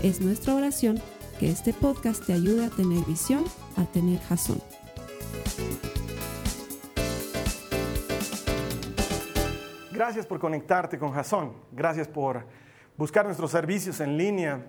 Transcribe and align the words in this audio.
Es 0.00 0.20
nuestra 0.20 0.54
oración 0.54 1.02
que 1.40 1.50
este 1.50 1.72
podcast 1.72 2.24
te 2.24 2.32
ayude 2.32 2.66
a 2.66 2.70
tener 2.70 3.04
visión, 3.04 3.44
a 3.76 3.84
tener 3.84 4.20
jazón. 4.20 4.62
Gracias 9.92 10.24
por 10.24 10.38
conectarte 10.38 11.00
con 11.00 11.10
Jason. 11.10 11.52
Gracias 11.72 12.06
por 12.06 12.44
buscar 12.96 13.24
nuestros 13.24 13.50
servicios 13.50 13.98
en 13.98 14.16
línea. 14.16 14.64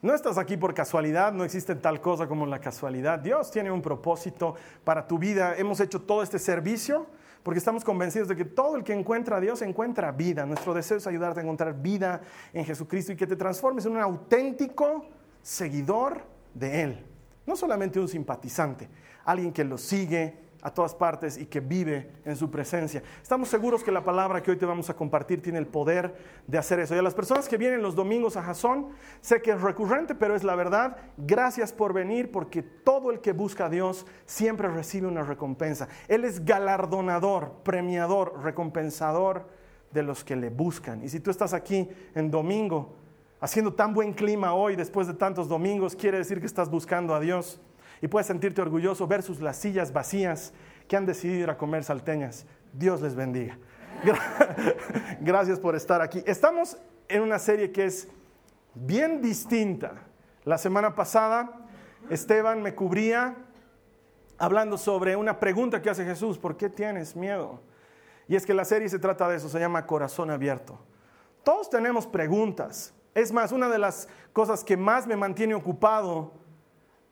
No 0.00 0.14
estás 0.14 0.36
aquí 0.36 0.56
por 0.56 0.74
casualidad, 0.74 1.32
no 1.32 1.44
existe 1.44 1.76
tal 1.76 2.00
cosa 2.00 2.26
como 2.26 2.44
la 2.44 2.58
casualidad. 2.58 3.20
Dios 3.20 3.52
tiene 3.52 3.70
un 3.70 3.82
propósito 3.82 4.56
para 4.82 5.06
tu 5.06 5.16
vida. 5.16 5.54
Hemos 5.56 5.78
hecho 5.78 6.00
todo 6.00 6.24
este 6.24 6.40
servicio 6.40 7.06
porque 7.42 7.58
estamos 7.58 7.84
convencidos 7.84 8.28
de 8.28 8.36
que 8.36 8.44
todo 8.44 8.76
el 8.76 8.84
que 8.84 8.92
encuentra 8.92 9.38
a 9.38 9.40
Dios 9.40 9.62
encuentra 9.62 10.12
vida. 10.12 10.46
Nuestro 10.46 10.74
deseo 10.74 10.98
es 10.98 11.06
ayudarte 11.06 11.40
a 11.40 11.42
encontrar 11.42 11.80
vida 11.80 12.20
en 12.52 12.64
Jesucristo 12.64 13.12
y 13.12 13.16
que 13.16 13.26
te 13.26 13.36
transformes 13.36 13.84
en 13.86 13.92
un 13.92 14.00
auténtico 14.00 15.06
seguidor 15.42 16.22
de 16.54 16.82
Él. 16.82 17.06
No 17.46 17.56
solamente 17.56 17.98
un 17.98 18.08
simpatizante, 18.08 18.88
alguien 19.24 19.52
que 19.52 19.64
lo 19.64 19.76
sigue 19.78 20.41
a 20.62 20.70
todas 20.72 20.94
partes 20.94 21.36
y 21.36 21.46
que 21.46 21.60
vive 21.60 22.08
en 22.24 22.36
su 22.36 22.50
presencia. 22.50 23.02
Estamos 23.20 23.48
seguros 23.48 23.82
que 23.82 23.90
la 23.90 24.04
palabra 24.04 24.42
que 24.42 24.52
hoy 24.52 24.56
te 24.56 24.64
vamos 24.64 24.88
a 24.88 24.94
compartir 24.94 25.42
tiene 25.42 25.58
el 25.58 25.66
poder 25.66 26.14
de 26.46 26.56
hacer 26.56 26.78
eso. 26.78 26.94
Y 26.94 26.98
a 26.98 27.02
las 27.02 27.14
personas 27.14 27.48
que 27.48 27.56
vienen 27.56 27.82
los 27.82 27.96
domingos 27.96 28.36
a 28.36 28.42
Jasón, 28.42 28.88
sé 29.20 29.42
que 29.42 29.50
es 29.50 29.60
recurrente, 29.60 30.14
pero 30.14 30.36
es 30.36 30.44
la 30.44 30.54
verdad. 30.54 30.96
Gracias 31.16 31.72
por 31.72 31.92
venir 31.92 32.30
porque 32.30 32.62
todo 32.62 33.10
el 33.10 33.20
que 33.20 33.32
busca 33.32 33.66
a 33.66 33.68
Dios 33.68 34.06
siempre 34.24 34.68
recibe 34.68 35.08
una 35.08 35.24
recompensa. 35.24 35.88
Él 36.06 36.24
es 36.24 36.44
galardonador, 36.44 37.54
premiador, 37.64 38.40
recompensador 38.42 39.48
de 39.90 40.04
los 40.04 40.22
que 40.22 40.36
le 40.36 40.48
buscan. 40.48 41.02
Y 41.02 41.08
si 41.08 41.18
tú 41.18 41.30
estás 41.30 41.52
aquí 41.54 41.88
en 42.14 42.30
domingo, 42.30 42.94
haciendo 43.40 43.74
tan 43.74 43.92
buen 43.92 44.12
clima 44.12 44.54
hoy, 44.54 44.76
después 44.76 45.08
de 45.08 45.14
tantos 45.14 45.48
domingos, 45.48 45.96
quiere 45.96 46.18
decir 46.18 46.38
que 46.38 46.46
estás 46.46 46.70
buscando 46.70 47.16
a 47.16 47.20
Dios 47.20 47.60
y 48.02 48.08
puedes 48.08 48.26
sentirte 48.26 48.60
orgulloso 48.60 49.06
versus 49.06 49.40
las 49.40 49.56
sillas 49.56 49.92
vacías 49.92 50.52
que 50.88 50.96
han 50.96 51.06
decidido 51.06 51.44
ir 51.44 51.50
a 51.50 51.56
comer 51.56 51.84
salteñas. 51.84 52.44
Dios 52.72 53.00
les 53.00 53.14
bendiga. 53.14 53.56
Gracias 55.20 55.60
por 55.60 55.76
estar 55.76 56.02
aquí. 56.02 56.22
Estamos 56.26 56.76
en 57.08 57.22
una 57.22 57.38
serie 57.38 57.70
que 57.70 57.84
es 57.84 58.08
bien 58.74 59.22
distinta. 59.22 59.92
La 60.44 60.58
semana 60.58 60.96
pasada 60.96 61.60
Esteban 62.10 62.60
me 62.60 62.74
cubría 62.74 63.36
hablando 64.36 64.76
sobre 64.76 65.14
una 65.14 65.38
pregunta 65.38 65.80
que 65.80 65.88
hace 65.88 66.04
Jesús, 66.04 66.36
¿por 66.36 66.56
qué 66.56 66.68
tienes 66.68 67.14
miedo? 67.14 67.60
Y 68.26 68.34
es 68.34 68.44
que 68.44 68.54
la 68.54 68.64
serie 68.64 68.88
se 68.88 68.98
trata 68.98 69.28
de 69.28 69.36
eso, 69.36 69.48
se 69.48 69.60
llama 69.60 69.86
Corazón 69.86 70.30
Abierto. 70.32 70.80
Todos 71.44 71.70
tenemos 71.70 72.08
preguntas. 72.08 72.92
Es 73.14 73.30
más, 73.30 73.52
una 73.52 73.68
de 73.68 73.78
las 73.78 74.08
cosas 74.32 74.64
que 74.64 74.76
más 74.76 75.06
me 75.06 75.14
mantiene 75.14 75.54
ocupado 75.54 76.41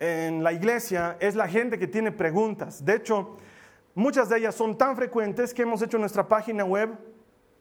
en 0.01 0.43
la 0.43 0.53
iglesia 0.53 1.17
es 1.21 1.37
la 1.37 1.47
gente 1.47 1.79
que 1.79 1.87
tiene 1.87 2.11
preguntas. 2.11 2.85
De 2.85 2.97
hecho, 2.97 3.37
muchas 3.95 4.29
de 4.31 4.39
ellas 4.39 4.57
son 4.57 4.77
tan 4.77 4.97
frecuentes 4.97 5.55
que 5.55 5.63
hemos 5.63 5.81
hecho 5.83 5.99
en 5.99 6.01
nuestra 6.01 6.27
página 6.27 6.65
web 6.65 6.91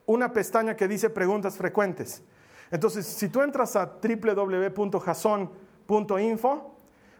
una 0.06 0.34
pestaña 0.34 0.76
que 0.76 0.88
dice 0.88 1.10
preguntas 1.10 1.58
frecuentes. 1.58 2.24
Entonces, 2.72 3.06
si 3.06 3.30
tú 3.30 3.42
entras 3.42 3.76
a 3.76 3.98
www.jason.info, 4.02 6.76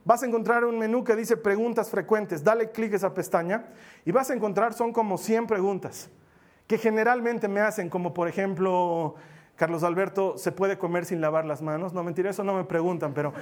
vas 0.06 0.24
a 0.24 0.26
encontrar 0.26 0.64
un 0.64 0.80
menú 0.80 1.04
que 1.04 1.16
dice 1.16 1.38
preguntas 1.38 1.90
frecuentes. 1.90 2.44
Dale 2.44 2.72
clic 2.72 2.94
a 2.94 2.96
esa 2.96 3.14
pestaña 3.14 3.66
y 4.06 4.12
vas 4.12 4.32
a 4.32 4.34
encontrar, 4.34 4.74
son 4.74 4.94
como 4.94 5.18
100 5.18 5.48
preguntas 5.48 6.10
que 6.66 6.78
generalmente 6.78 7.48
me 7.48 7.62
hacen, 7.62 7.90
como 7.90 8.14
por 8.14 8.28
ejemplo, 8.28 9.16
Carlos 9.60 9.84
Alberto, 9.84 10.38
¿se 10.38 10.54
puede 10.54 10.78
comer 10.78 11.04
sin 11.04 11.20
lavar 11.20 11.44
las 11.44 11.62
manos? 11.62 11.92
No, 11.92 12.02
mentira, 12.02 12.30
eso 12.30 12.46
no 12.46 12.54
me 12.54 12.64
preguntan, 12.64 13.14
pero 13.14 13.34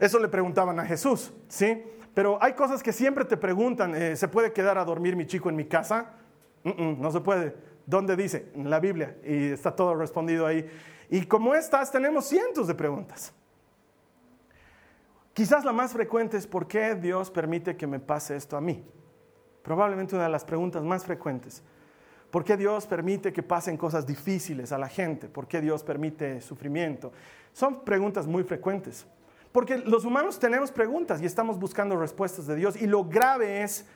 eso 0.00 0.18
le 0.18 0.26
preguntaban 0.26 0.80
a 0.80 0.86
Jesús, 0.86 1.34
¿sí? 1.48 1.84
Pero 2.14 2.38
hay 2.40 2.54
cosas 2.54 2.82
que 2.82 2.94
siempre 2.94 3.26
te 3.26 3.36
preguntan, 3.36 3.94
eh, 3.94 4.16
¿se 4.16 4.26
puede 4.26 4.54
quedar 4.54 4.78
a 4.78 4.86
dormir 4.86 5.16
mi 5.16 5.26
chico 5.26 5.50
en 5.50 5.56
mi 5.56 5.66
casa? 5.66 6.14
no 6.64 7.10
se 7.10 7.20
puede. 7.20 7.54
¿Dónde 7.84 8.16
dice? 8.16 8.50
En 8.54 8.70
la 8.70 8.80
Biblia. 8.80 9.18
Y 9.22 9.50
está 9.50 9.76
todo 9.76 9.94
respondido 9.94 10.46
ahí. 10.46 10.66
Y 11.10 11.26
como 11.26 11.54
estas, 11.54 11.92
tenemos 11.92 12.24
cientos 12.24 12.66
de 12.66 12.74
preguntas. 12.74 13.34
Quizás 15.34 15.62
la 15.62 15.74
más 15.74 15.92
frecuente 15.92 16.38
es 16.38 16.46
¿por 16.46 16.66
qué 16.66 16.94
Dios 16.94 17.30
permite 17.30 17.76
que 17.76 17.86
me 17.86 18.00
pase 18.00 18.34
esto 18.34 18.56
a 18.56 18.62
mí? 18.62 18.82
Probablemente 19.62 20.14
una 20.14 20.24
de 20.24 20.30
las 20.30 20.46
preguntas 20.46 20.82
más 20.82 21.04
frecuentes. 21.04 21.62
¿Por 22.30 22.44
qué 22.44 22.56
Dios 22.56 22.86
permite 22.86 23.32
que 23.32 23.42
pasen 23.42 23.76
cosas 23.76 24.06
difíciles 24.06 24.72
a 24.72 24.78
la 24.78 24.88
gente? 24.88 25.28
¿Por 25.28 25.46
qué 25.46 25.60
Dios 25.60 25.82
permite 25.82 26.40
sufrimiento? 26.40 27.12
Son 27.52 27.84
preguntas 27.84 28.26
muy 28.26 28.42
frecuentes. 28.42 29.06
Porque 29.52 29.78
los 29.78 30.04
humanos 30.04 30.38
tenemos 30.38 30.70
preguntas 30.70 31.22
y 31.22 31.24
estamos 31.24 31.58
buscando 31.58 31.96
respuestas 31.96 32.46
de 32.46 32.56
Dios. 32.56 32.76
Y 32.76 32.86
lo 32.86 33.04
grave 33.04 33.62
es 33.62 33.86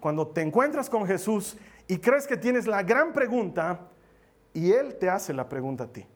cuando 0.00 0.26
te 0.28 0.40
encuentras 0.40 0.88
con 0.88 1.06
Jesús 1.06 1.56
y 1.86 1.98
crees 1.98 2.26
que 2.26 2.36
tienes 2.36 2.66
la 2.66 2.82
gran 2.82 3.12
pregunta 3.12 3.88
y 4.54 4.72
Él 4.72 4.96
te 4.96 5.10
hace 5.10 5.34
la 5.34 5.48
pregunta 5.48 5.84
a 5.84 5.86
ti. 5.88 6.06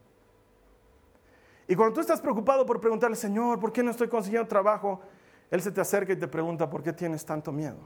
Y 1.69 1.75
cuando 1.75 1.94
tú 1.94 2.00
estás 2.00 2.21
preocupado 2.21 2.65
por 2.65 2.81
preguntarle, 2.81 3.16
Señor, 3.16 3.59
¿por 3.59 3.72
qué 3.72 3.82
no 3.82 3.91
estoy 3.91 4.09
consiguiendo 4.09 4.49
trabajo? 4.49 5.00
Él 5.50 5.60
se 5.60 5.71
te 5.71 5.81
acerca 5.81 6.12
y 6.12 6.16
te 6.16 6.28
pregunta, 6.28 6.71
¿por 6.71 6.82
qué 6.82 6.93
tienes 6.93 7.25
tanto 7.25 7.53
miedo? 7.53 7.78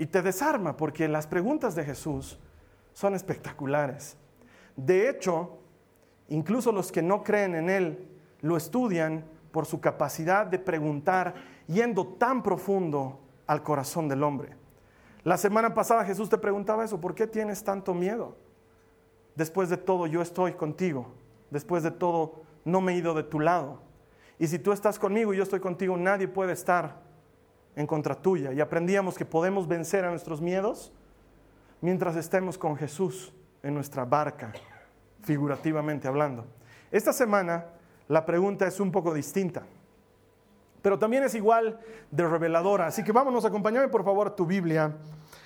Y 0.00 0.06
te 0.06 0.22
desarma 0.22 0.78
porque 0.78 1.06
las 1.08 1.26
preguntas 1.26 1.74
de 1.74 1.84
Jesús 1.84 2.38
son 2.94 3.14
espectaculares. 3.14 4.16
De 4.74 5.10
hecho, 5.10 5.58
incluso 6.30 6.72
los 6.72 6.90
que 6.90 7.02
no 7.02 7.22
creen 7.22 7.54
en 7.54 7.68
Él 7.68 8.08
lo 8.40 8.56
estudian 8.56 9.26
por 9.52 9.66
su 9.66 9.78
capacidad 9.78 10.46
de 10.46 10.58
preguntar 10.58 11.34
yendo 11.66 12.06
tan 12.06 12.42
profundo 12.42 13.20
al 13.46 13.62
corazón 13.62 14.08
del 14.08 14.22
hombre. 14.22 14.56
La 15.22 15.36
semana 15.36 15.74
pasada 15.74 16.06
Jesús 16.06 16.30
te 16.30 16.38
preguntaba 16.38 16.82
eso, 16.82 16.98
¿por 16.98 17.14
qué 17.14 17.26
tienes 17.26 17.62
tanto 17.62 17.92
miedo? 17.92 18.38
Después 19.36 19.68
de 19.68 19.76
todo 19.76 20.06
yo 20.06 20.22
estoy 20.22 20.54
contigo, 20.54 21.08
después 21.50 21.82
de 21.82 21.90
todo 21.90 22.40
no 22.64 22.80
me 22.80 22.94
he 22.94 22.96
ido 22.96 23.12
de 23.12 23.24
tu 23.24 23.38
lado. 23.38 23.82
Y 24.38 24.46
si 24.46 24.58
tú 24.58 24.72
estás 24.72 24.98
conmigo 24.98 25.34
y 25.34 25.36
yo 25.36 25.42
estoy 25.42 25.60
contigo, 25.60 25.98
nadie 25.98 26.26
puede 26.26 26.54
estar 26.54 27.02
en 27.76 27.86
contra 27.86 28.14
tuya. 28.14 28.52
Y 28.52 28.60
aprendíamos 28.60 29.16
que 29.16 29.24
podemos 29.24 29.68
vencer 29.68 30.04
a 30.04 30.10
nuestros 30.10 30.40
miedos 30.40 30.92
mientras 31.80 32.16
estemos 32.16 32.58
con 32.58 32.76
Jesús 32.76 33.32
en 33.62 33.74
nuestra 33.74 34.04
barca, 34.04 34.52
figurativamente 35.22 36.08
hablando. 36.08 36.46
Esta 36.90 37.12
semana 37.12 37.66
la 38.08 38.24
pregunta 38.26 38.66
es 38.66 38.80
un 38.80 38.90
poco 38.90 39.14
distinta, 39.14 39.62
pero 40.82 40.98
también 40.98 41.22
es 41.24 41.34
igual 41.34 41.78
de 42.10 42.26
reveladora. 42.26 42.86
Así 42.86 43.04
que 43.04 43.12
vámonos, 43.12 43.44
acompáñame 43.44 43.88
por 43.88 44.04
favor 44.04 44.34
tu 44.34 44.46
Biblia, 44.46 44.96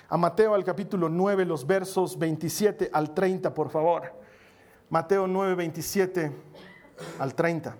a 0.07 0.17
Mateo 0.17 0.53
al 0.53 0.63
capítulo 0.63 1.09
9, 1.09 1.45
los 1.45 1.65
versos 1.65 2.17
27 2.17 2.89
al 2.91 3.13
30, 3.13 3.53
por 3.53 3.69
favor. 3.69 4.13
Mateo 4.89 5.27
9, 5.27 5.55
27 5.55 6.31
al 7.19 7.35
30. 7.35 7.75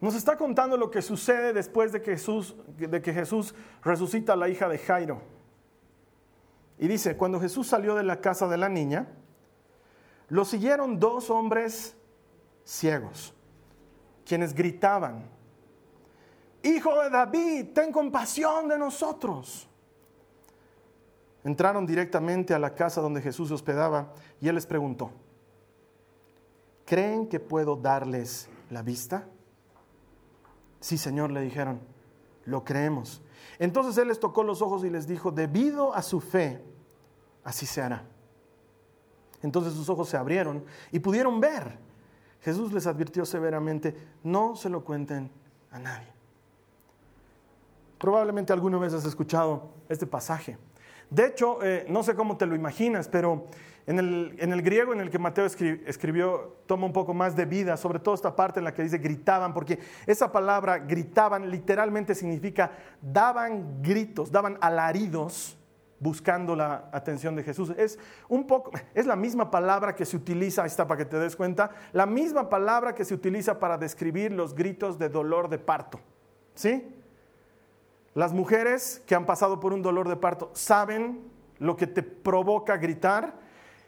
Nos 0.00 0.14
está 0.14 0.36
contando 0.36 0.76
lo 0.76 0.90
que 0.90 1.02
sucede 1.02 1.52
después 1.52 1.92
de 1.92 2.02
que 2.02 2.12
Jesús, 2.12 2.54
de 2.76 3.00
que 3.00 3.12
Jesús 3.12 3.54
resucita 3.82 4.34
a 4.34 4.36
la 4.36 4.48
hija 4.48 4.68
de 4.68 4.78
Jairo. 4.78 5.22
Y 6.78 6.88
dice, 6.88 7.16
cuando 7.16 7.40
Jesús 7.40 7.66
salió 7.66 7.94
de 7.94 8.02
la 8.02 8.20
casa 8.20 8.46
de 8.46 8.58
la 8.58 8.68
niña, 8.68 9.08
lo 10.28 10.44
siguieron 10.44 10.98
dos 10.98 11.30
hombres 11.30 11.96
ciegos, 12.64 13.32
quienes 14.24 14.54
gritaban, 14.54 15.36
Hijo 16.66 17.00
de 17.00 17.10
David, 17.10 17.66
ten 17.72 17.92
compasión 17.92 18.66
de 18.66 18.76
nosotros. 18.76 19.68
Entraron 21.44 21.86
directamente 21.86 22.54
a 22.54 22.58
la 22.58 22.74
casa 22.74 23.00
donde 23.00 23.22
Jesús 23.22 23.48
se 23.48 23.54
hospedaba 23.54 24.12
y 24.40 24.48
él 24.48 24.56
les 24.56 24.66
preguntó, 24.66 25.12
¿creen 26.84 27.28
que 27.28 27.38
puedo 27.38 27.76
darles 27.76 28.48
la 28.70 28.82
vista? 28.82 29.28
Sí, 30.86 30.98
Señor, 30.98 31.32
le 31.32 31.40
dijeron, 31.40 31.80
lo 32.44 32.62
creemos. 32.62 33.20
Entonces 33.58 33.98
Él 33.98 34.06
les 34.06 34.20
tocó 34.20 34.44
los 34.44 34.62
ojos 34.62 34.84
y 34.84 34.88
les 34.88 35.08
dijo, 35.08 35.32
debido 35.32 35.92
a 35.92 36.00
su 36.00 36.20
fe, 36.20 36.62
así 37.42 37.66
se 37.66 37.82
hará. 37.82 38.04
Entonces 39.42 39.72
sus 39.72 39.88
ojos 39.88 40.08
se 40.08 40.16
abrieron 40.16 40.64
y 40.92 41.00
pudieron 41.00 41.40
ver. 41.40 41.76
Jesús 42.40 42.72
les 42.72 42.86
advirtió 42.86 43.26
severamente, 43.26 43.96
no 44.22 44.54
se 44.54 44.68
lo 44.68 44.84
cuenten 44.84 45.28
a 45.72 45.80
nadie. 45.80 46.06
Probablemente 47.98 48.52
alguna 48.52 48.78
vez 48.78 48.94
has 48.94 49.06
escuchado 49.06 49.70
este 49.88 50.06
pasaje. 50.06 50.56
De 51.10 51.26
hecho, 51.26 51.64
eh, 51.64 51.84
no 51.88 52.04
sé 52.04 52.14
cómo 52.14 52.36
te 52.36 52.46
lo 52.46 52.54
imaginas, 52.54 53.08
pero 53.08 53.46
en 53.86 54.00
el, 54.00 54.62
griego 54.62 54.92
en 54.92 55.00
el 55.00 55.10
que 55.10 55.18
Mateo 55.18 55.46
escribió 55.46 56.56
toma 56.66 56.86
un 56.86 56.92
poco 56.92 57.14
más 57.14 57.36
de 57.36 57.44
vida, 57.44 57.76
sobre 57.76 58.00
todo 58.00 58.16
esta 58.16 58.34
parte 58.34 58.58
en 58.58 58.64
la 58.64 58.74
que 58.74 58.82
dice 58.82 58.98
gritaban, 58.98 59.54
porque 59.54 59.78
esa 60.06 60.32
palabra 60.32 60.78
gritaban 60.78 61.48
literalmente 61.50 62.16
significa 62.16 62.72
daban 63.00 63.80
gritos, 63.82 64.32
daban 64.32 64.58
alaridos 64.60 65.56
buscando 66.00 66.56
la 66.56 66.88
atención 66.90 67.36
de 67.36 67.44
Jesús. 67.44 67.72
Es 67.76 67.96
un 68.28 68.48
poco, 68.48 68.72
es 68.92 69.06
la 69.06 69.14
misma 69.14 69.52
palabra 69.52 69.94
que 69.94 70.04
se 70.04 70.16
utiliza, 70.16 70.66
está 70.66 70.88
para 70.88 70.98
que 70.98 71.04
te 71.04 71.18
des 71.18 71.36
cuenta, 71.36 71.70
la 71.92 72.06
misma 72.06 72.48
palabra 72.48 72.92
que 72.92 73.04
se 73.04 73.14
utiliza 73.14 73.60
para 73.60 73.78
describir 73.78 74.32
los 74.32 74.56
gritos 74.56 74.98
de 74.98 75.08
dolor 75.08 75.48
de 75.48 75.58
parto. 75.58 76.00
¿Sí? 76.56 76.92
Las 78.14 78.32
mujeres 78.32 79.00
que 79.06 79.14
han 79.14 79.26
pasado 79.26 79.60
por 79.60 79.72
un 79.72 79.82
dolor 79.82 80.08
de 80.08 80.16
parto 80.16 80.50
saben 80.54 81.30
lo 81.58 81.76
que 81.76 81.86
te 81.86 82.02
provoca 82.02 82.76
gritar 82.78 83.45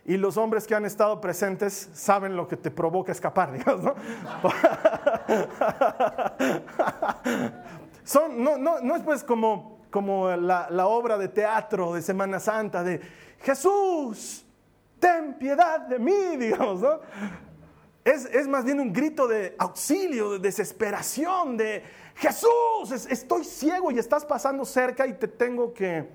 y 0.08 0.16
los 0.16 0.36
hombres 0.38 0.66
que 0.66 0.74
han 0.74 0.86
estado 0.86 1.20
presentes 1.20 1.90
saben 1.92 2.34
lo 2.34 2.48
que 2.48 2.56
te 2.56 2.70
provoca 2.70 3.12
escapar, 3.12 3.52
digamos, 3.58 3.84
¿no? 3.84 3.94
Son, 8.04 8.42
no, 8.42 8.56
no, 8.56 8.80
no 8.80 8.96
es 8.96 9.02
pues 9.02 9.22
como, 9.22 9.82
como 9.90 10.30
la, 10.30 10.86
obra 10.86 11.18
de 11.18 11.28
teatro 11.28 11.92
de 11.92 12.00
Semana 12.00 12.40
Santa 12.40 12.82
de 12.82 13.02
Jesús, 13.40 14.46
ten 14.98 15.34
piedad 15.34 15.80
de 15.80 15.98
mí, 15.98 16.26
digamos, 16.38 16.80
¿no? 16.80 17.00
Es, 18.02 18.24
es, 18.24 18.48
más 18.48 18.64
bien 18.64 18.80
un 18.80 18.90
grito 18.90 19.28
de 19.28 19.54
auxilio, 19.58 20.32
de 20.32 20.38
desesperación, 20.38 21.58
de 21.58 21.82
Jesús, 22.14 22.92
estoy 23.10 23.44
ciego 23.44 23.90
y 23.90 23.98
estás 23.98 24.24
pasando 24.24 24.64
cerca 24.64 25.06
y 25.06 25.12
te 25.12 25.28
tengo 25.28 25.74
que 25.74 26.08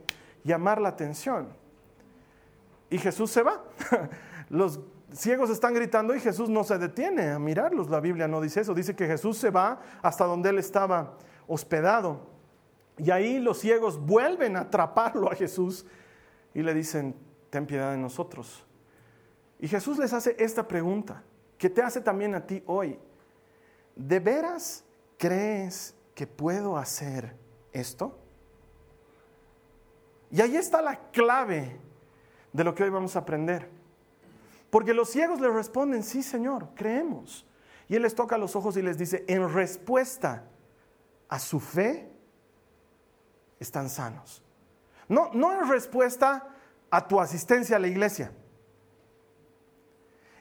llamar 0.44 0.82
la 0.82 0.90
atención. 0.90 1.62
Y 2.94 3.00
Jesús 3.00 3.32
se 3.32 3.42
va. 3.42 3.64
Los 4.50 4.80
ciegos 5.12 5.50
están 5.50 5.74
gritando 5.74 6.14
y 6.14 6.20
Jesús 6.20 6.48
no 6.48 6.64
se 6.64 6.78
detiene 6.78 7.32
a 7.32 7.40
mirarlos. 7.40 7.90
La 7.90 8.00
Biblia 8.00 8.28
no 8.28 8.40
dice 8.40 8.62
eso. 8.62 8.76
Dice 8.76 8.96
que 8.96 9.08
Jesús 9.08 9.36
se 9.40 9.50
va 9.50 9.82
hasta 10.04 10.26
donde 10.26 10.52
él 10.52 10.60
estaba 10.60 11.18
hospedado. 11.48 12.28
Y 13.00 13.10
ahí 13.10 13.40
los 13.40 13.58
ciegos 13.58 14.00
vuelven 14.00 14.56
a 14.58 14.60
atraparlo 14.60 15.32
a 15.32 15.34
Jesús 15.34 15.88
y 16.54 16.62
le 16.62 16.72
dicen, 16.76 17.16
ten 17.50 17.66
piedad 17.66 17.90
de 17.90 17.98
nosotros. 17.98 18.64
Y 19.60 19.68
Jesús 19.68 19.98
les 19.98 20.14
hace 20.14 20.36
esta 20.38 20.68
pregunta, 20.68 21.24
que 21.58 21.72
te 21.72 21.82
hace 21.82 22.00
también 22.00 22.36
a 22.36 22.46
ti 22.46 22.62
hoy. 22.68 23.00
¿De 23.96 24.20
veras 24.20 24.84
¿crees 25.18 25.96
que 26.14 26.28
puedo 26.28 26.78
hacer 26.78 27.36
esto? 27.72 28.20
Y 30.30 30.42
ahí 30.42 30.58
está 30.58 30.80
la 30.80 31.10
clave 31.10 31.80
de 32.54 32.64
lo 32.64 32.74
que 32.74 32.84
hoy 32.84 32.90
vamos 32.90 33.16
a 33.16 33.20
aprender. 33.20 33.70
Porque 34.70 34.94
los 34.94 35.10
ciegos 35.10 35.42
le 35.42 35.50
responden, 35.50 36.04
sí 36.04 36.24
Señor, 36.24 36.70
creemos. 36.76 37.46
Y 37.90 37.96
Él 37.96 38.04
les 38.04 38.16
toca 38.16 38.38
los 38.38 38.56
ojos 38.56 38.78
y 38.78 38.82
les 38.82 38.98
dice, 38.98 39.26
en 39.28 39.54
respuesta 39.54 40.46
a 41.28 41.40
su 41.40 41.60
fe, 41.60 42.10
están 43.60 43.90
sanos. 43.90 44.42
No, 45.10 45.30
no 45.34 45.52
en 45.52 45.70
respuesta 45.70 46.48
a 46.90 47.08
tu 47.08 47.20
asistencia 47.20 47.76
a 47.76 47.80
la 47.80 47.88
iglesia. 47.88 48.32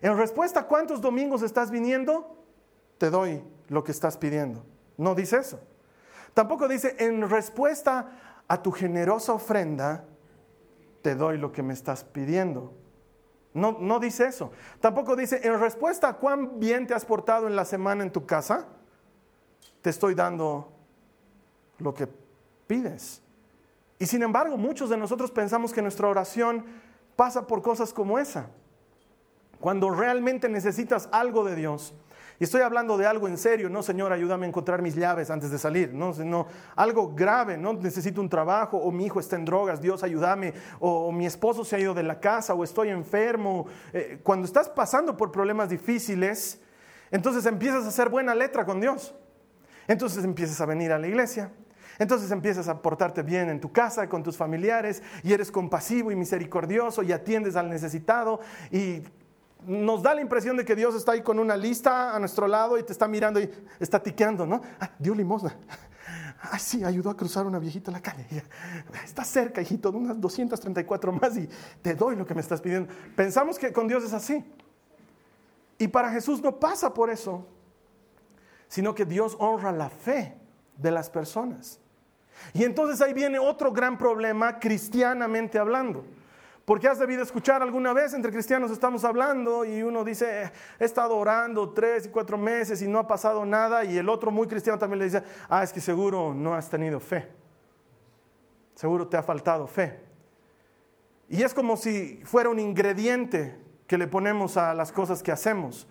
En 0.00 0.16
respuesta 0.16 0.60
a 0.60 0.66
cuántos 0.66 1.00
domingos 1.00 1.42
estás 1.42 1.70
viniendo, 1.70 2.36
te 2.98 3.10
doy 3.10 3.42
lo 3.68 3.84
que 3.84 3.92
estás 3.92 4.16
pidiendo. 4.16 4.64
No 4.96 5.14
dice 5.14 5.38
eso. 5.38 5.60
Tampoco 6.34 6.68
dice, 6.68 6.96
en 6.98 7.28
respuesta 7.28 8.10
a 8.48 8.62
tu 8.62 8.72
generosa 8.72 9.32
ofrenda, 9.32 10.04
te 11.02 11.14
doy 11.14 11.38
lo 11.38 11.52
que 11.52 11.62
me 11.62 11.74
estás 11.74 12.04
pidiendo. 12.04 12.72
No, 13.54 13.76
no 13.78 14.00
dice 14.00 14.26
eso. 14.26 14.52
Tampoco 14.80 15.14
dice, 15.14 15.40
en 15.42 15.60
respuesta 15.60 16.08
a 16.08 16.12
cuán 16.14 16.58
bien 16.58 16.86
te 16.86 16.94
has 16.94 17.04
portado 17.04 17.46
en 17.46 17.56
la 17.56 17.64
semana 17.64 18.02
en 18.02 18.10
tu 18.10 18.24
casa, 18.24 18.66
te 19.82 19.90
estoy 19.90 20.14
dando 20.14 20.72
lo 21.78 21.92
que 21.92 22.08
pides. 22.66 23.20
Y 23.98 24.06
sin 24.06 24.22
embargo, 24.22 24.56
muchos 24.56 24.88
de 24.88 24.96
nosotros 24.96 25.30
pensamos 25.30 25.72
que 25.72 25.82
nuestra 25.82 26.08
oración 26.08 26.64
pasa 27.14 27.46
por 27.46 27.62
cosas 27.62 27.92
como 27.92 28.18
esa. 28.18 28.48
Cuando 29.60 29.90
realmente 29.90 30.48
necesitas 30.48 31.08
algo 31.12 31.44
de 31.44 31.54
Dios, 31.54 31.94
estoy 32.44 32.62
hablando 32.62 32.96
de 32.96 33.06
algo 33.06 33.28
en 33.28 33.38
serio, 33.38 33.68
no, 33.68 33.82
Señor, 33.82 34.12
ayúdame 34.12 34.46
a 34.46 34.48
encontrar 34.48 34.82
mis 34.82 34.94
llaves 34.94 35.30
antes 35.30 35.50
de 35.50 35.58
salir, 35.58 35.92
no, 35.92 36.12
no 36.24 36.46
algo 36.76 37.14
grave, 37.14 37.56
no 37.56 37.72
necesito 37.74 38.20
un 38.20 38.28
trabajo, 38.28 38.78
o 38.78 38.90
mi 38.90 39.06
hijo 39.06 39.20
está 39.20 39.36
en 39.36 39.44
drogas, 39.44 39.80
Dios, 39.80 40.02
ayúdame, 40.02 40.54
o, 40.80 41.12
mi 41.12 41.26
esposo 41.26 41.64
se 41.64 41.76
ha 41.76 41.78
ido 41.78 41.94
de 41.94 42.02
la 42.02 42.20
casa, 42.20 42.54
o 42.54 42.64
estoy 42.64 42.88
enfermo. 42.88 43.66
Eh, 43.92 44.20
cuando 44.22 44.46
estás 44.46 44.68
pasando 44.68 45.16
por 45.16 45.30
problemas 45.30 45.68
difíciles, 45.68 46.60
entonces 47.10 47.44
empiezas 47.46 47.84
a 47.84 47.88
hacer 47.88 48.08
buena 48.08 48.34
letra 48.34 48.64
con 48.64 48.80
Dios. 48.80 49.14
Entonces 49.86 50.24
empiezas 50.24 50.60
a 50.60 50.66
venir 50.66 50.92
a 50.92 50.98
la 50.98 51.08
iglesia, 51.08 51.52
entonces 51.98 52.30
empiezas 52.30 52.68
a 52.68 52.80
portarte 52.80 53.22
bien 53.22 53.50
en 53.50 53.60
tu 53.60 53.72
casa, 53.72 54.08
con 54.08 54.22
tus 54.22 54.36
familiares, 54.36 55.02
y 55.22 55.32
eres 55.32 55.50
compasivo 55.50 56.10
y 56.10 56.16
misericordioso 56.16 57.02
y 57.02 57.12
atiendes 57.12 57.56
al 57.56 57.68
necesitado 57.68 58.40
y 58.70 59.02
nos 59.66 60.02
da 60.02 60.14
la 60.14 60.20
impresión 60.20 60.56
de 60.56 60.64
que 60.64 60.74
Dios 60.74 60.94
está 60.94 61.12
ahí 61.12 61.22
con 61.22 61.38
una 61.38 61.56
lista 61.56 62.14
a 62.14 62.18
nuestro 62.18 62.46
lado 62.46 62.78
y 62.78 62.82
te 62.82 62.92
está 62.92 63.08
mirando 63.08 63.40
y 63.40 63.50
está 63.78 64.02
tiqueando, 64.02 64.46
¿no? 64.46 64.60
Ah, 64.80 64.90
dio 64.98 65.14
limosna. 65.14 65.56
Ay, 66.50 66.58
sí, 66.58 66.84
ayudó 66.84 67.10
a 67.10 67.16
cruzar 67.16 67.46
una 67.46 67.58
viejita 67.58 67.92
la 67.92 68.00
calle. 68.00 68.26
Está 69.04 69.24
cerca, 69.24 69.62
hijito, 69.62 69.90
unas 69.90 70.20
234 70.20 71.12
más 71.12 71.36
y 71.36 71.48
te 71.80 71.94
doy 71.94 72.16
lo 72.16 72.26
que 72.26 72.34
me 72.34 72.40
estás 72.40 72.60
pidiendo. 72.60 72.92
Pensamos 73.14 73.58
que 73.58 73.72
con 73.72 73.86
Dios 73.86 74.02
es 74.02 74.12
así. 74.12 74.44
Y 75.78 75.88
para 75.88 76.10
Jesús 76.10 76.42
no 76.42 76.58
pasa 76.58 76.92
por 76.92 77.10
eso, 77.10 77.46
sino 78.68 78.94
que 78.94 79.04
Dios 79.04 79.36
honra 79.38 79.72
la 79.72 79.90
fe 79.90 80.36
de 80.76 80.90
las 80.90 81.08
personas. 81.10 81.78
Y 82.52 82.64
entonces 82.64 83.00
ahí 83.00 83.12
viene 83.12 83.38
otro 83.38 83.72
gran 83.72 83.96
problema 83.96 84.58
cristianamente 84.58 85.58
hablando. 85.58 86.04
Porque 86.72 86.88
has 86.88 86.98
debido 86.98 87.22
escuchar 87.22 87.60
alguna 87.60 87.92
vez, 87.92 88.14
entre 88.14 88.32
cristianos 88.32 88.70
estamos 88.70 89.04
hablando 89.04 89.62
y 89.66 89.82
uno 89.82 90.04
dice, 90.04 90.50
he 90.78 90.84
estado 90.86 91.18
orando 91.18 91.68
tres 91.74 92.06
y 92.06 92.08
cuatro 92.08 92.38
meses 92.38 92.80
y 92.80 92.88
no 92.88 92.98
ha 92.98 93.06
pasado 93.06 93.44
nada 93.44 93.84
y 93.84 93.98
el 93.98 94.08
otro 94.08 94.30
muy 94.30 94.46
cristiano 94.46 94.78
también 94.78 95.00
le 95.00 95.04
dice, 95.04 95.22
ah, 95.50 95.62
es 95.62 95.70
que 95.70 95.82
seguro 95.82 96.32
no 96.32 96.54
has 96.54 96.70
tenido 96.70 96.98
fe. 96.98 97.28
Seguro 98.74 99.06
te 99.06 99.18
ha 99.18 99.22
faltado 99.22 99.66
fe. 99.66 100.00
Y 101.28 101.42
es 101.42 101.52
como 101.52 101.76
si 101.76 102.22
fuera 102.24 102.48
un 102.48 102.58
ingrediente 102.58 103.54
que 103.86 103.98
le 103.98 104.06
ponemos 104.06 104.56
a 104.56 104.72
las 104.72 104.92
cosas 104.92 105.22
que 105.22 105.30
hacemos. 105.30 105.86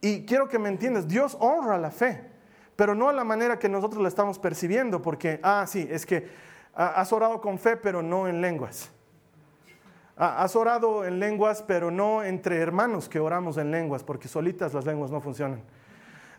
Y 0.00 0.24
quiero 0.26 0.46
que 0.48 0.60
me 0.60 0.68
entiendas, 0.68 1.08
Dios 1.08 1.36
honra 1.40 1.76
la 1.76 1.90
fe, 1.90 2.30
pero 2.76 2.94
no 2.94 3.08
a 3.08 3.12
la 3.12 3.24
manera 3.24 3.58
que 3.58 3.68
nosotros 3.68 4.00
la 4.00 4.10
estamos 4.10 4.38
percibiendo, 4.38 5.02
porque, 5.02 5.40
ah, 5.42 5.64
sí, 5.66 5.88
es 5.90 6.06
que 6.06 6.28
has 6.72 7.12
orado 7.12 7.40
con 7.40 7.58
fe, 7.58 7.76
pero 7.76 8.00
no 8.00 8.28
en 8.28 8.40
lenguas. 8.40 8.93
Has 10.16 10.54
orado 10.54 11.04
en 11.04 11.18
lenguas, 11.18 11.64
pero 11.66 11.90
no 11.90 12.22
entre 12.22 12.58
hermanos 12.58 13.08
que 13.08 13.18
oramos 13.18 13.56
en 13.56 13.72
lenguas, 13.72 14.04
porque 14.04 14.28
solitas 14.28 14.72
las 14.72 14.86
lenguas 14.86 15.10
no 15.10 15.20
funcionan. 15.20 15.62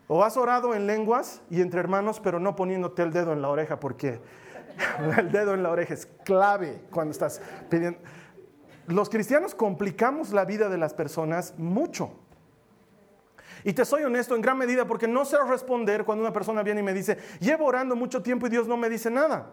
O 0.08 0.24
has 0.24 0.38
orado 0.38 0.74
en 0.74 0.88
lenguas 0.88 1.42
y 1.50 1.62
entre 1.62 1.82
hermanos, 1.82 2.22
pero 2.22 2.40
no 2.40 2.56
poniéndote 2.56 3.02
el 3.02 3.12
dedo 3.12 3.34
en 3.34 3.42
la 3.42 3.50
oreja, 3.50 3.80
porque 3.80 4.22
el 5.18 5.32
dedo 5.32 5.54
en 5.54 5.64
la 5.64 5.72
oreja 5.72 5.94
es 5.94 6.06
clave 6.24 6.82
cuando 6.90 7.12
estás 7.12 7.42
pidiendo. 7.70 8.00
Los 8.88 9.10
cristianos 9.10 9.56
complicamos 9.56 10.32
la 10.32 10.46
vida 10.46 10.70
de 10.70 10.78
las 10.78 10.94
personas 10.94 11.56
mucho. 11.58 12.12
Y 13.64 13.74
te 13.74 13.84
soy 13.84 14.04
honesto 14.04 14.36
en 14.36 14.42
gran 14.42 14.58
medida 14.60 14.86
porque 14.86 15.08
no 15.08 15.26
sé 15.26 15.38
responder 15.50 16.06
cuando 16.06 16.24
una 16.24 16.32
persona 16.32 16.62
viene 16.62 16.82
y 16.82 16.84
me 16.84 16.94
dice, 16.94 17.18
llevo 17.40 17.66
orando 17.66 17.96
mucho 17.96 18.22
tiempo 18.22 18.46
y 18.46 18.50
Dios 18.50 18.68
no 18.68 18.78
me 18.78 18.90
dice 18.90 19.10
nada. 19.10 19.50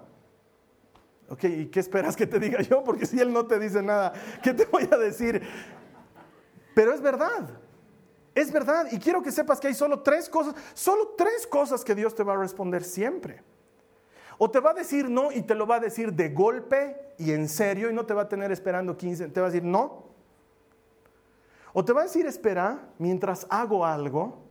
Ok, 1.32 1.44
¿y 1.44 1.66
qué 1.68 1.80
esperas 1.80 2.14
que 2.14 2.26
te 2.26 2.38
diga 2.38 2.60
yo? 2.60 2.84
Porque 2.84 3.06
si 3.06 3.18
Él 3.18 3.32
no 3.32 3.46
te 3.46 3.58
dice 3.58 3.80
nada, 3.82 4.12
¿qué 4.42 4.52
te 4.52 4.66
voy 4.66 4.86
a 4.92 4.98
decir? 4.98 5.40
Pero 6.74 6.92
es 6.92 7.00
verdad, 7.00 7.48
es 8.34 8.52
verdad. 8.52 8.88
Y 8.92 8.98
quiero 8.98 9.22
que 9.22 9.32
sepas 9.32 9.58
que 9.58 9.68
hay 9.68 9.74
solo 9.74 10.00
tres 10.00 10.28
cosas, 10.28 10.54
solo 10.74 11.14
tres 11.16 11.46
cosas 11.46 11.84
que 11.84 11.94
Dios 11.94 12.14
te 12.14 12.22
va 12.22 12.34
a 12.34 12.36
responder 12.36 12.84
siempre. 12.84 13.42
O 14.36 14.50
te 14.50 14.60
va 14.60 14.72
a 14.72 14.74
decir 14.74 15.08
no 15.08 15.32
y 15.32 15.40
te 15.40 15.54
lo 15.54 15.66
va 15.66 15.76
a 15.76 15.80
decir 15.80 16.12
de 16.12 16.28
golpe 16.28 17.14
y 17.16 17.32
en 17.32 17.48
serio 17.48 17.88
y 17.88 17.94
no 17.94 18.04
te 18.04 18.12
va 18.12 18.22
a 18.22 18.28
tener 18.28 18.52
esperando 18.52 18.98
15, 18.98 19.28
te 19.28 19.40
va 19.40 19.46
a 19.46 19.50
decir 19.50 19.64
no. 19.66 20.04
O 21.72 21.82
te 21.82 21.94
va 21.94 22.02
a 22.02 22.04
decir 22.04 22.26
espera 22.26 22.90
mientras 22.98 23.46
hago 23.48 23.86
algo, 23.86 24.42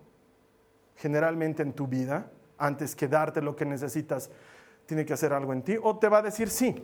generalmente 0.95 1.61
en 1.61 1.73
tu 1.73 1.85
vida, 1.85 2.31
antes 2.57 2.95
que 2.95 3.07
darte 3.07 3.39
lo 3.39 3.55
que 3.55 3.65
necesitas 3.65 4.31
tiene 4.91 5.05
que 5.05 5.13
hacer 5.13 5.31
algo 5.31 5.53
en 5.53 5.61
ti, 5.61 5.77
o 5.81 5.97
te 5.97 6.09
va 6.09 6.17
a 6.17 6.21
decir 6.21 6.49
sí, 6.49 6.75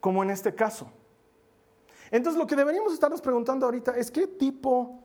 como 0.00 0.24
en 0.24 0.30
este 0.30 0.52
caso. 0.52 0.90
Entonces 2.10 2.36
lo 2.36 2.44
que 2.44 2.56
deberíamos 2.56 2.92
estarnos 2.92 3.22
preguntando 3.22 3.66
ahorita 3.66 3.96
es 3.96 4.10
qué 4.10 4.26
tipo 4.26 4.98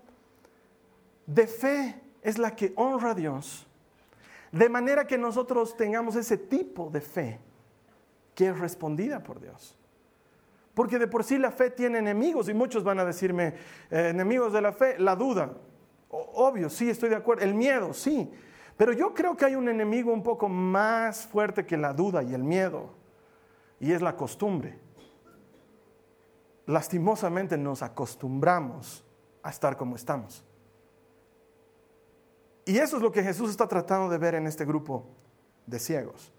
de 1.27 1.45
fe 1.45 2.01
es 2.23 2.39
la 2.39 2.55
que 2.55 2.73
honra 2.75 3.11
a 3.11 3.13
Dios, 3.13 3.67
de 4.51 4.69
manera 4.69 5.05
que 5.05 5.19
nosotros 5.19 5.77
tengamos 5.77 6.15
ese 6.15 6.35
tipo 6.35 6.89
de 6.89 7.01
fe 7.01 7.39
que 8.33 8.47
es 8.47 8.57
respondida 8.57 9.21
por 9.21 9.39
Dios. 9.39 9.77
Porque 10.73 10.97
de 10.97 11.05
por 11.05 11.23
sí 11.23 11.37
la 11.37 11.51
fe 11.51 11.69
tiene 11.69 11.99
enemigos 11.99 12.49
y 12.49 12.55
muchos 12.55 12.83
van 12.83 12.97
a 12.97 13.05
decirme, 13.05 13.53
eh, 13.91 14.09
enemigos 14.09 14.51
de 14.51 14.61
la 14.63 14.73
fe, 14.73 14.97
la 14.97 15.15
duda. 15.15 15.53
obvio, 16.09 16.71
sí, 16.71 16.89
estoy 16.89 17.09
de 17.09 17.17
acuerdo. 17.17 17.43
El 17.43 17.53
miedo, 17.53 17.93
sí. 17.93 18.31
Pero 18.77 18.93
yo 18.93 19.13
creo 19.13 19.35
que 19.35 19.45
hay 19.45 19.55
un 19.55 19.67
enemigo 19.67 20.13
un 20.13 20.21
poco 20.21 20.47
más 20.47 21.25
fuerte 21.25 21.65
que 21.65 21.75
la 21.75 21.93
duda 21.93 22.21
y 22.21 22.33
el 22.35 22.43
miedo. 22.43 22.91
Y 23.79 23.91
es 23.91 24.01
la 24.01 24.15
costumbre. 24.15 24.79
Lastimosamente 26.67 27.57
nos 27.57 27.81
acostumbramos 27.81 29.03
a 29.41 29.49
estar 29.49 29.75
como 29.77 29.95
estamos. 29.95 30.43
Y 32.65 32.77
eso 32.77 32.97
es 32.97 33.01
lo 33.01 33.11
que 33.11 33.23
Jesús 33.23 33.49
está 33.49 33.67
tratando 33.67 34.09
de 34.09 34.17
ver 34.17 34.35
en 34.35 34.45
este 34.45 34.65
grupo 34.65 35.05
de 35.65 35.79
ciegos. 35.79 36.31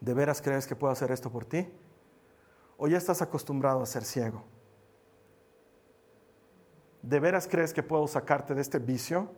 ¿De 0.00 0.12
veras 0.12 0.42
crees 0.42 0.66
que 0.66 0.74
puedo 0.74 0.92
hacer 0.92 1.12
esto 1.12 1.30
por 1.30 1.44
ti? 1.44 1.68
¿O 2.78 2.88
ya 2.88 2.98
estás 2.98 3.22
acostumbrado 3.22 3.82
a 3.82 3.86
ser 3.86 4.04
ciego? 4.04 4.42
¿De 7.02 7.20
veras 7.20 7.46
crees 7.46 7.72
que 7.72 7.82
puedo 7.82 8.06
sacarte 8.08 8.54
de 8.54 8.62
este 8.62 8.78
vicio? 8.78 9.30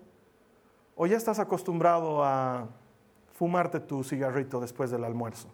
¿O 1.01 1.07
ya 1.07 1.17
estás 1.17 1.39
acostumbrado 1.39 2.25
a 2.25 2.67
fumarte 3.33 3.79
tu 3.79 4.03
cigarrito 4.03 4.59
después 4.59 4.91
del 4.91 5.05
almuerzo, 5.05 5.49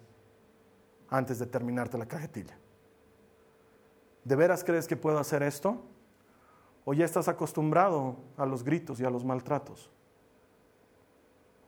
antes 1.11 1.39
de 1.39 1.45
terminarte 1.45 1.99
la 1.99 2.07
cajetilla? 2.07 2.57
¿De 4.25 4.37
veras 4.37 4.65
crees 4.65 4.89
que 4.89 4.97
puedo 4.97 5.19
hacer 5.19 5.43
esto? 5.43 5.83
¿O 6.87 6.95
ya 6.95 7.05
estás 7.05 7.29
acostumbrado 7.29 8.17
a 8.39 8.47
los 8.47 8.65
gritos 8.65 8.99
y 9.01 9.05
a 9.05 9.11
los 9.11 9.23
maltratos? 9.23 9.91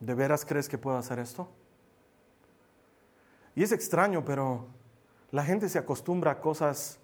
¿De 0.00 0.14
veras 0.14 0.46
crees 0.46 0.70
que 0.70 0.78
puedo 0.78 0.96
hacer 0.96 1.18
esto? 1.18 1.46
Y 3.54 3.62
es 3.62 3.72
extraño, 3.72 4.24
pero 4.24 4.68
la 5.32 5.44
gente 5.44 5.68
se 5.68 5.78
acostumbra 5.78 6.30
a 6.30 6.40
cosas 6.40 6.98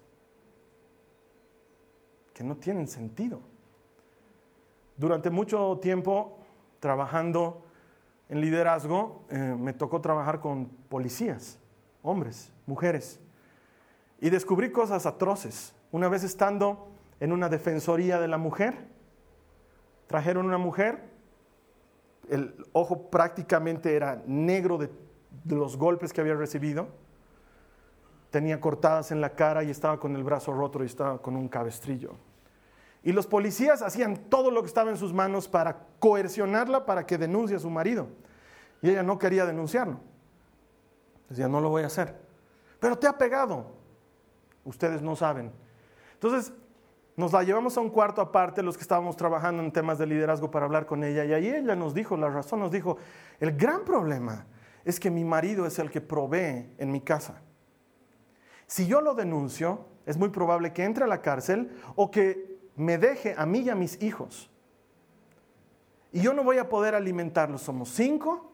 que 2.33 2.43
no 2.43 2.57
tienen 2.57 2.87
sentido. 2.87 3.41
Durante 4.97 5.29
mucho 5.29 5.77
tiempo, 5.79 6.39
trabajando 6.83 7.63
en 8.27 8.41
liderazgo, 8.41 9.23
eh, 9.29 9.37
me 9.37 9.71
tocó 9.71 10.01
trabajar 10.01 10.41
con 10.41 10.65
policías, 10.65 11.57
hombres, 12.01 12.51
mujeres, 12.65 13.21
y 14.19 14.29
descubrí 14.29 14.69
cosas 14.69 15.05
atroces. 15.05 15.73
Una 15.93 16.09
vez 16.09 16.25
estando 16.25 16.89
en 17.21 17.31
una 17.31 17.47
defensoría 17.47 18.19
de 18.19 18.27
la 18.27 18.37
mujer, 18.37 18.85
trajeron 20.07 20.45
una 20.45 20.57
mujer, 20.57 21.05
el 22.27 22.53
ojo 22.73 23.09
prácticamente 23.09 23.95
era 23.95 24.21
negro 24.27 24.77
de 24.77 24.89
los 25.45 25.77
golpes 25.77 26.11
que 26.11 26.19
había 26.19 26.35
recibido, 26.35 26.89
tenía 28.29 28.59
cortadas 28.59 29.13
en 29.13 29.21
la 29.21 29.29
cara 29.35 29.63
y 29.63 29.69
estaba 29.69 30.01
con 30.01 30.17
el 30.17 30.23
brazo 30.25 30.51
roto 30.51 30.83
y 30.83 30.87
estaba 30.87 31.21
con 31.21 31.37
un 31.37 31.47
cabestrillo. 31.47 32.17
Y 33.03 33.11
los 33.11 33.27
policías 33.27 33.81
hacían 33.81 34.15
todo 34.29 34.49
lo 34.49 34.61
que 34.61 34.67
estaba 34.67 34.89
en 34.89 34.97
sus 34.97 35.13
manos 35.13 35.47
para 35.49 35.87
coercionarla 35.99 36.85
para 36.85 37.05
que 37.05 37.17
denuncie 37.17 37.57
a 37.57 37.59
su 37.59 37.69
marido. 37.69 38.07
Y 38.81 38.89
ella 38.89 39.03
no 39.03 39.19
quería 39.19 39.45
denunciarlo. 39.45 39.99
Decía, 41.29 41.47
no 41.47 41.59
lo 41.59 41.69
voy 41.69 41.83
a 41.83 41.87
hacer. 41.87 42.15
Pero 42.79 42.97
te 42.97 43.07
ha 43.07 43.17
pegado. 43.17 43.65
Ustedes 44.63 45.01
no 45.01 45.15
saben. 45.15 45.51
Entonces, 46.13 46.53
nos 47.15 47.33
la 47.33 47.43
llevamos 47.43 47.77
a 47.77 47.81
un 47.81 47.89
cuarto 47.89 48.21
aparte, 48.21 48.63
los 48.63 48.77
que 48.77 48.81
estábamos 48.81 49.17
trabajando 49.17 49.61
en 49.61 49.71
temas 49.71 49.97
de 49.97 50.07
liderazgo 50.07 50.49
para 50.49 50.65
hablar 50.65 50.85
con 50.85 51.03
ella. 51.03 51.25
Y 51.25 51.33
ahí 51.33 51.47
ella 51.47 51.75
nos 51.75 51.93
dijo, 51.93 52.15
la 52.17 52.29
razón 52.29 52.59
nos 52.59 52.71
dijo, 52.71 52.97
el 53.39 53.55
gran 53.57 53.83
problema 53.83 54.45
es 54.85 54.99
que 54.99 55.11
mi 55.11 55.23
marido 55.23 55.65
es 55.65 55.77
el 55.79 55.91
que 55.91 56.01
provee 56.01 56.73
en 56.77 56.91
mi 56.91 57.01
casa. 57.01 57.41
Si 58.65 58.87
yo 58.87 59.01
lo 59.01 59.13
denuncio, 59.13 59.85
es 60.05 60.17
muy 60.17 60.29
probable 60.29 60.73
que 60.73 60.83
entre 60.83 61.03
a 61.03 61.07
la 61.07 61.21
cárcel 61.21 61.71
o 61.95 62.09
que 62.09 62.52
me 62.75 62.97
deje 62.97 63.35
a 63.37 63.45
mí 63.45 63.59
y 63.59 63.69
a 63.69 63.75
mis 63.75 64.01
hijos. 64.01 64.49
Y 66.11 66.21
yo 66.21 66.33
no 66.33 66.43
voy 66.43 66.57
a 66.57 66.69
poder 66.69 66.95
alimentarlos. 66.95 67.61
Somos 67.61 67.89
cinco, 67.89 68.51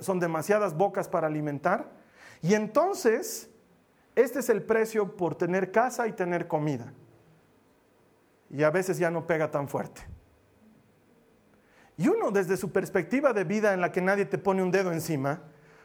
son 0.00 0.20
demasiadas 0.20 0.76
bocas 0.76 1.08
para 1.08 1.26
alimentar. 1.26 1.90
Y 2.40 2.54
entonces, 2.54 3.50
este 4.14 4.40
es 4.40 4.48
el 4.48 4.62
precio 4.62 5.16
por 5.16 5.34
tener 5.34 5.72
casa 5.72 6.06
y 6.06 6.12
tener 6.12 6.46
comida. 6.46 6.92
Y 8.50 8.62
a 8.62 8.70
veces 8.70 8.98
ya 8.98 9.10
no 9.10 9.26
pega 9.26 9.50
tan 9.50 9.68
fuerte. 9.68 10.02
Y 11.96 12.08
uno 12.08 12.30
desde 12.30 12.56
su 12.56 12.72
perspectiva 12.72 13.32
de 13.32 13.44
vida 13.44 13.74
en 13.74 13.80
la 13.80 13.92
que 13.92 14.00
nadie 14.00 14.24
te 14.24 14.38
pone 14.38 14.62
un 14.62 14.70
dedo 14.70 14.92
encima, 14.92 15.42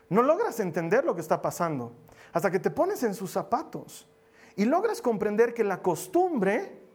no 0.10 0.22
logras 0.22 0.60
entender 0.60 1.04
lo 1.04 1.16
que 1.16 1.22
está 1.22 1.42
pasando 1.42 1.94
hasta 2.34 2.52
que 2.52 2.60
te 2.60 2.70
pones 2.70 3.04
en 3.04 3.14
sus 3.14 3.32
zapatos 3.32 4.08
y 4.56 4.66
logras 4.66 5.02
comprender 5.02 5.54
que 5.54 5.64
la 5.64 5.82
costumbre 5.82 6.87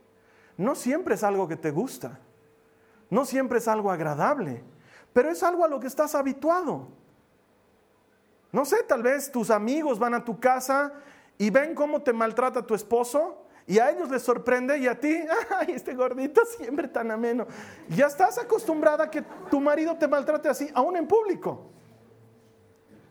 no 0.57 0.75
siempre 0.75 1.15
es 1.15 1.23
algo 1.23 1.49
que 1.49 1.57
te 1.57 1.71
gusta, 1.71 2.19
no 3.11 3.25
siempre 3.25 3.59
es 3.59 3.69
algo 3.69 3.91
agradable, 3.91 4.63
pero 5.13 5.31
es 5.31 5.43
algo 5.43 5.65
a 5.65 5.69
lo 5.69 5.81
que 5.81 5.87
estás 5.87 6.15
habituado. 6.15 6.89
No 8.51 8.65
sé, 8.65 8.83
tal 8.83 9.03
vez 9.03 9.33
tus 9.33 9.51
amigos 9.51 9.99
van 9.99 10.15
a 10.15 10.25
tu 10.25 10.39
casa 10.39 10.93
y 11.39 11.51
ven 11.51 11.75
cómo 11.75 12.03
te 12.03 12.13
maltrata 12.13 12.67
tu 12.67 12.75
esposo 12.75 13.47
y 13.67 13.79
a 13.79 13.91
ellos 13.91 14.11
les 14.11 14.23
sorprende 14.23 14.77
y 14.79 14.87
a 14.87 14.99
ti, 14.99 15.17
ay, 15.59 15.73
este 15.75 15.95
gordito 15.95 16.43
siempre 16.45 16.89
tan 16.89 17.11
ameno. 17.11 17.47
Ya 17.89 18.07
estás 18.07 18.39
acostumbrada 18.39 19.05
a 19.05 19.11
que 19.11 19.23
tu 19.51 19.61
marido 19.61 19.97
te 19.97 20.09
maltrate 20.09 20.49
así, 20.49 20.71
aún 20.75 20.97
en 20.97 21.07
público. 21.07 21.71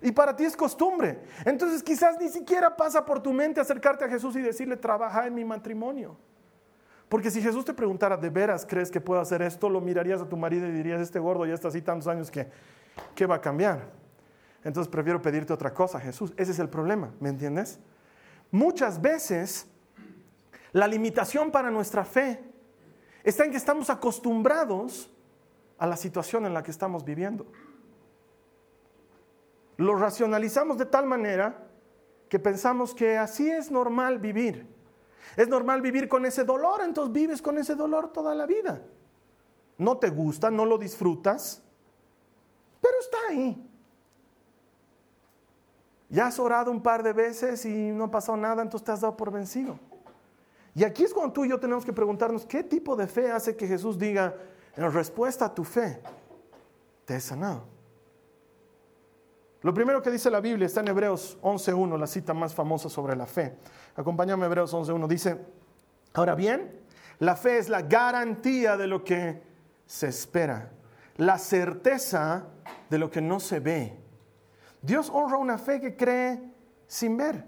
Y 0.02 0.12
para 0.12 0.36
ti 0.36 0.46
es 0.46 0.58
costumbre. 0.58 1.24
Entonces 1.46 1.84
quizás 1.84 2.20
ni 2.20 2.30
siquiera 2.30 2.76
pasa 2.76 3.06
por 3.06 3.22
tu 3.22 3.32
mente 3.34 3.62
acercarte 3.62 4.06
a 4.06 4.10
Jesús 4.10 4.36
y 4.36 4.42
decirle, 4.42 4.76
trabaja 4.76 5.28
en 5.28 5.36
mi 5.36 5.46
matrimonio. 5.46 6.18
Porque 7.12 7.30
si 7.30 7.42
Jesús 7.42 7.66
te 7.66 7.74
preguntara, 7.74 8.16
¿de 8.16 8.30
veras 8.30 8.66
crees 8.66 8.90
que 8.90 9.02
puedo 9.02 9.20
hacer 9.20 9.42
esto? 9.42 9.70
Lo 9.70 9.82
mirarías 9.82 10.22
a 10.22 10.30
tu 10.30 10.38
marido 10.38 10.66
y 10.66 10.72
dirías, 10.72 11.02
este 11.02 11.20
gordo 11.20 11.46
ya 11.46 11.54
está 11.54 11.68
así 11.68 11.82
tantos 11.82 12.08
años 12.08 12.32
que, 12.32 12.48
¿qué 13.14 13.26
va 13.26 13.36
a 13.36 13.42
cambiar? 13.42 13.92
Entonces 14.64 14.90
prefiero 14.90 15.22
pedirte 15.22 15.52
otra 15.52 15.74
cosa, 15.74 16.00
Jesús. 16.00 16.34
Ese 16.38 16.54
es 16.54 16.60
el 16.60 16.70
problema, 16.70 17.12
¿me 17.20 17.28
entiendes? 17.28 17.80
Muchas 18.50 19.02
veces 19.02 19.68
la 20.72 20.88
limitación 20.88 21.52
para 21.52 21.70
nuestra 21.70 22.06
fe 22.06 22.42
está 23.24 23.44
en 23.44 23.52
que 23.52 23.58
estamos 23.58 23.90
acostumbrados 23.90 25.12
a 25.78 25.88
la 25.88 25.98
situación 25.98 26.46
en 26.46 26.54
la 26.54 26.64
que 26.64 26.72
estamos 26.72 27.04
viviendo 27.04 27.46
lo 29.82 29.96
racionalizamos 29.96 30.78
de 30.78 30.86
tal 30.86 31.08
manera 31.08 31.68
que 32.30 32.40
pensamos 32.40 32.94
que 32.94 33.18
así 33.18 33.50
es 33.50 33.72
normal 33.72 34.20
vivir. 34.20 34.68
Es 35.36 35.48
normal 35.48 35.82
vivir 35.82 36.08
con 36.08 36.26
ese 36.26 36.44
dolor, 36.44 36.82
entonces 36.82 37.14
vives 37.14 37.42
con 37.42 37.58
ese 37.58 37.76
dolor 37.76 38.12
toda 38.12 38.36
la 38.36 38.46
vida. 38.46 38.82
No 39.78 39.98
te 39.98 40.10
gusta, 40.10 40.52
no 40.52 40.66
lo 40.66 40.78
disfrutas, 40.78 41.62
pero 42.82 42.94
está 43.00 43.18
ahí. 43.30 43.68
Ya 46.10 46.28
has 46.28 46.40
orado 46.40 46.72
un 46.72 46.84
par 46.84 47.04
de 47.04 47.14
veces 47.14 47.64
y 47.66 47.92
no 47.92 48.06
ha 48.06 48.12
pasado 48.12 48.38
nada, 48.38 48.62
entonces 48.62 48.86
te 48.86 48.92
has 48.92 49.02
dado 49.02 49.16
por 49.16 49.32
vencido. 49.32 49.80
Y 50.76 50.84
aquí 50.84 51.04
es 51.04 51.14
cuando 51.14 51.34
tú 51.34 51.46
y 51.46 51.50
yo 51.50 51.60
tenemos 51.60 51.86
que 51.86 51.94
preguntarnos 51.94 52.46
qué 52.46 52.64
tipo 52.64 52.96
de 52.96 53.08
fe 53.08 53.32
hace 53.32 53.56
que 53.56 53.68
Jesús 53.68 53.98
diga, 53.98 54.36
en 54.76 54.92
respuesta 54.92 55.46
a 55.46 55.56
tu 55.56 55.64
fe, 55.64 56.02
te 57.06 57.16
he 57.16 57.20
sanado. 57.20 57.71
Lo 59.62 59.74
primero 59.74 60.02
que 60.02 60.10
dice 60.10 60.32
la 60.32 60.42
Biblia 60.42 60.66
está 60.66 60.80
en 60.80 60.88
Hebreos 60.88 61.38
11.1, 61.42 62.00
la 62.00 62.08
cita 62.08 62.34
más 62.34 62.56
famosa 62.56 62.90
sobre 62.90 63.16
la 63.16 63.28
fe. 63.28 63.58
Acompáñame 63.96 64.44
a 64.44 64.48
Hebreos 64.48 64.74
11.1. 64.74 65.08
Dice, 65.08 65.38
ahora 66.14 66.34
bien, 66.34 66.80
la 67.20 67.36
fe 67.36 67.60
es 67.60 67.70
la 67.70 67.84
garantía 67.84 68.76
de 68.76 68.88
lo 68.88 69.04
que 69.04 69.44
se 69.86 70.08
espera, 70.08 70.72
la 71.18 71.38
certeza 71.38 72.48
de 72.90 72.98
lo 72.98 73.12
que 73.12 73.22
no 73.22 73.40
se 73.40 73.60
ve. 73.60 74.00
Dios 74.82 75.12
honra 75.14 75.38
una 75.38 75.60
fe 75.60 75.80
que 75.80 75.96
cree 75.96 76.42
sin 76.88 77.16
ver. 77.16 77.46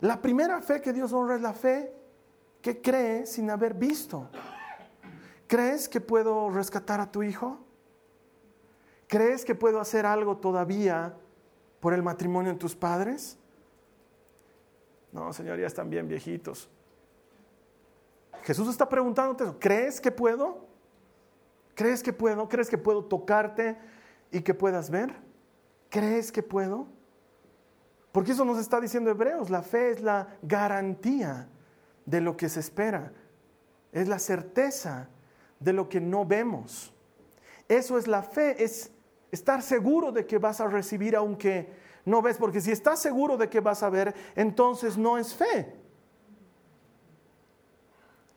La 0.00 0.20
primera 0.20 0.60
fe 0.60 0.80
que 0.80 0.92
Dios 0.92 1.12
honra 1.12 1.36
es 1.36 1.40
la 1.40 1.54
fe 1.54 1.94
que 2.60 2.82
cree 2.82 3.26
sin 3.26 3.48
haber 3.48 3.74
visto. 3.74 4.28
¿Crees 5.46 5.88
que 5.88 6.00
puedo 6.00 6.50
rescatar 6.50 7.00
a 7.00 7.12
tu 7.12 7.22
hijo? 7.22 7.63
¿Crees 9.06 9.44
que 9.44 9.54
puedo 9.54 9.80
hacer 9.80 10.06
algo 10.06 10.36
todavía 10.36 11.14
por 11.80 11.94
el 11.94 12.02
matrimonio 12.02 12.52
de 12.52 12.58
tus 12.58 12.74
padres? 12.74 13.38
No, 15.12 15.32
Señor, 15.32 15.58
ya 15.58 15.66
están 15.66 15.90
bien 15.90 16.08
viejitos. 16.08 16.68
Jesús 18.42 18.68
está 18.68 18.88
preguntándote 18.88 19.44
eso. 19.44 19.56
¿Crees 19.58 20.00
que 20.00 20.10
puedo? 20.10 20.66
¿Crees 21.74 22.02
que 22.02 22.12
puedo? 22.12 22.48
¿Crees 22.48 22.68
que 22.68 22.78
puedo 22.78 23.04
tocarte 23.04 23.76
y 24.30 24.40
que 24.42 24.54
puedas 24.54 24.90
ver? 24.90 25.14
¿Crees 25.88 26.32
que 26.32 26.42
puedo? 26.42 26.88
Porque 28.12 28.32
eso 28.32 28.44
nos 28.44 28.58
está 28.58 28.80
diciendo 28.80 29.10
Hebreos, 29.10 29.50
la 29.50 29.62
fe 29.62 29.90
es 29.90 30.00
la 30.00 30.36
garantía 30.42 31.48
de 32.06 32.20
lo 32.20 32.36
que 32.36 32.48
se 32.48 32.60
espera, 32.60 33.12
es 33.92 34.06
la 34.08 34.18
certeza 34.18 35.08
de 35.58 35.72
lo 35.72 35.88
que 35.88 36.00
no 36.00 36.24
vemos. 36.24 36.92
Eso 37.68 37.98
es 37.98 38.06
la 38.06 38.22
fe, 38.22 38.62
es 38.62 38.92
estar 39.34 39.62
seguro 39.62 40.12
de 40.12 40.26
que 40.26 40.38
vas 40.38 40.60
a 40.60 40.68
recibir 40.68 41.14
aunque 41.14 41.72
no 42.04 42.22
ves, 42.22 42.36
porque 42.36 42.60
si 42.60 42.70
estás 42.70 43.00
seguro 43.00 43.36
de 43.36 43.48
que 43.48 43.60
vas 43.60 43.82
a 43.82 43.90
ver, 43.90 44.14
entonces 44.34 44.96
no 44.96 45.18
es 45.18 45.34
fe. 45.34 45.74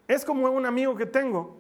Es 0.07 0.23
como 0.23 0.49
un 0.49 0.65
amigo 0.65 0.95
que 0.95 1.05
tengo 1.05 1.57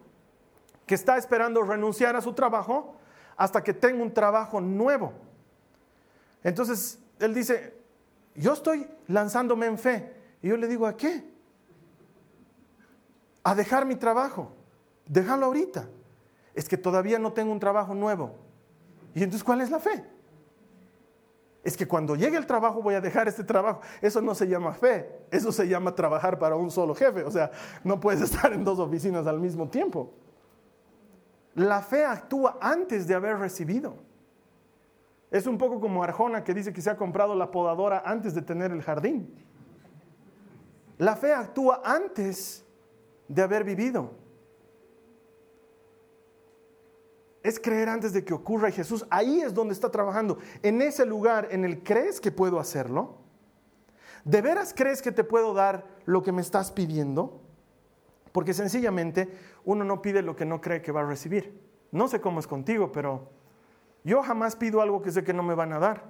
que 0.85 0.95
está 0.95 1.17
esperando 1.17 1.61
renunciar 1.63 2.15
a 2.15 2.21
su 2.21 2.33
trabajo 2.33 2.95
hasta 3.35 3.61
que 3.61 3.73
tenga 3.73 4.01
un 4.01 4.13
trabajo 4.13 4.61
nuevo. 4.61 5.13
Entonces, 6.43 6.97
él 7.19 7.33
dice, 7.33 7.75
yo 8.35 8.53
estoy 8.53 8.87
lanzándome 9.07 9.65
en 9.65 9.77
fe. 9.77 10.13
Y 10.41 10.47
yo 10.47 10.57
le 10.57 10.67
digo, 10.67 10.87
¿a 10.87 10.95
qué? 10.95 11.29
A 13.43 13.53
dejar 13.53 13.85
mi 13.85 13.95
trabajo. 13.95 14.53
Déjalo 15.05 15.47
ahorita. 15.47 15.89
Es 16.55 16.69
que 16.69 16.77
todavía 16.77 17.19
no 17.19 17.33
tengo 17.33 17.51
un 17.51 17.59
trabajo 17.59 17.93
nuevo. 17.93 18.46
¿Y 19.13 19.23
entonces 19.23 19.43
cuál 19.43 19.61
es 19.61 19.69
la 19.69 19.79
fe? 19.79 20.03
Es 21.63 21.75
que 21.75 21.87
cuando 21.87 22.15
llegue 22.15 22.37
el 22.37 22.45
trabajo 22.45 22.81
voy 22.81 22.95
a 22.95 23.01
dejar 23.01 23.27
este 23.27 23.43
trabajo. 23.43 23.81
Eso 24.01 24.21
no 24.21 24.33
se 24.33 24.47
llama 24.47 24.73
fe, 24.73 25.09
eso 25.31 25.51
se 25.51 25.67
llama 25.67 25.93
trabajar 25.93 26.39
para 26.39 26.55
un 26.55 26.71
solo 26.71 26.95
jefe. 26.95 27.23
O 27.23 27.31
sea, 27.31 27.51
no 27.83 27.99
puedes 27.99 28.21
estar 28.29 28.53
en 28.53 28.63
dos 28.63 28.79
oficinas 28.79 29.27
al 29.27 29.39
mismo 29.39 29.67
tiempo. 29.67 30.13
La 31.55 31.81
fe 31.81 32.05
actúa 32.05 32.57
antes 32.61 33.07
de 33.07 33.15
haber 33.15 33.37
recibido. 33.37 33.95
Es 35.29 35.45
un 35.45 35.57
poco 35.57 35.81
como 35.81 36.03
Arjona 36.03 36.43
que 36.43 36.53
dice 36.53 36.71
que 36.71 36.81
se 36.81 36.89
ha 36.89 36.95
comprado 36.95 37.35
la 37.35 37.51
podadora 37.51 38.01
antes 38.05 38.33
de 38.33 38.41
tener 38.41 38.71
el 38.71 38.81
jardín. 38.81 39.33
La 40.97 41.15
fe 41.15 41.33
actúa 41.33 41.81
antes 41.83 42.65
de 43.27 43.41
haber 43.41 43.63
vivido. 43.63 44.11
Es 47.47 47.61
creer 47.61 47.87
antes 47.87 48.11
de 48.11 48.25
que 48.25 48.33
ocurra 48.33 48.67
y 48.67 48.73
Jesús 48.73 49.05
ahí 49.09 49.39
es 49.39 49.53
donde 49.53 49.73
está 49.73 49.89
trabajando. 49.89 50.37
En 50.63 50.81
ese 50.81 51.05
lugar 51.05 51.47
en 51.49 51.63
el 51.63 51.81
crees 51.81 52.19
que 52.19 52.29
puedo 52.29 52.59
hacerlo. 52.59 53.19
¿De 54.25 54.41
veras 54.41 54.73
crees 54.75 55.01
que 55.01 55.13
te 55.13 55.23
puedo 55.23 55.53
dar 55.53 55.85
lo 56.03 56.21
que 56.23 56.33
me 56.33 56.41
estás 56.41 56.73
pidiendo? 56.73 57.39
Porque 58.33 58.53
sencillamente 58.53 59.29
uno 59.63 59.85
no 59.85 60.01
pide 60.01 60.21
lo 60.21 60.35
que 60.35 60.43
no 60.43 60.59
cree 60.59 60.81
que 60.81 60.91
va 60.91 60.99
a 60.99 61.05
recibir. 61.05 61.57
No 61.89 62.09
sé 62.09 62.19
cómo 62.19 62.41
es 62.41 62.47
contigo, 62.47 62.91
pero 62.91 63.29
yo 64.03 64.21
jamás 64.23 64.57
pido 64.57 64.81
algo 64.81 65.01
que 65.01 65.11
sé 65.11 65.23
que 65.23 65.33
no 65.33 65.41
me 65.41 65.55
van 65.55 65.71
a 65.71 65.79
dar. 65.79 66.03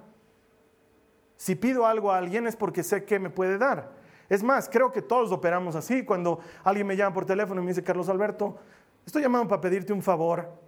Si 1.36 1.54
pido 1.54 1.86
algo 1.86 2.10
a 2.10 2.18
alguien 2.18 2.48
es 2.48 2.56
porque 2.56 2.82
sé 2.82 3.04
que 3.04 3.20
me 3.20 3.30
puede 3.30 3.58
dar. 3.58 3.92
Es 4.28 4.42
más, 4.42 4.68
creo 4.68 4.90
que 4.90 5.02
todos 5.02 5.30
operamos 5.30 5.76
así. 5.76 6.04
Cuando 6.04 6.40
alguien 6.64 6.84
me 6.84 6.96
llama 6.96 7.14
por 7.14 7.26
teléfono 7.26 7.60
y 7.60 7.64
me 7.64 7.70
dice, 7.70 7.84
Carlos 7.84 8.08
Alberto, 8.08 8.56
estoy 9.06 9.22
llamando 9.22 9.46
para 9.46 9.60
pedirte 9.60 9.92
un 9.92 10.02
favor 10.02 10.66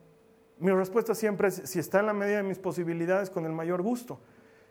mi 0.60 0.70
respuesta 0.70 1.14
siempre 1.14 1.48
es, 1.48 1.62
si 1.64 1.78
está 1.78 2.00
en 2.00 2.06
la 2.06 2.12
medida 2.12 2.36
de 2.36 2.42
mis 2.42 2.58
posibilidades, 2.58 3.30
con 3.30 3.46
el 3.46 3.52
mayor 3.52 3.82
gusto. 3.82 4.20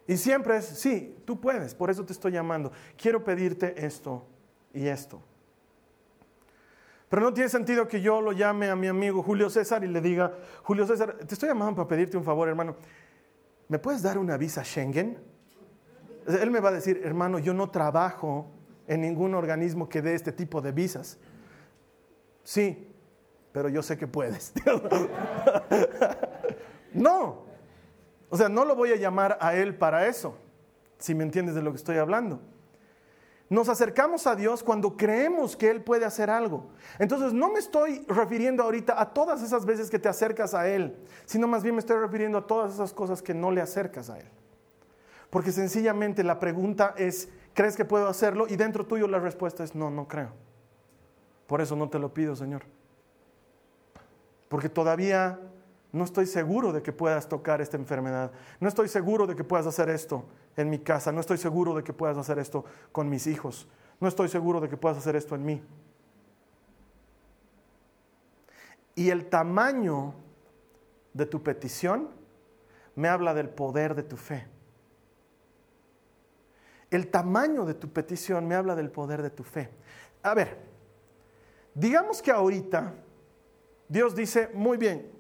Y 0.08 0.18
siempre 0.18 0.58
es, 0.58 0.66
sí, 0.66 1.18
tú 1.26 1.40
puedes, 1.40 1.76
por 1.76 1.90
eso 1.90 2.06
te 2.06 2.14
estoy 2.14 2.32
llamando. 2.32 2.72
Quiero 2.98 3.24
pedirte 3.24 3.86
esto 3.86 4.26
y 4.74 4.88
esto. 4.88 5.22
Pero 7.10 7.24
no 7.24 7.34
tiene 7.34 7.50
sentido 7.50 7.88
que 7.88 8.02
yo 8.02 8.22
lo 8.22 8.32
llame 8.32 8.70
a 8.70 8.76
mi 8.76 8.88
amigo 8.88 9.24
Julio 9.24 9.50
César 9.50 9.84
y 9.84 9.88
le 9.88 10.00
diga, 10.00 10.32
Julio 10.64 10.86
César, 10.86 11.16
te 11.26 11.34
estoy 11.34 11.50
llamando 11.50 11.76
para 11.76 11.88
pedirte 11.88 12.18
un 12.18 12.24
favor, 12.24 12.48
hermano. 12.48 12.76
¿Me 13.68 13.80
puedes 13.80 14.04
dar 14.04 14.18
una 14.18 14.38
visa 14.38 14.64
Schengen? 14.64 15.18
Él 16.28 16.52
me 16.52 16.60
va 16.60 16.70
a 16.70 16.74
decir, 16.74 17.02
hermano, 17.04 17.40
yo 17.40 17.54
no 17.54 17.72
trabajo 17.72 18.48
en 18.88 19.02
ningún 19.02 19.34
organismo 19.34 19.90
que 19.90 20.02
dé 20.04 20.14
este 20.14 20.32
tipo 20.32 20.62
de 20.62 20.72
visas. 20.72 21.18
Sí, 22.44 22.88
pero 23.52 23.70
yo 23.70 23.82
sé 23.82 23.98
que 23.98 24.08
puedes. 24.08 24.54
no. 26.94 27.46
O 28.30 28.38
sea, 28.38 28.48
no 28.48 28.66
lo 28.66 28.76
voy 28.76 28.92
a 28.92 28.96
llamar 28.96 29.38
a 29.42 29.56
Él 29.56 29.76
para 29.76 30.08
eso, 30.08 30.38
si 31.00 31.16
me 31.16 31.24
entiendes 31.24 31.56
de 31.56 31.64
lo 31.64 31.72
que 31.72 31.78
estoy 31.78 31.98
hablando. 31.98 32.40
Nos 33.50 33.68
acercamos 33.68 34.28
a 34.28 34.36
Dios 34.36 34.62
cuando 34.62 34.96
creemos 34.96 35.58
que 35.58 35.72
Él 35.72 35.82
puede 35.82 36.06
hacer 36.06 36.30
algo. 36.30 36.70
Entonces, 37.00 37.34
no 37.34 37.52
me 37.52 37.58
estoy 37.58 38.06
refiriendo 38.08 38.62
ahorita 38.62 39.02
a 39.02 39.12
todas 39.12 39.42
esas 39.42 39.66
veces 39.66 39.90
que 39.90 39.98
te 39.98 40.08
acercas 40.08 40.54
a 40.54 40.70
Él, 40.70 40.96
sino 41.26 41.48
más 41.48 41.64
bien 41.64 41.74
me 41.74 41.80
estoy 41.80 41.98
refiriendo 41.98 42.38
a 42.38 42.46
todas 42.46 42.76
esas 42.76 42.94
cosas 42.94 43.24
que 43.24 43.34
no 43.34 43.50
le 43.50 43.62
acercas 43.62 44.12
a 44.12 44.20
Él. 44.20 44.28
Porque 45.32 45.52
sencillamente 45.52 46.24
la 46.24 46.38
pregunta 46.38 46.94
es, 46.96 47.30
¿crees 47.56 47.76
que 47.76 47.86
puedo 47.86 48.08
hacerlo? 48.08 48.46
Y 48.48 48.56
dentro 48.56 48.86
tuyo 48.86 49.08
la 49.08 49.20
respuesta 49.20 49.64
es, 49.64 49.74
no, 49.74 49.90
no 49.90 50.08
creo. 50.08 50.30
Por 51.48 51.62
eso 51.62 51.76
no 51.76 51.90
te 51.90 51.98
lo 51.98 52.14
pido, 52.14 52.36
Señor 52.36 52.79
porque 54.50 54.68
todavía 54.68 55.40
no 55.92 56.04
estoy 56.04 56.26
seguro 56.26 56.74
de 56.74 56.82
que 56.82 56.92
puedas 56.92 57.30
tocar 57.30 57.62
esta 57.62 57.78
enfermedad, 57.78 58.32
no 58.60 58.68
estoy 58.68 58.90
seguro 58.90 59.26
de 59.26 59.36
que 59.36 59.44
puedas 59.44 59.66
hacer 59.66 59.90
esto 59.90 60.26
en 60.58 60.70
mi 60.70 60.80
casa, 60.80 61.12
no 61.12 61.22
estoy 61.22 61.38
seguro 61.38 61.74
de 61.74 61.84
que 61.84 61.94
puedas 61.94 62.18
hacer 62.18 62.38
esto 62.38 62.66
con 62.92 63.10
mis 63.10 63.26
hijos, 63.28 63.68
no 64.00 64.08
estoy 64.08 64.28
seguro 64.28 64.60
de 64.60 64.70
que 64.70 64.78
puedas 64.78 64.98
hacer 64.98 65.16
esto 65.16 65.36
en 65.36 65.46
mí. 65.46 65.64
Y 68.96 69.10
el 69.10 69.30
tamaño 69.30 70.14
de 71.14 71.26
tu 71.26 71.42
petición 71.42 72.10
me 72.96 73.08
habla 73.08 73.34
del 73.34 73.50
poder 73.50 73.96
de 73.96 74.04
tu 74.04 74.18
fe. 74.18 74.46
El 76.92 77.10
tamaño 77.10 77.66
de 77.66 77.76
tu 77.76 77.90
petición 77.90 78.48
me 78.48 78.56
habla 78.56 78.76
del 78.76 78.90
poder 78.90 79.22
de 79.22 79.30
tu 79.30 79.44
fe. 79.44 79.70
A 80.24 80.34
ver, 80.34 80.58
digamos 81.74 82.22
que 82.22 82.32
ahorita 82.32 82.94
Dios 83.90 84.16
dice, 84.16 84.50
muy 84.54 84.78
bien, 84.78 85.12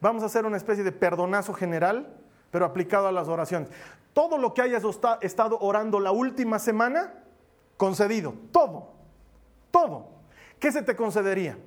vamos 0.00 0.22
a 0.22 0.26
hacer 0.26 0.44
una 0.44 0.58
especie 0.58 0.84
de 0.84 0.92
perdonazo 0.92 1.54
general, 1.54 2.14
pero 2.50 2.66
aplicado 2.66 3.08
a 3.08 3.12
las 3.12 3.26
oraciones. 3.26 3.70
Todo 4.12 4.36
lo 4.36 4.52
que 4.52 4.60
hayas 4.60 4.84
estado 5.22 5.58
orando 5.58 5.98
la 5.98 6.12
última 6.12 6.58
semana, 6.58 7.14
concedido, 7.78 8.34
todo, 8.52 8.92
todo. 9.70 10.08
¿Qué 10.60 10.70
se 10.70 10.82
te 10.82 10.94
concedería? 10.94 11.58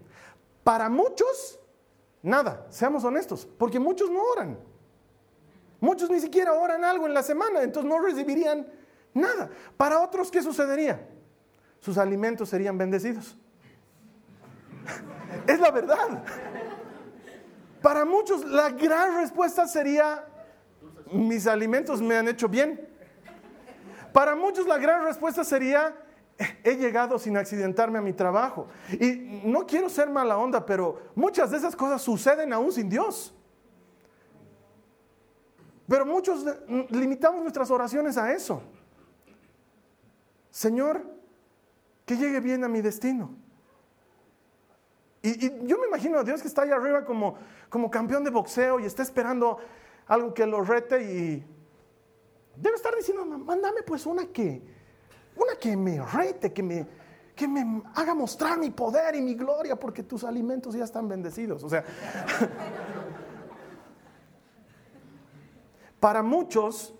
Para 0.64 0.88
muchos, 0.88 1.60
nada, 2.22 2.68
seamos 2.70 3.04
honestos, 3.04 3.48
porque 3.58 3.80
muchos 3.80 4.12
no 4.12 4.22
oran. 4.24 4.60
Muchos 5.80 6.10
ni 6.10 6.20
siquiera 6.20 6.54
oran 6.54 6.84
algo 6.84 7.08
en 7.08 7.14
la 7.14 7.24
semana, 7.24 7.64
entonces 7.64 7.90
no 7.90 8.00
recibirían 8.00 8.68
nada. 9.14 9.50
Para 9.78 10.00
otros, 10.00 10.30
¿qué 10.30 10.44
sucedería? 10.44 11.08
Sus 11.80 11.98
alimentos 11.98 12.50
serían 12.50 12.78
bendecidos. 12.78 13.36
Es 15.48 15.60
la 15.60 15.72
verdad. 15.72 16.24
Para 17.82 18.06
muchos 18.06 18.44
la 18.46 18.70
gran 18.70 19.22
respuesta 19.22 19.68
sería, 19.68 20.26
mis 21.12 21.46
alimentos 21.48 22.02
me 22.02 22.16
han 22.16 22.28
hecho 22.28 22.48
bien. 22.48 22.90
Para 24.12 24.36
muchos 24.36 24.66
la 24.66 24.78
gran 24.78 25.04
respuesta 25.04 25.44
sería, 25.44 25.96
he 26.64 26.76
llegado 26.76 27.20
sin 27.20 27.38
accidentarme 27.38 28.00
a 28.00 28.02
mi 28.02 28.14
trabajo. 28.14 28.68
Y 28.92 29.42
no 29.44 29.66
quiero 29.68 29.90
ser 29.90 30.10
mala 30.10 30.38
onda, 30.38 30.66
pero 30.66 31.02
muchas 31.16 31.52
de 31.52 31.58
esas 31.58 31.76
cosas 31.76 32.02
suceden 32.02 32.54
aún 32.54 32.72
sin 32.72 32.90
Dios. 32.90 33.34
Pero 35.88 36.06
muchos 36.06 36.44
limitamos 36.90 37.42
nuestras 37.42 37.70
oraciones 37.70 38.18
a 38.18 38.34
eso. 38.34 38.64
Señor, 40.50 41.06
que 42.06 42.18
llegue 42.18 42.40
bien 42.40 42.64
a 42.64 42.68
mi 42.68 42.82
destino. 42.82 43.45
Y, 45.26 45.66
yo 45.66 45.80
me 45.80 45.88
imagino 45.88 46.20
a 46.20 46.24
Dios 46.24 46.42
que 46.42 46.48
está 46.48 46.62
ahí 46.62 46.70
arriba 46.70 47.04
como, 47.04 47.36
como 47.68 47.90
campeón 47.90 48.24
de 48.24 48.30
boxeo 48.30 48.80
y 48.80 48.86
está 48.86 49.02
esperando 49.02 49.58
algo 50.06 50.36
que 50.36 50.46
lo 50.46 50.62
rete 50.62 51.02
y 51.02 51.44
debe 52.56 52.76
estar 52.76 52.96
diciendo, 52.96 53.26
mándame 53.26 53.82
pues 53.82 54.06
una 54.06 54.28
que, 54.28 54.62
una 55.36 55.56
que 55.60 55.76
me 55.76 56.00
rete, 56.06 56.54
que 56.54 56.62
me, 56.62 56.88
que 57.36 57.48
me 57.48 57.82
haga 57.96 58.14
mostrar 58.14 58.60
mi 58.60 58.70
poder 58.70 59.16
y 59.16 59.22
mi 59.22 59.34
gloria 59.34 59.76
porque 59.76 60.04
tus 60.04 60.24
alimentos 60.24 60.76
ya 60.76 60.84
están 60.84 61.08
bendecidos. 61.08 61.64
O 61.64 61.70
sea, 61.70 61.84
para 66.00 66.22
muchos 66.22 66.94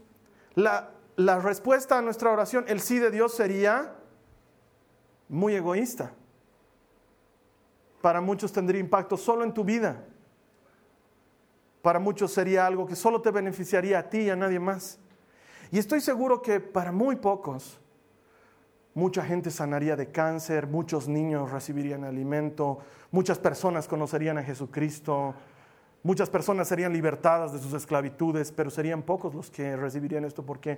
la, 0.56 0.90
la 1.16 1.40
respuesta 1.40 2.00
a 2.00 2.02
nuestra 2.02 2.32
oración, 2.32 2.66
el 2.68 2.82
sí 2.82 2.98
de 2.98 3.12
Dios 3.12 3.36
sería 3.36 3.94
muy 5.30 5.54
egoísta 5.54 6.16
para 8.06 8.22
muchos 8.22 8.54
tendría 8.54 8.80
impacto 8.80 9.18
solo 9.18 9.44
en 9.44 9.52
tu 9.52 9.64
vida. 9.64 10.04
Para 11.82 11.98
muchos 11.98 12.32
sería 12.32 12.68
algo 12.68 12.86
que 12.86 12.96
solo 12.96 13.20
te 13.20 13.32
beneficiaría 13.32 13.98
a 13.98 14.10
ti 14.12 14.20
y 14.20 14.30
a 14.30 14.36
nadie 14.36 14.60
más. 14.60 15.00
Y 15.72 15.80
estoy 15.80 16.02
seguro 16.02 16.40
que 16.40 16.60
para 16.60 16.92
muy 16.92 17.16
pocos, 17.16 17.80
mucha 18.94 19.26
gente 19.26 19.50
sanaría 19.50 19.96
de 19.96 20.12
cáncer, 20.12 20.68
muchos 20.68 21.08
niños 21.08 21.50
recibirían 21.50 22.04
alimento, 22.04 22.78
muchas 23.10 23.40
personas 23.40 23.88
conocerían 23.88 24.38
a 24.38 24.44
Jesucristo, 24.44 25.34
muchas 26.04 26.30
personas 26.30 26.68
serían 26.68 26.94
libertadas 26.94 27.54
de 27.54 27.58
sus 27.58 27.74
esclavitudes, 27.74 28.52
pero 28.52 28.70
serían 28.70 29.02
pocos 29.02 29.34
los 29.34 29.50
que 29.50 29.76
recibirían 29.76 30.26
esto 30.26 30.46
porque 30.46 30.78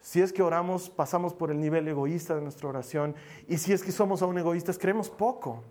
Si 0.00 0.20
es 0.20 0.32
que 0.32 0.42
oramos, 0.42 0.90
pasamos 0.90 1.32
por 1.32 1.52
el 1.52 1.60
nivel 1.60 1.86
egoísta 1.86 2.34
de 2.34 2.42
nuestra 2.42 2.68
oración. 2.68 3.14
Y 3.48 3.58
si 3.58 3.72
es 3.72 3.82
que 3.84 3.92
somos 3.92 4.22
aún 4.22 4.36
egoístas, 4.36 4.76
creemos 4.76 5.08
poco. 5.08 5.62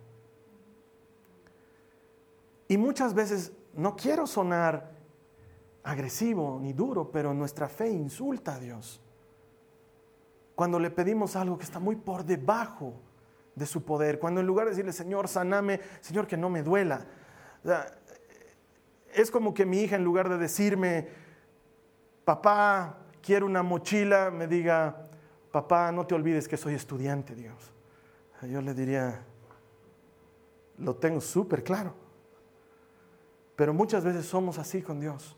Y 2.68 2.78
muchas 2.78 3.14
veces 3.14 3.52
no 3.74 3.96
quiero 3.96 4.28
sonar 4.28 4.92
agresivo 5.84 6.60
ni 6.62 6.74
duro, 6.74 7.12
pero 7.12 7.34
nuestra 7.34 7.68
fe 7.68 7.90
insulta 7.90 8.56
a 8.56 8.60
Dios. 8.60 9.02
Cuando 10.56 10.80
le 10.80 10.92
pedimos 10.92 11.36
algo 11.36 11.58
que 11.58 11.64
está 11.64 11.80
muy 11.80 11.96
por 11.96 12.24
debajo 12.24 12.94
de 13.56 13.66
su 13.66 13.84
poder, 13.84 14.20
cuando 14.20 14.40
en 14.40 14.48
lugar 14.48 14.66
de 14.66 14.72
decirle, 14.72 14.94
Señor, 14.94 15.28
saname, 15.28 15.80
Señor, 16.00 16.28
que 16.28 16.38
no 16.38 16.50
me 16.50 16.64
duela. 16.64 17.06
es 19.14 19.30
como 19.30 19.54
que 19.54 19.66
mi 19.66 19.82
hija, 19.82 19.96
en 19.96 20.04
lugar 20.04 20.30
de 20.30 20.38
decirme, 20.38 21.08
papá, 22.24 22.98
quiero 23.22 23.46
una 23.46 23.64
mochila, 23.64 24.32
me 24.32 24.48
diga, 24.48 25.04
papá, 25.52 25.92
no 25.92 26.06
te 26.06 26.16
olvides 26.16 26.48
que 26.48 26.58
soy 26.58 26.76
estudiante, 26.76 27.36
Dios. 27.36 27.72
Yo 28.44 28.62
le 28.62 28.74
diría, 28.74 29.24
lo 30.78 30.96
tengo 30.96 31.22
súper 31.22 31.64
claro. 31.64 32.03
Pero 33.64 33.74
muchas 33.74 34.04
veces 34.04 34.26
somos 34.26 34.60
así 34.60 34.82
con 34.82 35.00
Dios. 35.00 35.38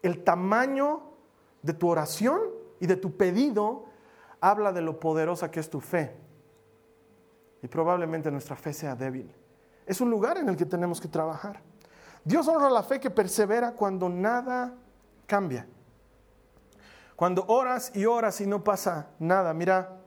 El 0.00 0.24
tamaño 0.24 1.02
de 1.60 1.74
tu 1.74 1.90
oración 1.90 2.40
y 2.80 2.86
de 2.86 2.96
tu 2.96 3.18
pedido 3.18 3.84
habla 4.40 4.72
de 4.72 4.80
lo 4.80 4.98
poderosa 4.98 5.50
que 5.50 5.60
es 5.60 5.68
tu 5.68 5.78
fe. 5.78 6.16
Y 7.62 7.68
probablemente 7.68 8.30
nuestra 8.30 8.56
fe 8.56 8.72
sea 8.72 8.96
débil. 8.96 9.30
Es 9.84 10.00
un 10.00 10.08
lugar 10.08 10.38
en 10.38 10.48
el 10.48 10.56
que 10.56 10.64
tenemos 10.64 11.02
que 11.02 11.08
trabajar. 11.08 11.60
Dios 12.24 12.48
honra 12.48 12.70
la 12.70 12.82
fe 12.82 12.98
que 12.98 13.10
persevera 13.10 13.72
cuando 13.72 14.08
nada 14.08 14.72
cambia. 15.26 15.68
Cuando 17.14 17.44
oras 17.46 17.94
y 17.94 18.06
oras 18.06 18.40
y 18.40 18.46
no 18.46 18.64
pasa 18.64 19.10
nada. 19.18 19.52
Mira, 19.52 19.98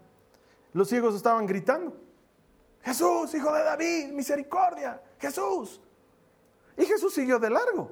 los 0.71 0.89
ciegos 0.89 1.13
estaban 1.13 1.45
gritando. 1.45 1.95
Jesús, 2.81 3.31
hijo 3.35 3.53
de 3.53 3.63
David, 3.63 4.11
misericordia. 4.11 4.99
Jesús. 5.19 5.82
Y 6.77 6.85
Jesús 6.85 7.13
siguió 7.13 7.39
de 7.39 7.49
largo. 7.49 7.91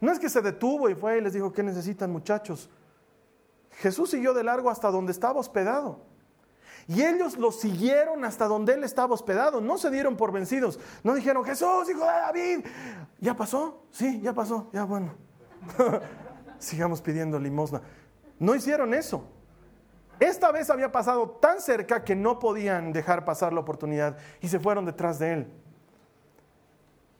No 0.00 0.10
es 0.12 0.18
que 0.18 0.28
se 0.28 0.40
detuvo 0.40 0.88
y 0.88 0.94
fue 0.94 1.18
y 1.18 1.20
les 1.20 1.32
dijo, 1.32 1.52
¿qué 1.52 1.62
necesitan 1.62 2.10
muchachos? 2.10 2.70
Jesús 3.72 4.10
siguió 4.10 4.34
de 4.34 4.44
largo 4.44 4.70
hasta 4.70 4.90
donde 4.90 5.12
estaba 5.12 5.40
hospedado. 5.40 6.00
Y 6.88 7.02
ellos 7.02 7.36
lo 7.36 7.52
siguieron 7.52 8.24
hasta 8.24 8.46
donde 8.46 8.74
él 8.74 8.84
estaba 8.84 9.14
hospedado. 9.14 9.60
No 9.60 9.78
se 9.78 9.90
dieron 9.90 10.16
por 10.16 10.32
vencidos. 10.32 10.80
No 11.04 11.14
dijeron, 11.14 11.44
Jesús, 11.44 11.88
hijo 11.88 12.00
de 12.00 12.06
David. 12.06 12.66
¿Ya 13.20 13.36
pasó? 13.36 13.84
Sí, 13.90 14.20
ya 14.20 14.32
pasó. 14.32 14.68
Ya 14.72 14.84
bueno. 14.84 15.14
Sigamos 16.58 17.00
pidiendo 17.00 17.38
limosna. 17.38 17.82
No 18.38 18.54
hicieron 18.54 18.94
eso. 18.94 19.24
Esta 20.18 20.50
vez 20.50 20.68
había 20.68 20.90
pasado 20.90 21.30
tan 21.30 21.60
cerca 21.60 22.04
que 22.04 22.16
no 22.16 22.38
podían 22.38 22.92
dejar 22.92 23.24
pasar 23.24 23.52
la 23.52 23.60
oportunidad 23.60 24.18
y 24.40 24.48
se 24.48 24.58
fueron 24.58 24.84
detrás 24.84 25.18
de 25.18 25.32
él. 25.32 25.52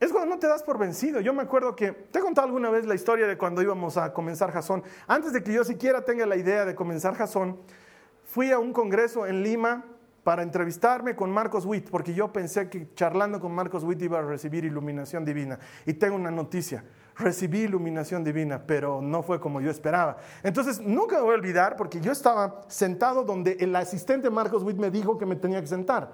Es 0.01 0.13
cuando 0.13 0.35
no 0.35 0.39
te 0.41 0.49
das 0.49 0.63
por 0.63 0.79
vencido. 0.79 1.21
Yo 1.21 1.35
me 1.35 1.43
acuerdo 1.43 1.77
que, 1.77 1.93
te 1.93 2.19
he 2.19 2.23
contado 2.23 2.47
alguna 2.47 2.71
vez 2.71 2.87
la 2.87 2.95
historia 2.95 3.27
de 3.27 3.37
cuando 3.37 3.61
íbamos 3.61 3.99
a 3.99 4.15
comenzar 4.15 4.51
Jason. 4.51 4.83
Antes 5.07 5.35
de 5.35 5.43
que 5.43 5.53
yo 5.53 5.63
siquiera 5.63 6.07
tenga 6.07 6.25
la 6.25 6.37
idea 6.37 6.65
de 6.65 6.75
comenzar 6.75 7.15
Jason, 7.15 7.59
fui 8.25 8.51
a 8.51 8.59
un 8.59 8.73
congreso 8.73 9.27
en 9.27 9.43
Lima 9.43 9.85
para 10.25 10.43
entrevistarme 10.43 11.15
con 11.15 11.31
Marcos 11.31 11.67
Witt, 11.67 11.91
porque 11.91 12.15
yo 12.15 12.33
pensé 12.33 12.71
que 12.71 12.95
charlando 12.95 13.41
con 13.41 13.55
Marcos 13.55 13.85
Witt 13.85 14.01
iba 14.01 14.21
a 14.21 14.23
recibir 14.23 14.65
iluminación 14.65 15.23
divina. 15.23 15.59
Y 15.85 15.93
tengo 15.93 16.17
una 16.17 16.31
noticia, 16.31 16.83
recibí 17.17 17.61
iluminación 17.61 18.25
divina, 18.25 18.63
pero 18.67 19.03
no 19.03 19.23
fue 19.23 19.39
como 19.39 19.61
yo 19.61 19.71
esperaba. 19.71 20.17
Entonces, 20.43 20.81
nunca 20.81 21.17
me 21.17 21.23
voy 21.23 21.33
a 21.33 21.39
olvidar, 21.39 21.77
porque 21.77 22.01
yo 22.01 22.13
estaba 22.13 22.63
sentado 22.69 23.23
donde 23.25 23.59
el 23.61 23.77
asistente 23.77 24.31
Marcos 24.31 24.63
Witt 24.63 24.79
me 24.79 24.91
dijo 24.91 25.19
que 25.19 25.27
me 25.27 25.37
tenía 25.37 25.61
que 25.61 25.67
sentar. 25.67 26.13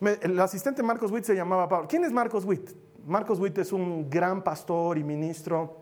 el 0.00 0.38
asistente 0.38 0.82
Marcos 0.82 1.10
Witt 1.10 1.24
se 1.24 1.34
llamaba 1.34 1.66
Pablo. 1.66 1.88
¿Quién 1.88 2.04
es 2.04 2.12
Marcos 2.12 2.44
Witt? 2.44 2.70
Marcos 3.06 3.38
Witt 3.38 3.58
es 3.58 3.72
un 3.72 4.08
gran 4.10 4.42
pastor 4.42 4.98
y 4.98 5.04
ministro 5.04 5.78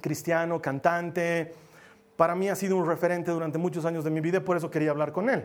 cristiano, 0.00 0.60
cantante. 0.60 1.52
Para 2.16 2.34
mí 2.34 2.48
ha 2.48 2.54
sido 2.54 2.76
un 2.76 2.86
referente 2.86 3.30
durante 3.30 3.58
muchos 3.58 3.84
años 3.84 4.04
de 4.04 4.10
mi 4.10 4.20
vida 4.20 4.40
por 4.44 4.56
eso 4.56 4.70
quería 4.70 4.90
hablar 4.90 5.12
con 5.12 5.30
él. 5.30 5.44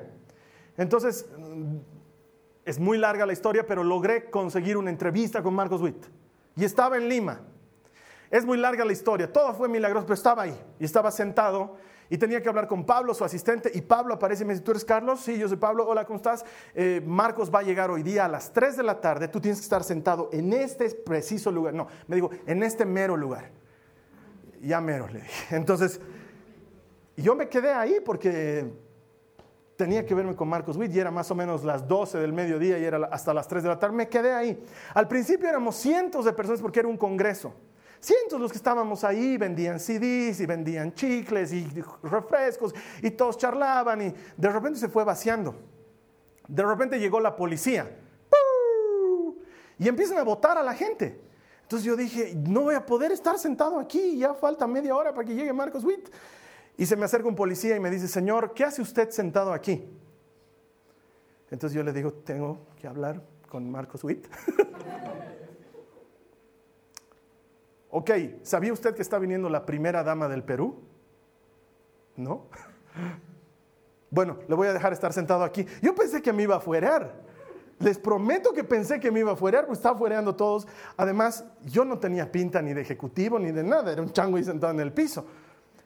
Entonces, 0.78 1.28
mm, 1.38 1.78
es 2.66 2.80
muy 2.80 2.98
larga 2.98 3.26
la 3.26 3.34
historia, 3.34 3.66
pero 3.66 3.84
logré 3.84 4.30
conseguir 4.30 4.78
una 4.78 4.90
entrevista 4.90 5.42
con 5.42 5.54
Marcos 5.54 5.82
Witt. 5.82 6.06
Y 6.56 6.64
estaba 6.64 6.98
en 6.98 7.10
Lima. 7.10 7.42
Es 8.32 8.46
muy 8.46 8.58
larga 8.58 8.84
la 8.86 8.92
historia, 8.92 9.32
todo 9.32 9.54
fue 9.54 9.70
milagroso, 9.70 10.06
pero 10.06 10.16
estaba 10.16 10.44
ahí 10.44 10.60
y 10.80 10.86
estaba 10.86 11.12
sentado 11.12 11.78
y 12.10 12.18
tenía 12.18 12.42
que 12.42 12.50
hablar 12.50 12.68
con 12.68 12.86
Pablo, 12.86 13.14
su 13.14 13.24
asistente, 13.24 13.72
y 13.74 13.82
Pablo 13.82 14.14
aparece 14.14 14.44
y 14.44 14.48
me 14.48 14.54
dice, 14.54 14.64
¿tú 14.64 14.72
eres 14.72 14.86
Carlos? 14.86 15.22
Sí, 15.22 15.38
yo 15.38 15.48
soy 15.48 15.58
Pablo, 15.58 15.88
hola, 15.88 16.06
¿cómo 16.06 16.18
estás? 16.18 16.46
Eh, 16.74 17.02
Marcos 17.06 17.54
va 17.54 17.60
a 17.60 17.64
llegar 17.64 17.90
hoy 17.90 18.04
día 18.04 18.26
a 18.26 18.28
las 18.28 18.54
3 18.54 18.78
de 18.78 18.84
la 18.84 19.02
tarde, 19.02 19.28
tú 19.28 19.40
tienes 19.40 19.60
que 19.60 19.64
estar 19.64 19.84
sentado 19.84 20.30
en 20.32 20.54
este 20.54 20.90
preciso 20.90 21.52
lugar, 21.52 21.74
no, 21.74 21.88
me 22.08 22.16
digo, 22.16 22.30
en 22.46 22.64
este 22.64 22.86
mero 22.86 23.18
lugar. 23.18 23.52
Ya 24.62 24.82
mero, 24.82 25.08
le 25.08 25.22
dije. 25.22 25.56
Entonces, 25.56 26.00
yo 27.18 27.36
me 27.36 27.50
quedé 27.50 27.72
ahí 27.72 27.98
porque 28.04 28.72
tenía 29.76 30.06
que 30.06 30.16
verme 30.16 30.36
con 30.36 30.48
Marcos 30.48 30.78
Witt 30.78 30.94
y 30.94 31.00
era 31.00 31.12
más 31.12 31.30
o 31.32 31.36
menos 31.36 31.64
las 31.64 31.88
12 31.88 32.18
del 32.18 32.34
mediodía 32.34 32.78
y 32.80 32.86
era 32.86 33.08
hasta 33.12 33.34
las 33.34 33.48
3 33.48 33.64
de 33.64 33.70
la 33.70 33.80
tarde, 33.80 33.96
me 33.96 34.08
quedé 34.08 34.34
ahí. 34.34 34.64
Al 34.94 35.08
principio 35.08 35.50
éramos 35.50 35.76
cientos 35.76 36.26
de 36.26 36.34
personas 36.34 36.62
porque 36.62 36.80
era 36.80 36.90
un 36.90 36.98
congreso. 36.98 37.54
Cientos 38.00 38.40
los 38.40 38.52
que 38.52 38.58
estábamos 38.58 39.04
ahí 39.04 39.38
vendían 39.38 39.80
CDs 39.80 40.40
y 40.40 40.46
vendían 40.46 40.94
chicles 40.94 41.52
y 41.54 41.68
refrescos 42.04 42.74
y 43.02 43.12
todos 43.12 43.38
charlaban 43.38 44.02
y 44.02 44.14
de 44.38 44.50
repente 44.50 44.80
se 44.80 44.90
fue 44.90 45.04
vaciando. 45.04 45.56
De 46.48 46.64
repente 46.64 47.00
llegó 47.00 47.20
la 47.20 47.36
policía 47.36 47.90
y 49.78 49.88
empiezan 49.88 50.18
a 50.18 50.24
votar 50.24 50.58
a 50.58 50.64
la 50.64 50.74
gente. 50.74 51.20
Entonces 51.64 51.86
yo 51.86 51.96
dije, 51.96 52.36
no 52.36 52.62
voy 52.62 52.76
a 52.76 52.86
poder 52.86 53.12
estar 53.12 53.40
sentado 53.40 53.80
aquí, 53.80 54.18
ya 54.18 54.34
falta 54.36 54.68
media 54.68 54.96
hora 54.96 55.14
para 55.14 55.28
que 55.28 55.34
llegue 55.34 55.52
Marcos 55.52 55.84
Witt. 55.84 56.10
Y 56.78 56.86
se 56.86 56.96
me 56.96 57.06
acerca 57.06 57.28
un 57.28 57.36
policía 57.36 57.76
y 57.76 57.80
me 57.80 57.90
dice, 57.90 58.08
señor, 58.08 58.54
¿qué 58.54 58.64
hace 58.64 58.82
usted 58.82 59.10
sentado 59.10 59.52
aquí? 59.52 59.84
Entonces 61.50 61.76
yo 61.76 61.84
le 61.84 61.94
digo, 61.94 62.14
tengo 62.14 62.68
que 62.80 62.88
hablar 62.88 63.22
con 63.50 63.70
Marcos 63.70 64.04
Witt. 64.04 64.28
Ok, 67.98 68.12
¿sabía 68.44 68.74
usted 68.74 68.94
que 68.94 69.02
está 69.02 69.18
viniendo 69.20 69.48
la 69.48 69.66
primera 69.66 70.04
dama 70.04 70.28
del 70.28 70.44
Perú? 70.44 70.82
¿No? 72.18 72.48
Bueno, 74.10 74.38
le 74.50 74.54
voy 74.54 74.68
a 74.68 74.74
dejar 74.74 74.92
estar 74.92 75.14
sentado 75.14 75.46
aquí. 75.46 75.66
Yo 75.82 75.96
pensé 75.96 76.22
que 76.22 76.34
me 76.34 76.44
iba 76.44 76.58
a 76.58 76.60
fuerear. 76.60 77.14
Les 77.80 77.98
prometo 77.98 78.52
que 78.52 78.66
pensé 78.66 79.00
que 79.00 79.12
me 79.12 79.22
iba 79.22 79.32
a 79.32 79.38
fuerear, 79.38 79.64
porque 79.64 79.78
estaba 79.78 79.98
fuereando 79.98 80.36
todos. 80.36 80.68
Además, 80.98 81.46
yo 81.64 81.86
no 81.86 81.98
tenía 81.98 82.30
pinta 82.30 82.62
ni 82.62 82.74
de 82.74 82.82
ejecutivo 82.82 83.40
ni 83.40 83.54
de 83.54 83.64
nada, 83.64 83.94
era 83.94 84.02
un 84.02 84.12
chango 84.12 84.44
sentado 84.44 84.74
en 84.74 84.82
el 84.82 84.92
piso. 84.92 85.26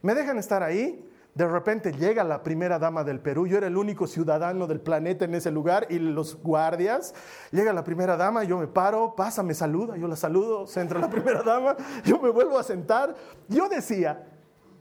Me 0.01 0.15
dejan 0.15 0.39
estar 0.39 0.63
ahí, 0.63 1.07
de 1.39 1.47
repente 1.47 1.93
llega 1.93 2.25
la 2.25 2.43
primera 2.43 2.78
dama 2.78 3.06
del 3.06 3.21
Perú, 3.21 3.47
yo 3.47 3.58
era 3.58 3.67
el 3.67 3.78
único 3.78 4.08
ciudadano 4.08 4.67
del 4.67 4.82
planeta 4.82 5.23
en 5.23 5.34
ese 5.36 5.52
lugar 5.52 5.88
y 5.89 5.97
los 5.97 6.36
guardias, 6.36 7.15
llega 7.52 7.71
la 7.71 7.86
primera 7.86 8.17
dama, 8.17 8.43
yo 8.43 8.58
me 8.58 8.67
paro, 8.67 9.15
pasa, 9.15 9.41
me 9.41 9.54
saluda, 9.54 9.95
yo 9.95 10.10
la 10.10 10.17
saludo, 10.17 10.67
se 10.67 10.82
entra 10.82 10.99
la 10.99 11.10
primera 11.10 11.41
dama, 11.41 11.78
yo 12.04 12.19
me 12.19 12.30
vuelvo 12.30 12.60
a 12.60 12.63
sentar. 12.63 13.15
Yo 13.47 13.69
decía, 13.69 14.28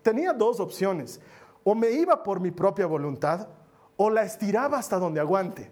tenía 0.02 0.32
dos 0.32 0.58
opciones, 0.58 1.20
o 1.62 1.76
me 1.76 1.92
iba 1.92 2.24
por 2.24 2.40
mi 2.40 2.50
propia 2.50 2.86
voluntad 2.86 3.46
o 3.96 4.10
la 4.10 4.24
estiraba 4.24 4.78
hasta 4.78 4.98
donde 4.98 5.20
aguante. 5.20 5.70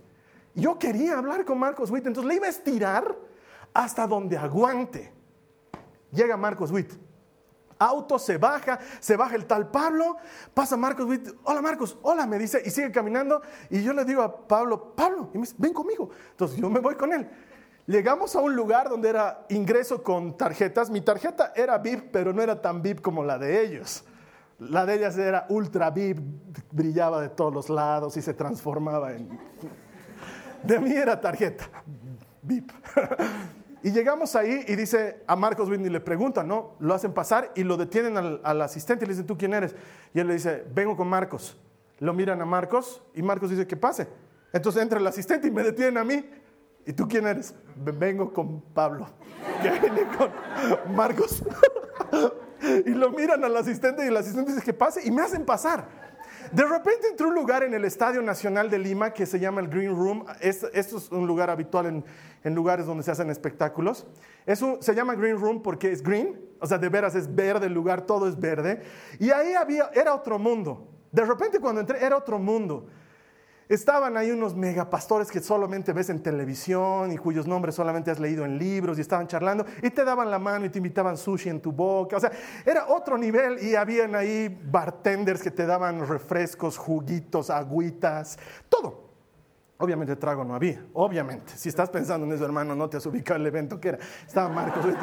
Yo 0.55 0.79
quería 0.79 1.19
hablar 1.19 1.45
con 1.45 1.59
Marcos 1.59 1.91
Witt, 1.91 2.07
entonces 2.07 2.29
le 2.29 2.37
iba 2.37 2.47
a 2.47 2.51
estirar 2.51 3.17
hasta 3.75 4.07
donde 4.07 4.39
aguante. 4.39 5.13
Llega 6.13 6.37
Marcos 6.37 6.71
Witt 6.71 6.93
auto, 7.79 8.19
se 8.19 8.39
baja, 8.39 8.79
se 9.01 9.17
baja 9.17 9.37
el 9.37 9.47
tal 9.47 9.71
Pablo, 9.71 10.17
pasa 10.55 10.77
Marcos, 10.77 11.07
hola 11.45 11.63
Marcos, 11.63 11.99
hola, 12.03 12.27
me 12.27 12.39
dice, 12.39 12.63
y 12.65 12.71
sigue 12.71 12.91
caminando, 12.91 13.43
y 13.71 13.83
yo 13.83 13.93
le 13.93 14.05
digo 14.05 14.23
a 14.23 14.47
Pablo, 14.47 14.95
Pablo, 14.95 15.31
y 15.35 15.39
me 15.39 15.43
dice, 15.43 15.55
ven 15.59 15.73
conmigo. 15.73 16.11
Entonces 16.31 16.59
yo 16.59 16.69
me 16.71 16.81
voy 16.81 16.95
con 16.95 17.13
él. 17.13 17.29
Llegamos 17.87 18.35
a 18.35 18.41
un 18.41 18.57
lugar 18.57 18.89
donde 18.89 19.09
era 19.09 19.47
ingreso 19.49 20.03
con 20.03 20.37
tarjetas. 20.37 20.91
Mi 20.91 21.01
tarjeta 21.03 21.53
era 21.55 21.79
VIP, 21.79 22.11
pero 22.11 22.33
no 22.33 22.43
era 22.43 22.61
tan 22.61 22.83
VIP 22.83 23.01
como 23.01 23.23
la 23.23 23.39
de 23.39 23.63
ellos. 23.63 24.05
La 24.59 24.85
de 24.85 24.95
ellas 24.95 25.17
era 25.17 25.47
ultra 25.51 25.91
VIP, 25.91 26.19
brillaba 26.73 27.21
de 27.21 27.29
todos 27.29 27.55
los 27.55 27.71
lados 27.71 28.17
y 28.17 28.23
se 28.23 28.35
transformaba 28.35 29.13
en... 29.13 29.29
De 30.63 30.81
mí 30.81 30.91
era 30.91 31.21
tarjeta 31.21 31.71
VIP. 32.43 32.73
Y 33.87 33.93
llegamos 33.93 34.35
ahí 34.35 34.65
y 34.67 34.75
dice 34.75 35.23
a 35.29 35.37
Marcos 35.37 35.69
Whitney, 35.69 35.91
le 35.91 36.01
preguntan, 36.01 36.49
¿no? 36.49 36.75
Lo 36.81 36.93
hacen 36.93 37.13
pasar 37.13 37.53
y 37.55 37.63
lo 37.63 37.77
detienen 37.77 38.17
al, 38.17 38.61
asistente 38.61 39.05
y 39.05 39.07
le 39.07 39.15
dicen, 39.15 39.29
¿tú 39.29 39.39
quién 39.39 39.55
eres? 39.55 39.77
Y 40.13 40.19
él 40.19 40.27
le 40.27 40.35
dice, 40.35 40.65
vengo 40.75 40.97
con 40.97 41.07
Marcos. 41.07 41.57
Lo 42.01 42.13
miran 42.13 42.43
a 42.43 42.45
Marcos 42.45 43.01
y 43.15 43.23
Marcos 43.23 43.51
dice, 43.51 43.65
que 43.65 43.77
pase. 43.77 44.09
Entonces 44.53 44.83
entra 44.83 44.99
el 44.99 45.07
asistente 45.07 45.47
y 45.47 45.53
me 45.53 45.63
detienen 45.63 45.99
a 45.99 46.03
mí. 46.03 46.29
¿Y 46.85 46.95
tú 46.95 47.07
quién 47.07 47.29
eres? 47.29 47.55
Vengo 47.77 48.33
con 48.33 48.61
Pablo, 48.61 49.07
que 49.63 49.71
viene 49.71 50.03
con 50.19 50.33
Marcos. 50.93 51.45
y 52.87 52.91
lo 52.91 53.13
miran 53.13 53.45
al 53.45 53.57
asistente 53.57 54.05
y 54.05 54.09
el 54.09 54.17
asistente 54.17 54.51
dice 54.51 54.65
que 54.65 54.75
pase 54.75 55.07
y 55.07 55.13
me 55.13 55.23
hacen 55.23 55.45
pasar. 55.45 55.87
De 56.53 56.65
repente 56.65 57.09
entré 57.09 57.27
a 57.27 57.29
un 57.29 57.35
lugar 57.35 57.63
en 57.65 57.75
el 57.75 57.85
Estadio 57.85 58.23
Nacional 58.23 58.71
de 58.71 58.79
Lima 58.79 59.13
que 59.13 59.27
se 59.27 59.41
llama 59.41 59.61
el 59.61 59.69
Green 59.69 59.97
Room. 59.97 60.25
esto 60.41 60.69
es 60.73 61.11
un 61.11 61.27
lugar 61.27 61.51
habitual 61.51 61.87
en, 61.87 62.05
en, 62.47 62.55
lugares 62.55 62.87
donde 62.87 63.03
se 63.03 63.11
hacen 63.11 63.31
espectáculos. 63.31 64.07
se 64.47 64.95
llama 64.95 65.15
Green 65.15 65.39
Room 65.39 65.63
porque 65.63 65.93
es 65.93 66.03
green, 66.03 66.41
o 66.61 66.67
sea, 66.67 66.79
de 66.79 66.89
veras 66.89 67.15
es 67.15 67.35
verde 67.35 67.67
el 67.67 67.75
lugar, 67.75 68.03
todo 68.03 68.29
es 68.29 68.39
verde. 68.39 68.83
Y 69.19 69.31
ahí 69.31 69.55
había, 69.55 69.91
era 69.95 70.15
otro 70.15 70.39
mundo. 70.39 70.89
De 71.13 71.25
repente 71.25 71.61
cuando 71.61 71.81
entré 71.81 72.05
era 72.05 72.17
otro 72.17 72.39
mundo. 72.39 72.87
Estaban 73.69 74.17
ahí 74.17 74.31
unos 74.31 74.55
megapastores 74.55 75.29
que 75.29 75.41
solamente 75.41 75.93
ves 75.93 76.09
en 76.11 76.23
televisión 76.23 77.11
y 77.11 77.17
cuyos 77.17 77.49
nombres 77.49 77.75
solamente 77.75 78.13
has 78.13 78.21
leído 78.21 78.45
en 78.45 78.59
libros 78.59 78.97
y 78.97 79.01
estaban 79.01 79.27
charlando 79.27 79.67
y 79.83 79.91
te 79.91 80.05
daban 80.05 80.31
la 80.31 80.39
mano 80.39 80.67
y 80.67 80.69
te 80.69 80.79
invitaban 80.79 81.17
sushi 81.17 81.49
en 81.49 81.61
tu 81.61 81.73
boca. 81.73 82.17
O 82.17 82.21
sea, 82.21 82.31
era 82.65 82.87
otro 82.87 83.19
nivel 83.19 83.61
y 83.61 83.75
habían 83.75 84.15
ahí 84.15 84.49
bartenders 84.71 85.43
que 85.43 85.51
te 85.51 85.67
daban 85.67 86.07
refrescos, 86.07 86.79
juguitos, 86.79 87.51
agüitas, 87.51 88.39
todo. 88.69 89.06
Obviamente 89.79 90.17
trago 90.17 90.43
no 90.43 90.55
había, 90.55 90.83
obviamente. 90.95 91.53
Si 91.57 91.69
estás 91.69 91.91
pensando 91.91 92.27
en 92.27 92.33
eso, 92.33 92.45
hermano, 92.45 92.75
no 92.75 92.89
te 92.89 92.97
has 92.97 93.07
ubicado 93.07 93.39
el 93.39 93.47
evento 93.47 93.79
que 93.79 93.89
era. 93.91 93.99
Estaba 94.27 94.49
Marcos 94.49 94.87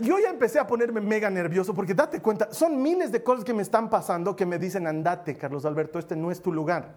yo 0.00 0.18
ya 0.18 0.30
empecé 0.30 0.58
a 0.58 0.66
ponerme 0.66 1.00
mega 1.00 1.30
nervioso 1.30 1.74
porque 1.74 1.94
date 1.94 2.20
cuenta, 2.20 2.52
son 2.52 2.82
miles 2.82 3.12
de 3.12 3.22
cosas 3.22 3.44
que 3.44 3.54
me 3.54 3.62
están 3.62 3.88
pasando 3.88 4.34
que 4.34 4.44
me 4.44 4.58
dicen, 4.58 4.86
andate, 4.86 5.36
Carlos 5.36 5.64
Alberto, 5.64 5.98
este 5.98 6.16
no 6.16 6.30
es 6.30 6.42
tu 6.42 6.52
lugar. 6.52 6.94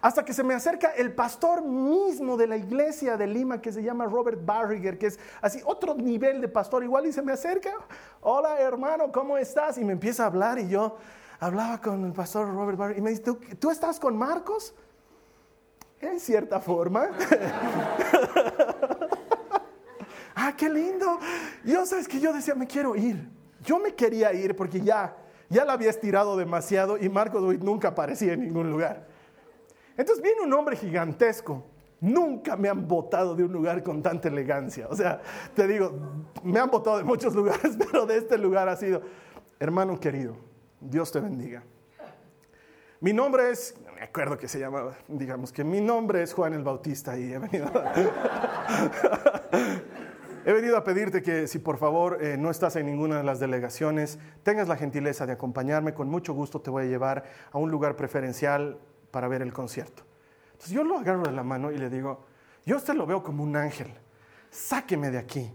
Hasta 0.00 0.24
que 0.24 0.32
se 0.32 0.44
me 0.44 0.54
acerca 0.54 0.90
el 0.90 1.12
pastor 1.12 1.62
mismo 1.62 2.36
de 2.36 2.46
la 2.46 2.56
iglesia 2.56 3.16
de 3.16 3.26
Lima 3.26 3.60
que 3.60 3.72
se 3.72 3.82
llama 3.82 4.06
Robert 4.06 4.44
Barriger, 4.44 4.98
que 4.98 5.06
es 5.06 5.18
así 5.40 5.60
otro 5.64 5.94
nivel 5.94 6.40
de 6.40 6.48
pastor 6.48 6.84
igual, 6.84 7.06
y 7.06 7.12
se 7.12 7.22
me 7.22 7.32
acerca, 7.32 7.74
hola 8.20 8.60
hermano, 8.60 9.10
¿cómo 9.12 9.36
estás? 9.36 9.76
Y 9.78 9.84
me 9.84 9.92
empieza 9.92 10.24
a 10.24 10.26
hablar 10.26 10.58
y 10.58 10.68
yo 10.68 10.96
hablaba 11.40 11.80
con 11.80 12.04
el 12.04 12.12
pastor 12.12 12.52
Robert 12.52 12.78
Barriger 12.78 12.98
y 12.98 13.02
me 13.02 13.10
dice, 13.10 13.22
¿tú, 13.22 13.38
¿tú 13.58 13.70
estás 13.70 14.00
con 14.00 14.16
Marcos? 14.16 14.74
En 16.00 16.20
cierta 16.20 16.60
forma. 16.60 17.08
ah, 20.34 20.54
qué 20.56 20.68
lindo. 20.68 21.18
Yo 21.64 21.84
sabes 21.86 22.06
que 22.06 22.20
yo 22.20 22.32
decía, 22.32 22.54
me 22.54 22.66
quiero 22.66 22.94
ir. 22.94 23.28
Yo 23.64 23.78
me 23.78 23.94
quería 23.94 24.32
ir 24.32 24.54
porque 24.54 24.80
ya, 24.80 25.16
ya 25.48 25.64
la 25.64 25.72
había 25.72 25.90
estirado 25.90 26.36
demasiado 26.36 26.96
y 26.98 27.08
Marcos 27.08 27.42
Witt 27.42 27.62
nunca 27.62 27.88
aparecía 27.88 28.34
en 28.34 28.42
ningún 28.42 28.70
lugar. 28.70 29.08
Entonces 29.96 30.22
viene 30.22 30.42
un 30.42 30.52
hombre 30.52 30.76
gigantesco. 30.76 31.64
Nunca 32.00 32.56
me 32.56 32.68
han 32.68 32.86
votado 32.86 33.34
de 33.34 33.42
un 33.42 33.52
lugar 33.52 33.82
con 33.82 34.00
tanta 34.00 34.28
elegancia. 34.28 34.86
O 34.88 34.94
sea, 34.94 35.20
te 35.54 35.66
digo, 35.66 35.92
me 36.44 36.60
han 36.60 36.70
votado 36.70 36.98
de 36.98 37.02
muchos 37.02 37.34
lugares, 37.36 37.76
pero 37.76 38.06
de 38.06 38.18
este 38.18 38.38
lugar 38.38 38.68
ha 38.68 38.76
sido, 38.76 39.02
hermano 39.58 39.98
querido, 39.98 40.36
Dios 40.80 41.10
te 41.12 41.20
bendiga. 41.20 41.62
Mi 43.00 43.12
nombre 43.12 43.50
es, 43.50 43.74
me 43.94 44.02
acuerdo 44.02 44.36
que 44.38 44.48
se 44.48 44.58
llamaba, 44.58 44.96
digamos 45.06 45.52
que 45.52 45.62
mi 45.62 45.80
nombre 45.80 46.22
es 46.22 46.32
Juan 46.32 46.52
el 46.52 46.64
Bautista 46.64 47.16
y 47.16 47.32
he 47.32 47.38
venido. 47.38 47.70
He 50.44 50.52
venido 50.52 50.78
a 50.78 50.84
pedirte 50.84 51.20
que 51.20 51.46
si 51.46 51.58
por 51.58 51.76
favor 51.76 52.24
eh, 52.24 52.38
no 52.38 52.50
estás 52.50 52.76
en 52.76 52.86
ninguna 52.86 53.18
de 53.18 53.22
las 53.22 53.38
delegaciones, 53.38 54.18
tengas 54.44 54.66
la 54.66 54.76
gentileza 54.76 55.26
de 55.26 55.32
acompañarme. 55.32 55.92
Con 55.92 56.08
mucho 56.08 56.32
gusto 56.32 56.62
te 56.62 56.70
voy 56.70 56.84
a 56.84 56.86
llevar 56.86 57.24
a 57.52 57.58
un 57.58 57.70
lugar 57.70 57.96
preferencial 57.96 58.78
para 59.10 59.28
ver 59.28 59.42
el 59.42 59.52
concierto. 59.52 60.04
Entonces 60.52 60.70
yo 60.70 60.84
lo 60.84 60.96
agarro 60.96 61.24
de 61.24 61.32
la 61.32 61.42
mano 61.42 61.70
y 61.70 61.76
le 61.76 61.90
digo, 61.90 62.24
yo 62.64 62.76
a 62.76 62.78
usted 62.78 62.94
lo 62.94 63.04
veo 63.04 63.22
como 63.22 63.42
un 63.42 63.56
ángel, 63.56 63.92
sáqueme 64.50 65.10
de 65.10 65.18
aquí 65.18 65.52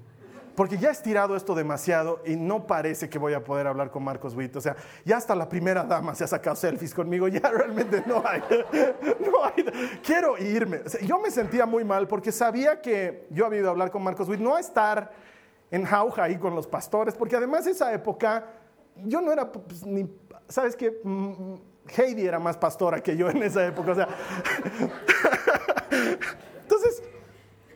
porque 0.55 0.77
ya 0.77 0.89
he 0.89 0.91
estirado 0.91 1.35
esto 1.35 1.55
demasiado 1.55 2.21
y 2.25 2.35
no 2.35 2.67
parece 2.67 3.09
que 3.09 3.17
voy 3.17 3.33
a 3.33 3.43
poder 3.43 3.67
hablar 3.67 3.89
con 3.91 4.03
Marcos 4.03 4.35
Witt. 4.35 4.55
O 4.55 4.61
sea, 4.61 4.75
ya 5.03 5.17
hasta 5.17 5.35
la 5.35 5.49
primera 5.49 5.83
dama 5.83 6.13
se 6.15 6.23
ha 6.23 6.27
sacado 6.27 6.55
selfies 6.55 6.93
conmigo, 6.93 7.27
ya 7.27 7.39
realmente 7.51 8.03
no 8.05 8.23
hay. 8.25 8.41
No 9.19 9.43
hay 9.45 9.99
quiero 10.03 10.37
irme. 10.37 10.81
yo 11.05 11.19
me 11.19 11.31
sentía 11.31 11.65
muy 11.65 11.83
mal 11.83 12.07
porque 12.07 12.31
sabía 12.31 12.81
que 12.81 13.27
yo 13.29 13.45
había 13.45 13.59
ido 13.59 13.69
a 13.69 13.71
hablar 13.71 13.91
con 13.91 14.03
Marcos 14.03 14.27
Witt, 14.27 14.39
no 14.39 14.57
estar 14.57 15.11
en 15.71 15.85
jauja 15.85 16.23
ahí 16.23 16.37
con 16.37 16.55
los 16.55 16.67
pastores, 16.67 17.15
porque 17.15 17.35
además 17.35 17.65
esa 17.67 17.93
época 17.93 18.45
yo 18.95 19.21
no 19.21 19.31
era 19.31 19.51
pues, 19.51 19.85
ni, 19.85 20.09
¿sabes 20.47 20.75
qué? 20.75 20.99
Mm, 21.03 21.55
Heidi 21.97 22.25
era 22.25 22.39
más 22.39 22.57
pastora 22.57 23.01
que 23.01 23.17
yo 23.17 23.29
en 23.29 23.43
esa 23.43 23.65
época, 23.65 23.91
o 23.91 23.95
sea. 23.95 24.07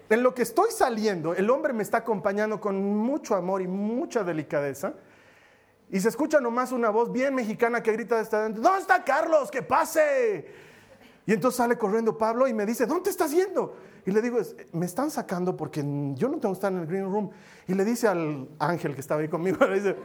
En 0.09 0.23
lo 0.23 0.33
que 0.33 0.41
estoy 0.41 0.71
saliendo, 0.71 1.33
el 1.33 1.49
hombre 1.49 1.73
me 1.73 1.83
está 1.83 1.97
acompañando 1.97 2.61
con 2.61 2.81
mucho 2.81 3.35
amor 3.35 3.61
y 3.61 3.67
mucha 3.67 4.23
delicadeza. 4.23 4.93
Y 5.89 5.99
se 5.99 6.09
escucha 6.09 6.39
nomás 6.39 6.71
una 6.71 6.89
voz 6.89 7.11
bien 7.11 7.35
mexicana 7.35 7.81
que 7.81 7.93
grita 7.93 8.17
desde 8.17 8.37
adentro, 8.37 8.61
¿dónde 8.61 8.81
está 8.81 9.03
Carlos? 9.03 9.49
¡Que 9.51 9.61
pase! 9.61 10.47
Y 11.25 11.33
entonces 11.33 11.57
sale 11.57 11.77
corriendo 11.77 12.17
Pablo 12.17 12.47
y 12.47 12.53
me 12.53 12.65
dice, 12.65 12.85
¿dónde 12.85 13.09
estás 13.09 13.31
yendo? 13.31 13.75
Y 14.05 14.11
le 14.11 14.21
digo, 14.21 14.39
me 14.71 14.85
están 14.85 15.11
sacando 15.11 15.57
porque 15.57 15.81
yo 16.15 16.29
no 16.29 16.39
tengo 16.39 16.53
que 16.53 16.57
estar 16.57 16.71
en 16.71 16.79
el 16.79 16.87
green 16.87 17.11
room. 17.11 17.29
Y 17.67 17.73
le 17.73 17.83
dice 17.83 18.07
al 18.07 18.47
ángel 18.59 18.95
que 18.95 19.01
estaba 19.01 19.19
ahí 19.19 19.27
conmigo, 19.27 19.57
le 19.65 19.75
dice, 19.75 19.95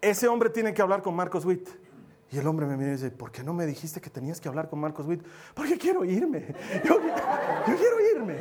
ese 0.00 0.28
hombre 0.28 0.48
tiene 0.48 0.72
que 0.72 0.80
hablar 0.80 1.02
con 1.02 1.14
Marcos 1.14 1.44
Witt. 1.44 1.68
Y 2.32 2.38
el 2.38 2.46
hombre 2.46 2.64
me 2.66 2.76
mira 2.76 2.90
y 2.90 2.92
dice, 2.92 3.10
¿por 3.10 3.32
qué 3.32 3.42
no 3.42 3.52
me 3.52 3.66
dijiste 3.66 4.00
que 4.00 4.08
tenías 4.08 4.40
que 4.40 4.48
hablar 4.48 4.68
con 4.68 4.78
Marcos 4.78 5.04
Witt? 5.06 5.22
Porque 5.52 5.76
quiero 5.76 6.04
irme. 6.04 6.54
Yo, 6.84 6.98
quiero 7.64 7.96
irme. 8.16 8.36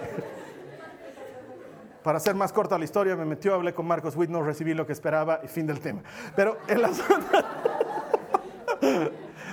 Para 2.03 2.17
hacer 2.17 2.35
más 2.35 2.53
corta 2.53 2.77
la 2.77 2.85
historia, 2.85 3.15
me 3.15 3.25
metió, 3.25 3.55
hablé 3.55 3.73
con 3.73 3.87
Marcos 3.87 4.15
Witt, 4.15 4.29
no 4.29 4.43
recibí 4.43 4.75
lo 4.75 4.85
que 4.85 4.93
esperaba 4.93 5.41
y 5.43 5.47
fin 5.47 5.65
del 5.65 5.79
tema. 5.79 6.03
Pero 6.35 6.57
en 6.67 6.81
la 6.83 6.91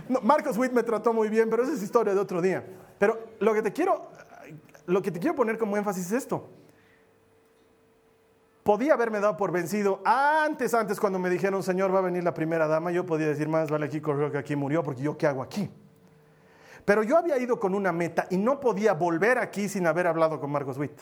Marcos 0.23 0.59
Witt 0.59 0.73
me 0.73 0.83
trató 0.83 1.15
muy 1.15 1.29
bien, 1.29 1.49
pero 1.49 1.63
esa 1.63 1.73
es 1.73 1.83
historia 1.83 2.15
de 2.15 2.21
otro 2.21 2.43
día. 2.43 2.63
Pero 2.99 3.19
lo 3.41 3.55
que 3.55 3.63
te 3.63 3.73
quiero, 3.73 4.11
lo 4.85 5.01
que 5.01 5.11
te 5.11 5.19
quiero 5.19 5.35
poner 5.35 5.57
como 5.57 5.79
énfasis 5.79 6.07
es 6.07 6.13
esto 6.13 6.51
podía 8.67 8.95
haberme 8.95 9.21
dado 9.21 9.37
por 9.37 9.53
vencido 9.53 10.03
antes, 10.05 10.75
antes 10.75 10.99
cuando 10.99 11.21
me 11.21 11.31
dijeron, 11.31 11.63
Señor, 11.63 11.95
va 11.95 12.01
a 12.01 12.03
venir 12.03 12.25
la 12.25 12.35
primera 12.35 12.67
dama, 12.67 12.91
yo 12.91 13.07
podía 13.07 13.29
decir, 13.29 13.49
más 13.49 13.71
vale 13.71 13.87
aquí 13.87 14.01
corrió 14.01 14.33
que 14.33 14.39
aquí 14.39 14.57
murió, 14.57 14.83
porque 14.83 15.03
yo 15.03 15.17
qué 15.17 15.29
hago 15.29 15.41
aquí. 15.41 15.71
Pero 16.85 17.05
yo 17.05 17.17
había 17.17 17.39
ido 17.39 17.61
con 17.61 17.77
una 17.77 17.93
meta 17.93 18.27
y 18.29 18.37
no 18.37 18.59
podía 18.59 18.93
volver 18.95 19.39
aquí 19.39 19.69
sin 19.69 19.87
haber 19.87 20.09
hablado 20.09 20.41
con 20.41 20.51
Marcos 20.51 20.79
Witt. 20.79 21.01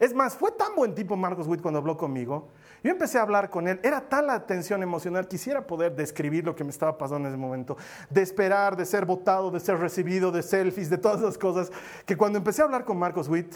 Es 0.00 0.12
más, 0.12 0.36
fue 0.36 0.50
tan 0.50 0.74
buen 0.74 0.92
tipo 0.92 1.14
Marcos 1.14 1.46
Witt 1.46 1.62
cuando 1.62 1.78
habló 1.78 1.96
conmigo. 1.96 2.48
Yo 2.82 2.90
empecé 2.90 3.18
a 3.18 3.22
hablar 3.22 3.48
con 3.48 3.68
él. 3.68 3.78
Era 3.84 4.00
tal 4.00 4.26
la 4.26 4.44
tensión 4.44 4.82
emocional. 4.82 5.28
Quisiera 5.28 5.64
poder 5.68 5.94
describir 5.94 6.44
lo 6.44 6.56
que 6.56 6.64
me 6.64 6.70
estaba 6.70 6.98
pasando 6.98 7.28
en 7.28 7.34
ese 7.34 7.40
momento. 7.40 7.76
De 8.10 8.22
esperar, 8.22 8.76
de 8.76 8.84
ser 8.84 9.06
votado, 9.06 9.52
de 9.52 9.60
ser 9.60 9.78
recibido, 9.78 10.32
de 10.32 10.42
selfies, 10.42 10.90
de 10.90 10.98
todas 10.98 11.20
esas 11.20 11.38
cosas. 11.38 11.70
Que 12.06 12.16
cuando 12.16 12.38
empecé 12.38 12.62
a 12.62 12.64
hablar 12.64 12.84
con 12.84 12.98
Marcos 12.98 13.28
Witt, 13.28 13.54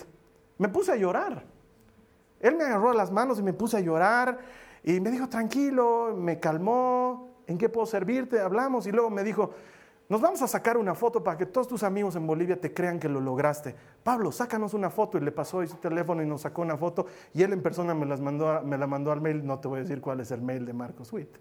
me 0.58 0.68
puse 0.68 0.92
a 0.92 0.96
llorar. 0.96 1.57
Él 2.40 2.56
me 2.56 2.64
agarró 2.64 2.92
las 2.92 3.10
manos 3.10 3.38
y 3.38 3.42
me 3.42 3.52
puse 3.52 3.76
a 3.76 3.80
llorar 3.80 4.38
y 4.84 5.00
me 5.00 5.10
dijo, 5.10 5.28
tranquilo, 5.28 6.14
me 6.16 6.38
calmó, 6.38 7.30
¿en 7.46 7.58
qué 7.58 7.68
puedo 7.68 7.86
servirte? 7.86 8.40
Hablamos 8.40 8.86
y 8.86 8.92
luego 8.92 9.10
me 9.10 9.24
dijo, 9.24 9.50
nos 10.08 10.22
vamos 10.22 10.40
a 10.40 10.48
sacar 10.48 10.78
una 10.78 10.94
foto 10.94 11.22
para 11.22 11.36
que 11.36 11.44
todos 11.44 11.68
tus 11.68 11.82
amigos 11.82 12.16
en 12.16 12.26
Bolivia 12.26 12.58
te 12.58 12.72
crean 12.72 12.98
que 12.98 13.08
lo 13.08 13.20
lograste. 13.20 13.74
Pablo, 14.02 14.32
sácanos 14.32 14.72
una 14.72 14.88
foto 14.88 15.18
y 15.18 15.20
le 15.20 15.32
pasó 15.32 15.66
su 15.66 15.76
teléfono 15.76 16.22
y 16.22 16.26
nos 16.26 16.42
sacó 16.42 16.62
una 16.62 16.78
foto 16.78 17.06
y 17.34 17.42
él 17.42 17.52
en 17.52 17.60
persona 17.60 17.94
me, 17.94 18.06
las 18.06 18.20
mandó, 18.20 18.62
me 18.62 18.78
la 18.78 18.86
mandó 18.86 19.12
al 19.12 19.20
mail, 19.20 19.44
no 19.44 19.58
te 19.58 19.68
voy 19.68 19.80
a 19.80 19.82
decir 19.82 20.00
cuál 20.00 20.20
es 20.20 20.30
el 20.30 20.40
mail 20.40 20.64
de 20.64 20.72
Marcos 20.72 21.12
Witt. 21.12 21.36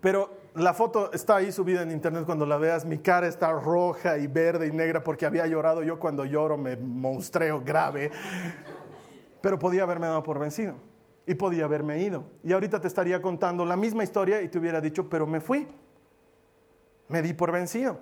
Pero 0.00 0.30
la 0.54 0.74
foto 0.74 1.12
está 1.12 1.36
ahí 1.36 1.52
subida 1.52 1.82
en 1.82 1.92
internet 1.92 2.24
cuando 2.24 2.46
la 2.46 2.56
veas, 2.56 2.84
mi 2.84 2.98
cara 2.98 3.28
está 3.28 3.52
roja 3.52 4.18
y 4.18 4.26
verde 4.26 4.66
y 4.66 4.72
negra 4.72 5.04
porque 5.04 5.26
había 5.26 5.46
llorado, 5.46 5.82
yo 5.84 6.00
cuando 6.00 6.24
lloro 6.24 6.56
me 6.56 6.76
monstreo 6.76 7.62
grave 7.64 8.10
pero 9.48 9.58
podía 9.58 9.84
haberme 9.84 10.06
dado 10.06 10.22
por 10.22 10.38
vencido 10.38 10.74
y 11.26 11.34
podía 11.34 11.64
haberme 11.64 12.02
ido. 12.02 12.22
Y 12.44 12.52
ahorita 12.52 12.82
te 12.82 12.86
estaría 12.86 13.22
contando 13.22 13.64
la 13.64 13.78
misma 13.78 14.04
historia 14.04 14.42
y 14.42 14.48
te 14.48 14.58
hubiera 14.58 14.78
dicho, 14.78 15.08
pero 15.08 15.26
me 15.26 15.40
fui, 15.40 15.66
me 17.08 17.22
di 17.22 17.32
por 17.32 17.50
vencido. 17.50 17.98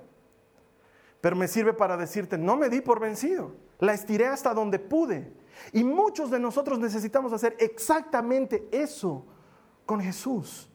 Pero 1.21 1.37
me 1.37 1.47
sirve 1.47 1.73
para 1.73 1.97
decirte, 1.97 2.37
no 2.37 2.57
me 2.57 2.69
di 2.69 2.81
por 2.81 2.99
vencido, 2.99 3.53
la 3.79 3.95
estiré 3.95 4.27
hasta 4.27 4.53
donde 4.53 4.81
pude. 4.81 5.33
Y 5.73 5.85
muchos 5.85 6.33
de 6.33 6.41
nosotros 6.41 6.81
necesitamos 6.81 7.33
hacer 7.33 7.55
exactamente 7.61 8.69
eso 8.73 9.25
con 9.85 10.01
Jesús. 10.01 10.69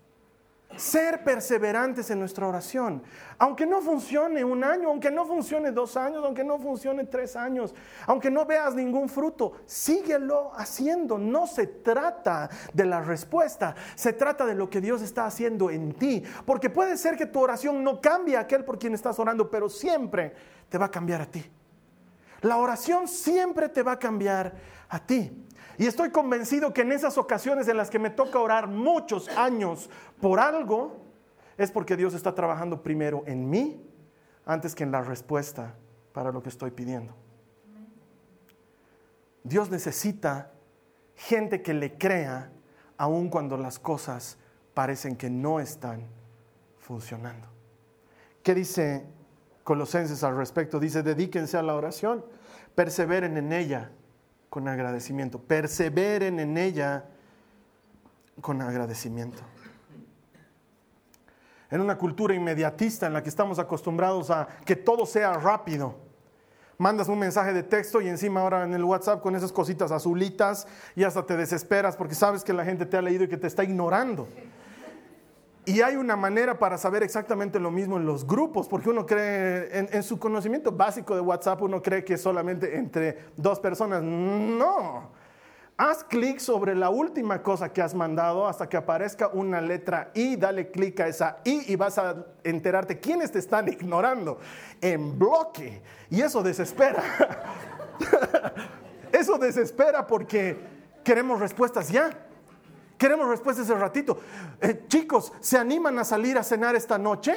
Ser 0.75 1.23
perseverantes 1.23 2.09
en 2.09 2.19
nuestra 2.19 2.47
oración. 2.47 3.03
Aunque 3.37 3.65
no 3.65 3.81
funcione 3.81 4.43
un 4.43 4.63
año, 4.63 4.89
aunque 4.89 5.11
no 5.11 5.25
funcione 5.25 5.71
dos 5.71 5.97
años, 5.97 6.23
aunque 6.23 6.43
no 6.43 6.59
funcione 6.59 7.05
tres 7.05 7.35
años, 7.35 7.73
aunque 8.07 8.31
no 8.31 8.45
veas 8.45 8.73
ningún 8.73 9.09
fruto, 9.09 9.53
síguelo 9.65 10.51
haciendo. 10.55 11.17
No 11.17 11.47
se 11.47 11.67
trata 11.67 12.49
de 12.73 12.85
la 12.85 13.01
respuesta, 13.01 13.75
se 13.95 14.13
trata 14.13 14.45
de 14.45 14.55
lo 14.55 14.69
que 14.69 14.81
Dios 14.81 15.01
está 15.01 15.25
haciendo 15.25 15.69
en 15.69 15.93
ti. 15.93 16.23
Porque 16.45 16.69
puede 16.69 16.97
ser 16.97 17.17
que 17.17 17.25
tu 17.25 17.39
oración 17.39 17.83
no 17.83 17.99
cambie 18.01 18.37
a 18.37 18.41
aquel 18.41 18.63
por 18.63 18.79
quien 18.79 18.93
estás 18.93 19.19
orando, 19.19 19.49
pero 19.49 19.69
siempre 19.69 20.33
te 20.69 20.77
va 20.77 20.85
a 20.85 20.91
cambiar 20.91 21.21
a 21.21 21.25
ti. 21.25 21.45
La 22.41 22.57
oración 22.57 23.07
siempre 23.07 23.69
te 23.69 23.83
va 23.83 23.93
a 23.93 23.99
cambiar 23.99 24.53
a 24.89 24.99
ti. 24.99 25.31
Y 25.77 25.85
estoy 25.85 26.11
convencido 26.11 26.73
que 26.73 26.81
en 26.81 26.91
esas 26.91 27.17
ocasiones 27.17 27.67
en 27.67 27.77
las 27.77 27.89
que 27.89 27.99
me 27.99 28.09
toca 28.09 28.39
orar 28.39 28.67
muchos 28.67 29.29
años 29.29 29.89
por 30.19 30.39
algo, 30.39 30.97
es 31.57 31.71
porque 31.71 31.95
Dios 31.95 32.13
está 32.13 32.33
trabajando 32.33 32.81
primero 32.81 33.23
en 33.25 33.49
mí 33.49 33.85
antes 34.45 34.75
que 34.75 34.83
en 34.83 34.91
la 34.91 35.01
respuesta 35.01 35.75
para 36.13 36.31
lo 36.31 36.41
que 36.41 36.49
estoy 36.49 36.71
pidiendo. 36.71 37.13
Dios 39.43 39.69
necesita 39.69 40.51
gente 41.15 41.61
que 41.61 41.73
le 41.73 41.97
crea 41.97 42.51
aun 42.97 43.29
cuando 43.29 43.57
las 43.57 43.79
cosas 43.79 44.37
parecen 44.73 45.15
que 45.15 45.29
no 45.29 45.59
están 45.59 46.05
funcionando. 46.79 47.47
¿Qué 48.43 48.53
dice 48.55 49.05
Colosenses 49.63 50.23
al 50.23 50.37
respecto? 50.37 50.79
Dice, 50.79 51.03
dedíquense 51.03 51.57
a 51.57 51.63
la 51.63 51.75
oración, 51.75 52.25
perseveren 52.75 53.37
en 53.37 53.53
ella 53.53 53.91
con 54.51 54.67
agradecimiento, 54.67 55.39
perseveren 55.39 56.37
en 56.37 56.57
ella 56.57 57.05
con 58.41 58.61
agradecimiento. 58.61 59.41
En 61.69 61.79
una 61.79 61.97
cultura 61.97 62.35
inmediatista 62.35 63.07
en 63.07 63.13
la 63.13 63.23
que 63.23 63.29
estamos 63.29 63.59
acostumbrados 63.59 64.29
a 64.29 64.49
que 64.65 64.75
todo 64.75 65.05
sea 65.05 65.31
rápido, 65.35 65.95
mandas 66.77 67.07
un 67.07 67.17
mensaje 67.17 67.53
de 67.53 67.63
texto 67.63 68.01
y 68.01 68.09
encima 68.09 68.41
ahora 68.41 68.65
en 68.65 68.73
el 68.73 68.83
WhatsApp 68.83 69.21
con 69.21 69.37
esas 69.37 69.53
cositas 69.53 69.89
azulitas 69.89 70.67
y 70.97 71.05
hasta 71.05 71.25
te 71.25 71.37
desesperas 71.37 71.95
porque 71.95 72.13
sabes 72.13 72.43
que 72.43 72.51
la 72.51 72.65
gente 72.65 72.85
te 72.85 72.97
ha 72.97 73.01
leído 73.01 73.23
y 73.23 73.29
que 73.29 73.37
te 73.37 73.47
está 73.47 73.63
ignorando. 73.63 74.27
Y 75.65 75.81
hay 75.81 75.95
una 75.95 76.15
manera 76.15 76.57
para 76.57 76.77
saber 76.77 77.03
exactamente 77.03 77.59
lo 77.59 77.69
mismo 77.69 77.97
en 77.97 78.05
los 78.05 78.25
grupos, 78.25 78.67
porque 78.67 78.89
uno 78.89 79.05
cree, 79.05 79.87
en, 79.91 80.03
su 80.03 80.17
conocimiento 80.17 80.71
básico 80.71 81.13
de 81.13 81.21
WhatsApp, 81.21 81.61
uno 81.61 81.81
cree 81.83 82.03
que 82.03 82.17
solamente 82.17 82.77
entre 82.77 83.25
dos 83.37 83.59
personas. 83.59 84.01
No. 84.01 85.11
Haz 85.77 86.03
clic 86.03 86.39
sobre 86.39 86.75
la 86.75 86.89
última 86.89 87.43
cosa 87.43 87.71
que 87.71 87.81
has 87.81 87.93
mandado 87.93 88.47
hasta 88.47 88.67
que 88.67 88.77
aparezca 88.77 89.29
una 89.29 89.61
letra 89.61 90.11
I, 90.15 90.35
dale 90.35 90.71
clic 90.71 90.99
a 90.99 91.07
esa 91.07 91.37
I 91.43 91.63
y 91.67 91.75
vas 91.75 91.97
a 91.97 92.25
enterarte 92.43 92.99
quiénes 92.99 93.31
te 93.31 93.39
están 93.39 93.67
ignorando 93.67 94.39
en 94.79 95.17
bloque. 95.17 95.81
Y 96.09 96.21
eso 96.21 96.41
desespera. 96.41 97.03
eso 99.11 99.37
desespera 99.37 100.07
porque 100.07 100.57
queremos 101.03 101.39
respuestas 101.39 101.89
ya. 101.89 102.09
Queremos 103.01 103.27
respuestas 103.27 103.65
ese 103.65 103.73
ratito. 103.73 104.19
Eh, 104.61 104.85
chicos, 104.87 105.33
¿se 105.39 105.57
animan 105.57 105.97
a 105.97 106.03
salir 106.03 106.37
a 106.37 106.43
cenar 106.43 106.75
esta 106.75 106.99
noche? 106.99 107.33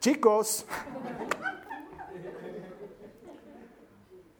Chicos. 0.00 0.66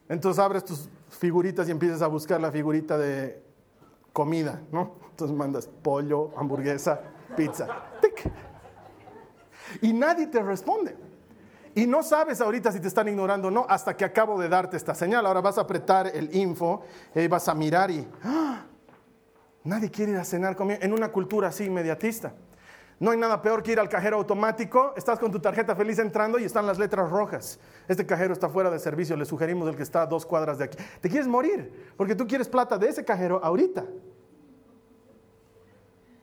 Entonces 0.09 0.43
abres 0.43 0.65
tus 0.65 0.89
figuritas 1.09 1.69
y 1.69 1.71
empiezas 1.71 2.01
a 2.01 2.07
buscar 2.07 2.41
la 2.41 2.51
figurita 2.51 2.97
de 2.97 3.41
comida, 4.11 4.61
¿no? 4.73 4.97
Entonces 5.11 5.37
mandas 5.37 5.67
pollo, 5.67 6.37
hamburguesa, 6.37 6.99
pizza. 7.37 7.65
Y 9.81 9.93
nadie 9.93 10.27
te 10.27 10.43
responde. 10.43 10.97
Y 11.79 11.87
no 11.87 12.03
sabes 12.03 12.41
ahorita 12.41 12.73
si 12.73 12.81
te 12.81 12.89
están 12.89 13.07
ignorando 13.07 13.47
o 13.47 13.51
no 13.51 13.65
hasta 13.69 13.95
que 13.95 14.03
acabo 14.03 14.37
de 14.37 14.49
darte 14.49 14.75
esta 14.75 14.93
señal. 14.93 15.25
Ahora 15.25 15.39
vas 15.39 15.57
a 15.57 15.61
apretar 15.61 16.07
el 16.13 16.35
info 16.35 16.81
y 17.15 17.25
vas 17.29 17.47
a 17.47 17.55
mirar 17.55 17.89
y 17.89 18.05
¡ah! 18.21 18.65
nadie 19.63 19.89
quiere 19.89 20.11
ir 20.11 20.17
a 20.17 20.25
cenar 20.25 20.57
conmigo 20.57 20.81
en 20.83 20.91
una 20.91 21.09
cultura 21.09 21.47
así 21.47 21.63
inmediatista. 21.63 22.33
No 22.99 23.11
hay 23.11 23.17
nada 23.17 23.41
peor 23.41 23.63
que 23.63 23.71
ir 23.71 23.79
al 23.79 23.87
cajero 23.87 24.17
automático, 24.17 24.93
estás 24.97 25.19
con 25.19 25.31
tu 25.31 25.39
tarjeta 25.39 25.73
feliz 25.73 25.99
entrando 25.99 26.37
y 26.37 26.43
están 26.43 26.67
las 26.67 26.77
letras 26.77 27.09
rojas. 27.09 27.61
Este 27.87 28.05
cajero 28.05 28.33
está 28.33 28.49
fuera 28.49 28.69
de 28.69 28.77
servicio, 28.77 29.15
le 29.15 29.23
sugerimos 29.23 29.69
el 29.69 29.77
que 29.77 29.83
está 29.83 30.01
a 30.01 30.05
dos 30.05 30.25
cuadras 30.25 30.57
de 30.57 30.65
aquí. 30.65 30.77
Te 30.99 31.07
quieres 31.07 31.29
morir 31.29 31.93
porque 31.95 32.13
tú 32.13 32.27
quieres 32.27 32.49
plata 32.49 32.77
de 32.77 32.89
ese 32.89 33.05
cajero 33.05 33.39
ahorita. 33.41 33.85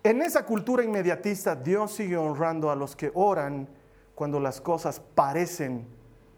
En 0.02 0.20
esa 0.20 0.44
cultura 0.44 0.84
inmediatista, 0.84 1.56
Dios 1.56 1.92
sigue 1.92 2.18
honrando 2.18 2.70
a 2.70 2.76
los 2.76 2.94
que 2.94 3.10
oran 3.14 3.66
cuando 4.16 4.40
las 4.40 4.62
cosas 4.62 4.98
parecen 4.98 5.86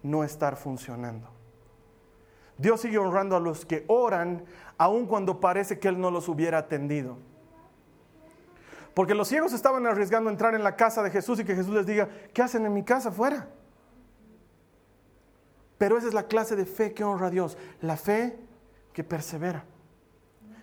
no 0.02 0.24
estar 0.24 0.56
funcionando. 0.56 1.30
Dios 2.58 2.80
sigue 2.80 2.98
honrando 2.98 3.36
a 3.36 3.40
los 3.40 3.64
que 3.64 3.84
oran 3.86 4.44
aun 4.76 5.06
cuando 5.06 5.38
parece 5.40 5.78
que 5.78 5.86
Él 5.86 5.98
no 5.98 6.10
los 6.10 6.28
hubiera 6.28 6.58
atendido. 6.58 7.16
Porque 8.94 9.14
los 9.14 9.28
ciegos 9.28 9.52
estaban 9.52 9.86
arriesgando 9.86 10.28
a 10.28 10.32
entrar 10.32 10.56
en 10.56 10.64
la 10.64 10.74
casa 10.74 11.04
de 11.04 11.10
Jesús 11.10 11.38
y 11.38 11.44
que 11.44 11.54
Jesús 11.54 11.72
les 11.72 11.86
diga, 11.86 12.08
¿qué 12.34 12.42
hacen 12.42 12.66
en 12.66 12.74
mi 12.74 12.82
casa 12.82 13.12
fuera? 13.12 13.48
Pero 15.78 15.96
esa 15.96 16.08
es 16.08 16.14
la 16.14 16.24
clase 16.24 16.56
de 16.56 16.66
fe 16.66 16.92
que 16.92 17.04
honra 17.04 17.28
a 17.28 17.30
Dios, 17.30 17.56
la 17.80 17.96
fe 17.96 18.40
que 18.92 19.04
persevera. 19.04 19.64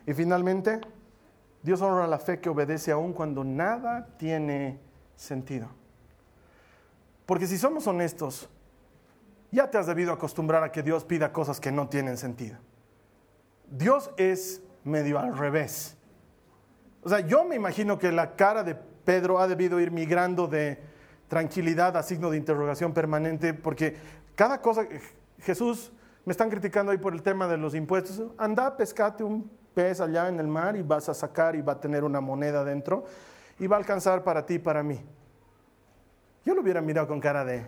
Y 0.05 0.13
finalmente, 0.13 0.81
Dios 1.63 1.81
honra 1.81 2.07
la 2.07 2.19
fe 2.19 2.41
que 2.41 2.49
obedece 2.49 2.91
aun 2.91 3.13
cuando 3.13 3.45
nada 3.45 4.17
tiene 4.17 4.81
sentido. 5.15 5.69
Porque 7.25 7.47
si 7.47 7.57
somos 7.57 7.87
honestos, 7.87 8.49
ya 9.51 9.69
te 9.69 9.77
has 9.77 9.87
debido 9.87 10.11
acostumbrar 10.11 10.63
a 10.63 10.71
que 10.71 10.83
Dios 10.83 11.05
pida 11.05 11.31
cosas 11.31 11.59
que 11.59 11.71
no 11.71 11.87
tienen 11.87 12.17
sentido. 12.17 12.57
Dios 13.69 14.11
es 14.17 14.61
medio 14.83 15.17
al 15.19 15.37
revés. 15.37 15.97
O 17.03 17.09
sea, 17.09 17.21
yo 17.21 17.45
me 17.45 17.55
imagino 17.55 17.97
que 17.97 18.11
la 18.11 18.35
cara 18.35 18.63
de 18.63 18.75
Pedro 18.75 19.39
ha 19.39 19.47
debido 19.47 19.79
ir 19.79 19.91
migrando 19.91 20.47
de 20.47 20.79
tranquilidad 21.27 21.95
a 21.97 22.03
signo 22.03 22.29
de 22.29 22.37
interrogación 22.37 22.93
permanente, 22.93 23.53
porque 23.53 23.95
cada 24.35 24.61
cosa, 24.61 24.85
Jesús, 25.39 25.91
me 26.25 26.31
están 26.31 26.49
criticando 26.49 26.91
ahí 26.91 26.97
por 26.97 27.13
el 27.13 27.21
tema 27.21 27.47
de 27.47 27.57
los 27.57 27.75
impuestos, 27.75 28.21
anda, 28.37 28.75
pescate 28.75 29.23
un 29.23 29.49
pez 29.73 29.99
allá 30.01 30.27
en 30.27 30.39
el 30.39 30.47
mar 30.47 30.75
y 30.75 30.81
vas 30.81 31.09
a 31.09 31.13
sacar 31.13 31.55
y 31.55 31.61
va 31.61 31.73
a 31.73 31.79
tener 31.79 32.03
una 32.03 32.21
moneda 32.21 32.63
dentro 32.63 33.05
y 33.59 33.67
va 33.67 33.75
a 33.75 33.79
alcanzar 33.79 34.23
para 34.23 34.45
ti 34.45 34.55
y 34.55 34.59
para 34.59 34.81
mí. 34.81 35.03
Yo 36.45 36.53
lo 36.53 36.61
hubiera 36.61 36.79
mirado 36.79 37.07
con 37.07 37.19
cara 37.19 37.43
de, 37.43 37.65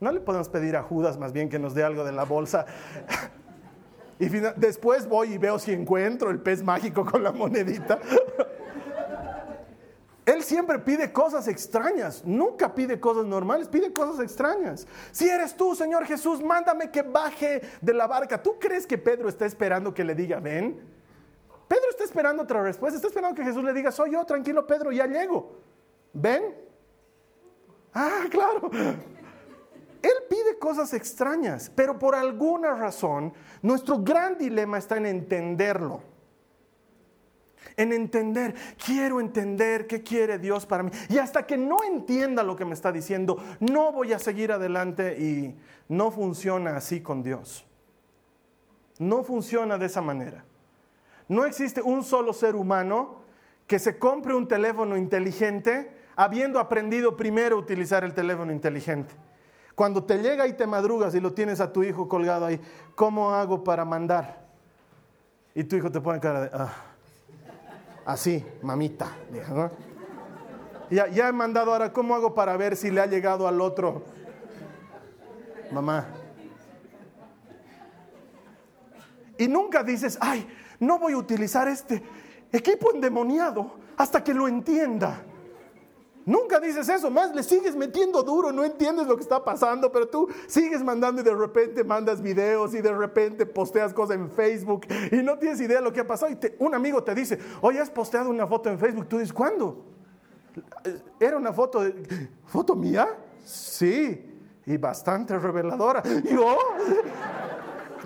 no 0.00 0.10
le 0.10 0.20
podemos 0.20 0.48
pedir 0.48 0.76
a 0.76 0.82
Judas 0.82 1.16
más 1.16 1.32
bien 1.32 1.48
que 1.48 1.60
nos 1.60 1.74
dé 1.74 1.84
algo 1.84 2.04
de 2.04 2.10
la 2.10 2.24
bolsa. 2.24 2.66
y 4.18 4.28
después 4.56 5.08
voy 5.08 5.34
y 5.34 5.38
veo 5.38 5.60
si 5.60 5.72
encuentro 5.72 6.30
el 6.30 6.40
pez 6.40 6.62
mágico 6.62 7.04
con 7.04 7.22
la 7.22 7.30
monedita. 7.30 8.00
Él 10.26 10.42
siempre 10.42 10.78
pide 10.78 11.12
cosas 11.12 11.48
extrañas, 11.48 12.24
nunca 12.24 12.74
pide 12.74 13.00
cosas 13.00 13.26
normales, 13.26 13.68
pide 13.68 13.92
cosas 13.92 14.20
extrañas. 14.20 14.86
Si 15.12 15.28
eres 15.28 15.56
tú, 15.56 15.74
Señor 15.74 16.04
Jesús, 16.04 16.42
mándame 16.42 16.90
que 16.90 17.02
baje 17.02 17.62
de 17.80 17.94
la 17.94 18.06
barca. 18.06 18.42
¿Tú 18.42 18.56
crees 18.58 18.86
que 18.86 18.98
Pedro 18.98 19.28
está 19.28 19.46
esperando 19.46 19.94
que 19.94 20.04
le 20.04 20.14
diga, 20.14 20.38
ven? 20.38 20.80
Pedro 21.66 21.90
está 21.90 22.04
esperando 22.04 22.42
otra 22.42 22.62
respuesta, 22.62 22.96
está 22.96 23.08
esperando 23.08 23.34
que 23.36 23.44
Jesús 23.44 23.64
le 23.64 23.72
diga, 23.72 23.90
soy 23.90 24.12
yo, 24.12 24.24
tranquilo 24.24 24.66
Pedro, 24.66 24.92
ya 24.92 25.06
llego. 25.06 25.60
¿Ven? 26.12 26.69
Ah, 27.94 28.24
claro. 28.30 28.70
Él 28.72 30.12
pide 30.28 30.58
cosas 30.58 30.94
extrañas, 30.94 31.70
pero 31.74 31.98
por 31.98 32.14
alguna 32.14 32.74
razón 32.74 33.32
nuestro 33.62 33.98
gran 33.98 34.38
dilema 34.38 34.78
está 34.78 34.96
en 34.96 35.06
entenderlo 35.06 36.02
en 37.76 37.92
entender, 37.92 38.54
quiero 38.84 39.20
entender 39.20 39.86
qué 39.86 40.02
quiere 40.02 40.38
Dios 40.38 40.66
para 40.66 40.82
mí. 40.82 40.90
Y 41.08 41.18
hasta 41.18 41.46
que 41.46 41.56
no 41.56 41.82
entienda 41.82 42.42
lo 42.42 42.56
que 42.56 42.64
me 42.64 42.74
está 42.74 42.92
diciendo, 42.92 43.38
no 43.60 43.92
voy 43.92 44.12
a 44.12 44.18
seguir 44.18 44.52
adelante 44.52 45.18
y 45.18 45.56
no 45.88 46.10
funciona 46.10 46.76
así 46.76 47.00
con 47.00 47.22
Dios. 47.22 47.66
No 48.98 49.22
funciona 49.22 49.78
de 49.78 49.86
esa 49.86 50.02
manera. 50.02 50.44
No 51.28 51.44
existe 51.44 51.80
un 51.80 52.04
solo 52.04 52.32
ser 52.32 52.54
humano 52.54 53.22
que 53.66 53.78
se 53.78 53.98
compre 53.98 54.34
un 54.34 54.48
teléfono 54.48 54.96
inteligente 54.96 55.99
habiendo 56.16 56.58
aprendido 56.58 57.16
primero 57.16 57.56
a 57.56 57.58
utilizar 57.60 58.04
el 58.04 58.14
teléfono 58.14 58.52
inteligente. 58.52 59.14
Cuando 59.74 60.04
te 60.04 60.18
llega 60.18 60.46
y 60.46 60.52
te 60.52 60.66
madrugas 60.66 61.14
y 61.14 61.20
lo 61.20 61.32
tienes 61.32 61.60
a 61.60 61.72
tu 61.72 61.82
hijo 61.82 62.08
colgado 62.08 62.46
ahí, 62.46 62.60
¿cómo 62.94 63.30
hago 63.30 63.64
para 63.64 63.84
mandar? 63.84 64.40
Y 65.54 65.64
tu 65.64 65.76
hijo 65.76 65.90
te 65.90 66.00
pone 66.00 66.20
cara 66.20 66.42
de, 66.42 66.50
ah 66.52 66.90
Así, 68.04 68.44
mamita. 68.62 69.08
Ya, 70.90 71.06
ya 71.08 71.28
he 71.28 71.32
mandado 71.32 71.72
ahora, 71.72 71.92
¿cómo 71.92 72.14
hago 72.14 72.34
para 72.34 72.56
ver 72.56 72.76
si 72.76 72.90
le 72.90 73.00
ha 73.00 73.06
llegado 73.06 73.46
al 73.46 73.60
otro? 73.60 74.02
Mamá. 75.70 76.06
Y 79.38 79.46
nunca 79.46 79.84
dices, 79.84 80.18
ay, 80.20 80.46
no 80.80 80.98
voy 80.98 81.12
a 81.12 81.18
utilizar 81.18 81.68
este 81.68 82.02
equipo 82.50 82.92
endemoniado 82.92 83.76
hasta 83.96 84.24
que 84.24 84.34
lo 84.34 84.48
entienda. 84.48 85.22
Nunca 86.30 86.60
dices 86.60 86.88
eso, 86.88 87.10
más 87.10 87.34
le 87.34 87.42
sigues 87.42 87.74
metiendo 87.74 88.22
duro, 88.22 88.52
no 88.52 88.62
entiendes 88.62 89.08
lo 89.08 89.16
que 89.16 89.22
está 89.22 89.44
pasando, 89.44 89.90
pero 89.90 90.06
tú 90.06 90.28
sigues 90.46 90.80
mandando 90.80 91.22
y 91.22 91.24
de 91.24 91.34
repente 91.34 91.82
mandas 91.82 92.22
videos 92.22 92.72
y 92.72 92.80
de 92.80 92.92
repente 92.92 93.44
posteas 93.46 93.92
cosas 93.92 94.14
en 94.14 94.30
Facebook 94.30 94.86
y 95.10 95.16
no 95.24 95.36
tienes 95.40 95.60
idea 95.60 95.78
de 95.78 95.82
lo 95.82 95.92
que 95.92 95.98
ha 95.98 96.06
pasado. 96.06 96.30
Y 96.30 96.38
un 96.60 96.72
amigo 96.72 97.02
te 97.02 97.16
dice, 97.16 97.36
oye, 97.60 97.80
has 97.80 97.90
posteado 97.90 98.30
una 98.30 98.46
foto 98.46 98.70
en 98.70 98.78
Facebook, 98.78 99.08
tú 99.08 99.18
dices, 99.18 99.32
¿cuándo? 99.32 99.84
Era 101.18 101.36
una 101.36 101.52
foto, 101.52 101.82
¿foto 102.46 102.76
mía? 102.76 103.08
Sí, 103.44 104.24
y 104.66 104.76
bastante 104.76 105.36
reveladora. 105.36 106.00
Yo, 106.30 106.56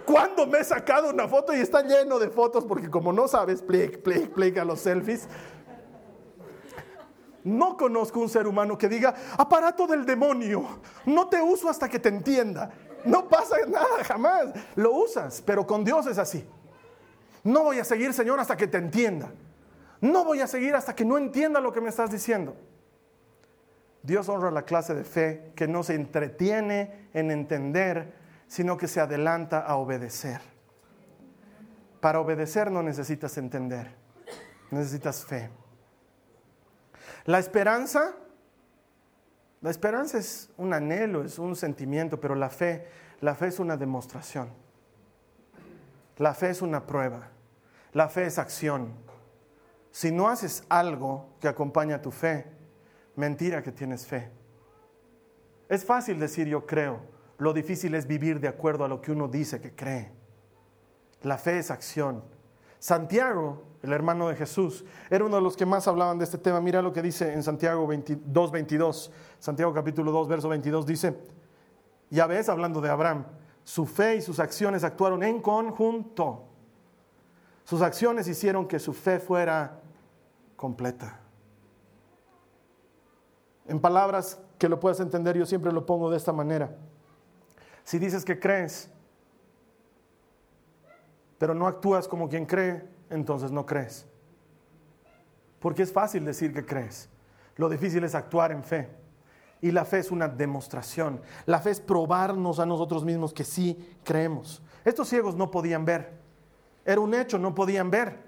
¿cuándo 0.07 0.47
me 0.47 0.61
he 0.61 0.65
sacado 0.65 1.11
una 1.11 1.29
foto 1.29 1.55
y 1.55 1.61
está 1.61 1.83
lleno 1.83 2.19
de 2.19 2.31
fotos? 2.31 2.65
Porque 2.65 2.89
como 2.89 3.13
no 3.13 3.29
sabes, 3.29 3.61
plic, 3.61 3.99
plic, 3.99 4.31
plic 4.31 4.57
a 4.57 4.65
los 4.65 4.81
selfies. 4.81 5.29
No 7.45 7.77
conozco 7.77 8.21
un 8.21 8.29
ser 8.29 8.47
humano 8.47 8.77
que 8.79 8.89
diga, 8.89 9.15
aparato 9.37 9.87
del 9.87 10.07
demonio, 10.07 10.81
no 11.05 11.29
te 11.29 11.41
uso 11.43 11.69
hasta 11.69 11.89
que 11.89 11.99
te 11.99 12.09
entienda. 12.09 12.71
No 13.05 13.29
pasa 13.29 13.57
nada, 13.69 14.03
jamás. 14.03 14.47
Lo 14.77 14.93
usas, 14.93 15.43
pero 15.43 15.67
con 15.67 15.85
Dios 15.85 16.07
es 16.07 16.17
así. 16.17 16.47
No 17.43 17.65
voy 17.65 17.79
a 17.79 17.85
seguir, 17.85 18.15
Señor, 18.15 18.41
hasta 18.41 18.57
que 18.57 18.67
te 18.67 18.79
entienda. 18.79 19.31
No 20.01 20.25
voy 20.25 20.41
a 20.41 20.47
seguir 20.47 20.75
hasta 20.75 20.95
que 20.95 21.05
no 21.05 21.19
entienda 21.19 21.61
lo 21.61 21.73
que 21.73 21.83
me 21.83 21.91
estás 21.91 22.11
diciendo. 22.11 22.57
Dios 24.03 24.29
honra 24.29 24.51
la 24.51 24.63
clase 24.63 24.95
de 24.95 25.05
fe 25.05 25.53
que 25.55 25.69
no 25.69 25.83
se 25.83 25.95
entretiene 25.95 27.09
en 27.13 27.31
entender, 27.31 28.15
sino 28.47 28.77
que 28.79 28.89
se 28.89 29.01
adelanta 29.01 29.61
a 29.61 29.77
obedecer. 29.77 30.41
Para 32.01 32.21
obedecer 32.21 32.71
no 32.71 32.83
necesitas 32.83 33.37
entender, 33.39 33.95
necesitas 34.71 35.25
fe. 35.25 35.51
La 37.25 37.39
esperanza, 37.39 38.15
la 39.63 39.71
esperanza 39.71 40.19
es 40.19 40.51
un 40.59 40.75
anhelo, 40.75 41.25
es 41.25 41.39
un 41.39 41.57
sentimiento, 41.57 42.21
pero 42.21 42.35
la 42.35 42.51
fe, 42.51 42.87
la 43.21 43.35
fe 43.35 43.47
es 43.47 43.59
una 43.59 43.77
demostración. 43.77 44.51
La 46.19 46.35
fe 46.35 46.51
es 46.51 46.63
una 46.63 46.87
prueba. 46.87 47.31
La 47.93 48.09
fe 48.09 48.27
es 48.27 48.39
acción. 48.39 48.93
Si 49.91 50.11
no 50.13 50.29
haces 50.29 50.65
algo 50.69 51.31
que 51.41 51.49
acompaña 51.49 52.03
tu 52.03 52.11
fe, 52.11 52.47
mentira 53.17 53.63
que 53.63 53.73
tienes 53.73 54.07
fe. 54.07 54.31
Es 55.69 55.85
fácil 55.85 56.19
decir 56.19 56.47
yo 56.47 56.67
creo, 56.67 57.01
lo 57.39 57.53
difícil 57.53 57.95
es 57.95 58.07
vivir 58.07 58.41
de 58.41 58.49
acuerdo 58.49 58.85
a 58.85 58.89
lo 58.89 59.01
que 59.01 59.13
uno 59.13 59.29
dice 59.29 59.61
que 59.61 59.75
cree. 59.75 60.13
La 61.23 61.39
fe 61.39 61.59
es 61.59 61.71
acción. 61.71 62.23
Santiago, 62.85 63.63
el 63.83 63.95
hermano 63.95 64.29
de 64.29 64.37
Jesús, 64.37 64.85
era 65.09 65.25
uno 65.25 65.37
de 65.37 65.43
los 65.43 65.57
que 65.57 65.65
más 65.65 65.89
hablaban 65.89 66.19
de 66.19 66.25
este 66.25 66.37
tema. 66.37 66.61
Mira 66.61 66.83
lo 66.83 66.93
que 66.93 67.01
dice 67.01 67.33
en 67.33 67.43
Santiago 67.43 67.89
2, 67.89 68.51
22. 68.51 69.11
Santiago 69.39 69.73
capítulo 69.73 70.13
2, 70.13 70.29
verso 70.29 70.51
22 70.51 70.85
dice, 70.85 71.19
ya 72.11 72.27
ves, 72.27 72.51
hablando 72.51 72.83
de 72.83 72.91
Abraham, 72.91 73.25
su 73.65 73.87
fe 73.87 74.17
y 74.17 74.21
sus 74.21 74.39
acciones 74.39 74.85
actuaron 74.85 75.23
en 75.23 75.41
conjunto. 75.41 76.45
Sus 77.65 77.81
acciones 77.81 78.29
hicieron 78.29 78.69
que 78.69 78.79
su 78.79 78.93
fe 78.93 79.19
fuera 79.19 79.81
completa. 80.55 81.21
En 83.67 83.81
palabras 83.81 84.39
que 84.59 84.69
lo 84.69 84.79
puedas 84.79 85.01
entender, 85.01 85.39
yo 85.39 85.47
siempre 85.47 85.73
lo 85.73 85.87
pongo 85.87 86.11
de 86.11 86.19
esta 86.19 86.35
manera. 86.35 86.77
Si 87.83 87.99
dices 87.99 88.27
que 88.27 88.39
crees, 88.39 88.91
pero 91.39 91.55
no 91.55 91.67
actúas 91.67 92.09
como 92.09 92.29
quien 92.29 92.47
cree, 92.47 92.89
entonces 93.11 93.51
no 93.51 93.67
crees. 93.67 94.07
Porque 95.61 95.83
es 95.83 95.93
fácil 95.93 96.25
decir 96.25 96.53
que 96.53 96.65
crees. 96.65 97.09
Lo 97.57 97.69
difícil 97.69 98.05
es 98.05 98.15
actuar 98.15 98.53
en 98.53 98.63
fe. 98.63 98.89
Y 99.61 99.71
la 99.71 99.85
fe 99.85 99.99
es 100.01 100.11
una 100.11 100.29
demostración. 100.29 101.23
La 101.47 101.59
fe 101.59 101.71
es 101.71 101.81
probarnos 101.81 102.59
a 102.59 102.67
nosotros 102.67 103.05
mismos 103.05 103.33
que 103.33 103.45
sí 103.45 103.97
creemos. 104.05 104.63
Estos 104.85 105.09
ciegos 105.09 105.37
no 105.37 105.51
podían 105.51 105.85
ver. 105.87 106.13
Era 106.85 107.01
un 107.01 107.15
hecho, 107.15 107.39
no 107.39 107.55
podían 107.55 107.91
ver. 107.91 108.19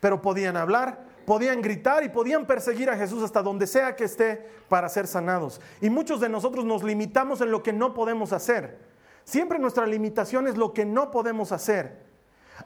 Pero 0.00 0.20
podían 0.20 0.56
hablar, 0.56 1.06
podían 1.24 1.62
gritar 1.62 2.04
y 2.04 2.10
podían 2.10 2.46
perseguir 2.46 2.90
a 2.90 2.96
Jesús 2.96 3.22
hasta 3.22 3.42
donde 3.42 3.66
sea 3.66 3.96
que 3.96 4.04
esté 4.04 4.46
para 4.68 4.88
ser 4.88 5.06
sanados. 5.06 5.60
Y 5.80 5.88
muchos 5.88 6.20
de 6.20 6.28
nosotros 6.28 6.64
nos 6.64 6.82
limitamos 6.82 7.40
en 7.40 7.50
lo 7.50 7.62
que 7.62 7.72
no 7.72 7.94
podemos 7.94 8.34
hacer. 8.34 8.78
Siempre 9.24 9.58
nuestra 9.58 9.86
limitación 9.86 10.46
es 10.46 10.58
lo 10.58 10.74
que 10.74 10.84
no 10.84 11.10
podemos 11.10 11.52
hacer. 11.52 12.09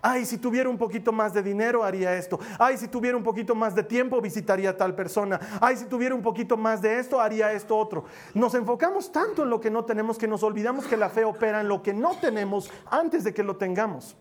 Ay, 0.02 0.24
si 0.26 0.38
tuviera 0.38 0.68
un 0.68 0.78
poquito 0.78 1.12
más 1.12 1.32
de 1.34 1.42
dinero 1.42 1.84
haría 1.84 2.16
esto. 2.16 2.38
Ay, 2.58 2.76
si 2.76 2.88
tuviera 2.88 3.16
un 3.16 3.22
poquito 3.22 3.54
más 3.54 3.74
de 3.74 3.82
tiempo 3.82 4.20
visitaría 4.20 4.70
a 4.70 4.76
tal 4.76 4.94
persona. 4.94 5.40
Ay, 5.60 5.76
si 5.76 5.86
tuviera 5.86 6.14
un 6.14 6.22
poquito 6.22 6.56
más 6.56 6.82
de 6.82 6.98
esto 6.98 7.20
haría 7.20 7.52
esto 7.52 7.76
otro. 7.76 8.04
Nos 8.34 8.54
enfocamos 8.54 9.12
tanto 9.12 9.42
en 9.42 9.50
lo 9.50 9.60
que 9.60 9.70
no 9.70 9.84
tenemos 9.84 10.18
que 10.18 10.28
nos 10.28 10.42
olvidamos 10.42 10.86
que 10.86 10.96
la 10.96 11.08
fe 11.08 11.24
opera 11.24 11.60
en 11.60 11.68
lo 11.68 11.82
que 11.82 11.94
no 11.94 12.16
tenemos 12.18 12.70
antes 12.90 13.24
de 13.24 13.34
que 13.34 13.42
lo 13.42 13.56
tengamos. 13.56 14.16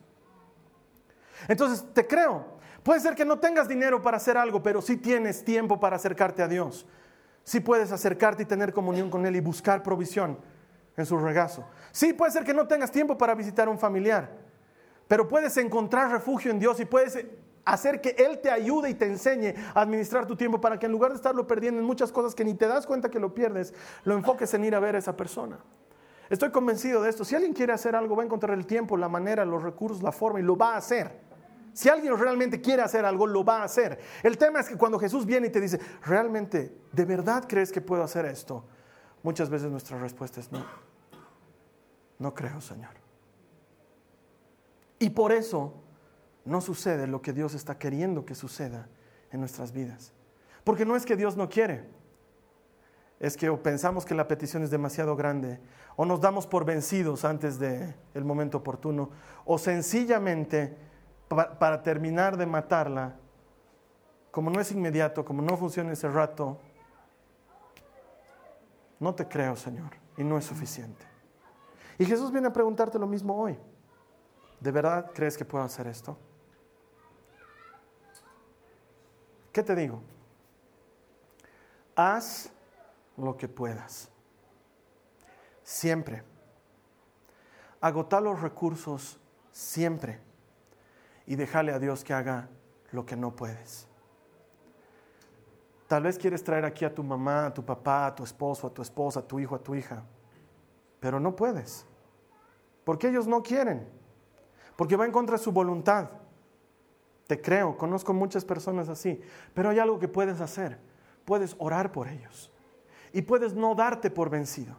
Entonces, 1.48 1.86
te 1.94 2.08
creo. 2.08 2.54
Puede 2.84 3.00
ser 3.00 3.16
que 3.16 3.26
no 3.26 3.40
tengas 3.40 3.68
dinero 3.68 4.02
para 4.02 4.18
hacer 4.18 4.38
algo, 4.38 4.62
pero 4.62 4.82
sí 4.82 4.98
tienes 4.98 5.44
tiempo 5.44 5.80
para 5.80 5.96
acercarte 5.96 6.44
a 6.44 6.48
Dios. 6.48 6.86
Sí 7.44 7.60
puedes 7.60 7.92
acercarte 7.92 8.44
y 8.44 8.46
tener 8.46 8.74
comunión 8.74 9.10
con 9.10 9.26
Él 9.26 9.36
y 9.36 9.42
buscar 9.42 9.84
provisión 9.84 10.38
en 10.96 11.06
su 11.06 11.18
regazo. 11.18 11.66
Sí, 11.92 12.14
puede 12.14 12.32
ser 12.32 12.44
que 12.44 12.54
no 12.54 12.68
tengas 12.68 12.92
tiempo 12.92 13.18
para 13.18 13.36
visitar 13.36 13.68
a 13.68 13.72
un 13.72 13.80
familiar, 13.80 14.43
pero 15.14 15.28
puedes 15.28 15.56
encontrar 15.58 16.10
refugio 16.10 16.50
en 16.50 16.58
Dios 16.58 16.80
y 16.80 16.86
puedes 16.86 17.24
hacer 17.66 18.02
que 18.02 18.16
Él 18.18 18.40
te 18.42 18.50
ayude 18.50 18.90
y 18.90 18.96
te 18.96 19.06
enseñe 19.06 19.54
a 19.76 19.82
administrar 19.82 20.26
tu 20.26 20.36
tiempo 20.36 20.60
para 20.60 20.80
que 20.80 20.88
en 20.88 20.92
lugar 20.92 21.12
de 21.12 21.18
estarlo 21.18 21.46
perdiendo 21.46 21.80
en 21.80 21.86
muchas 21.86 22.12
cosas 22.12 22.34
que 22.34 22.44
ni 22.44 22.56
te 22.56 22.66
das 22.66 22.88
cuenta 22.88 23.12
que 23.12 23.20
lo 23.20 23.32
pierdes, 23.32 23.76
lo 24.06 24.16
enfoques 24.16 24.52
en 24.56 24.64
ir 24.64 24.74
a 24.74 24.80
ver 24.80 24.96
a 24.96 24.98
esa 24.98 25.16
persona. 25.16 25.60
Estoy 26.32 26.50
convencido 26.50 27.00
de 27.04 27.12
esto. 27.12 27.24
Si 27.24 27.36
alguien 27.36 27.54
quiere 27.54 27.74
hacer 27.74 27.96
algo, 27.96 28.16
va 28.16 28.24
a 28.24 28.26
encontrar 28.26 28.58
el 28.58 28.66
tiempo, 28.66 28.98
la 28.98 29.08
manera, 29.08 29.46
los 29.46 29.62
recursos, 29.62 30.02
la 30.02 30.12
forma 30.12 30.40
y 30.40 30.42
lo 30.42 30.58
va 30.58 30.74
a 30.74 30.78
hacer. 30.78 31.12
Si 31.74 31.90
alguien 31.90 32.18
realmente 32.18 32.60
quiere 32.60 32.82
hacer 32.82 33.06
algo, 33.06 33.28
lo 33.28 33.46
va 33.46 33.62
a 33.62 33.66
hacer. 33.66 34.00
El 34.24 34.36
tema 34.40 34.62
es 34.62 34.68
que 34.68 34.78
cuando 34.78 34.98
Jesús 34.98 35.28
viene 35.28 35.46
y 35.46 35.52
te 35.52 35.62
dice, 35.62 35.80
¿realmente, 36.08 36.76
de 36.92 37.06
verdad 37.06 37.46
crees 37.48 37.72
que 37.72 37.82
puedo 37.82 38.02
hacer 38.02 38.26
esto? 38.26 38.66
Muchas 39.22 39.52
veces 39.52 39.70
nuestra 39.70 40.00
respuesta 40.00 40.40
es 40.40 40.52
no. 40.52 40.66
No 42.18 42.34
creo, 42.34 42.60
Señor. 42.60 43.03
Y 45.04 45.10
por 45.10 45.34
eso 45.34 45.74
no 46.46 46.62
sucede 46.62 47.08
lo 47.08 47.22
que 47.22 47.34
Dios 47.34 47.56
está 47.56 47.78
queriendo 47.78 48.26
que 48.26 48.36
suceda 48.36 48.88
en 49.34 49.42
nuestras 49.42 49.74
vidas. 49.74 50.14
Porque 50.64 50.86
no 50.86 50.96
es 50.96 51.06
que 51.06 51.18
Dios 51.18 51.36
no 51.36 51.50
quiere, 51.50 51.90
es 53.20 53.36
que 53.36 53.50
o 53.50 53.62
pensamos 53.62 54.06
que 54.06 54.16
la 54.16 54.30
petición 54.30 54.64
es 54.64 54.72
demasiado 54.72 55.18
grande, 55.18 55.60
o 55.98 56.06
nos 56.06 56.22
damos 56.22 56.48
por 56.48 56.64
vencidos 56.64 57.26
antes 57.26 57.60
del 57.60 57.94
el 58.14 58.24
momento 58.24 58.60
oportuno, 58.60 59.10
o 59.44 59.58
sencillamente 59.58 60.74
para 61.28 61.84
terminar 61.84 62.38
de 62.38 62.46
matarla, 62.46 63.18
como 64.32 64.50
no 64.50 64.62
es 64.62 64.72
inmediato, 64.72 65.26
como 65.26 65.42
no 65.42 65.58
funciona 65.58 65.92
ese 65.92 66.08
rato, 66.08 66.62
no 69.02 69.14
te 69.14 69.28
creo, 69.28 69.58
Señor, 69.58 69.98
y 70.16 70.24
no 70.24 70.38
es 70.38 70.46
suficiente. 70.46 71.06
Y 72.00 72.06
Jesús 72.06 72.32
viene 72.32 72.48
a 72.48 72.54
preguntarte 72.54 72.98
lo 72.98 73.06
mismo 73.06 73.36
hoy. 73.36 73.60
¿De 74.64 74.72
verdad 74.72 75.12
crees 75.14 75.38
que 75.38 75.44
puedo 75.44 75.66
hacer 75.66 75.88
esto? 75.88 76.18
¿Qué 79.52 79.62
te 79.62 79.76
digo? 79.76 80.02
Haz 81.98 82.50
lo 83.18 83.36
que 83.36 83.50
puedas. 83.50 84.10
Siempre. 85.64 86.24
Agota 87.82 88.22
los 88.22 88.42
recursos 88.42 89.20
siempre. 89.52 90.22
Y 91.26 91.36
déjale 91.36 91.74
a 91.74 91.80
Dios 91.80 92.06
que 92.06 92.14
haga 92.14 92.48
lo 92.92 93.06
que 93.06 93.18
no 93.18 93.36
puedes. 93.36 93.86
Tal 95.88 96.04
vez 96.04 96.18
quieres 96.18 96.42
traer 96.42 96.64
aquí 96.64 96.86
a 96.86 96.96
tu 96.96 97.04
mamá, 97.04 97.48
a 97.48 97.54
tu 97.54 97.66
papá, 97.66 98.06
a 98.06 98.16
tu 98.16 98.24
esposo, 98.24 98.68
a 98.68 98.74
tu 98.74 98.82
esposa, 98.82 99.20
a 99.20 99.28
tu 99.28 99.42
hijo, 99.42 99.56
a 99.56 99.60
tu 99.60 99.76
hija. 99.76 100.06
Pero 101.02 101.20
no 101.20 101.36
puedes. 101.36 101.86
Porque 102.86 103.10
ellos 103.10 103.28
no 103.28 103.44
quieren 103.44 104.03
porque 104.76 104.96
va 104.96 105.06
en 105.06 105.12
contra 105.12 105.38
de 105.38 105.44
su 105.44 105.52
voluntad. 105.52 106.10
Te 107.28 107.42
creo, 107.42 107.78
conozco 107.78 108.14
muchas 108.14 108.44
personas 108.44 108.90
así, 108.90 109.22
pero 109.54 109.70
hay 109.70 109.80
algo 109.80 110.00
que 110.00 110.08
puedes 110.08 110.42
hacer. 110.42 110.80
Puedes 111.26 111.56
orar 111.58 111.92
por 111.92 112.08
ellos 112.08 112.52
y 113.14 113.22
puedes 113.22 113.54
no 113.54 113.76
darte 113.76 114.10
por 114.10 114.30
vencido 114.30 114.76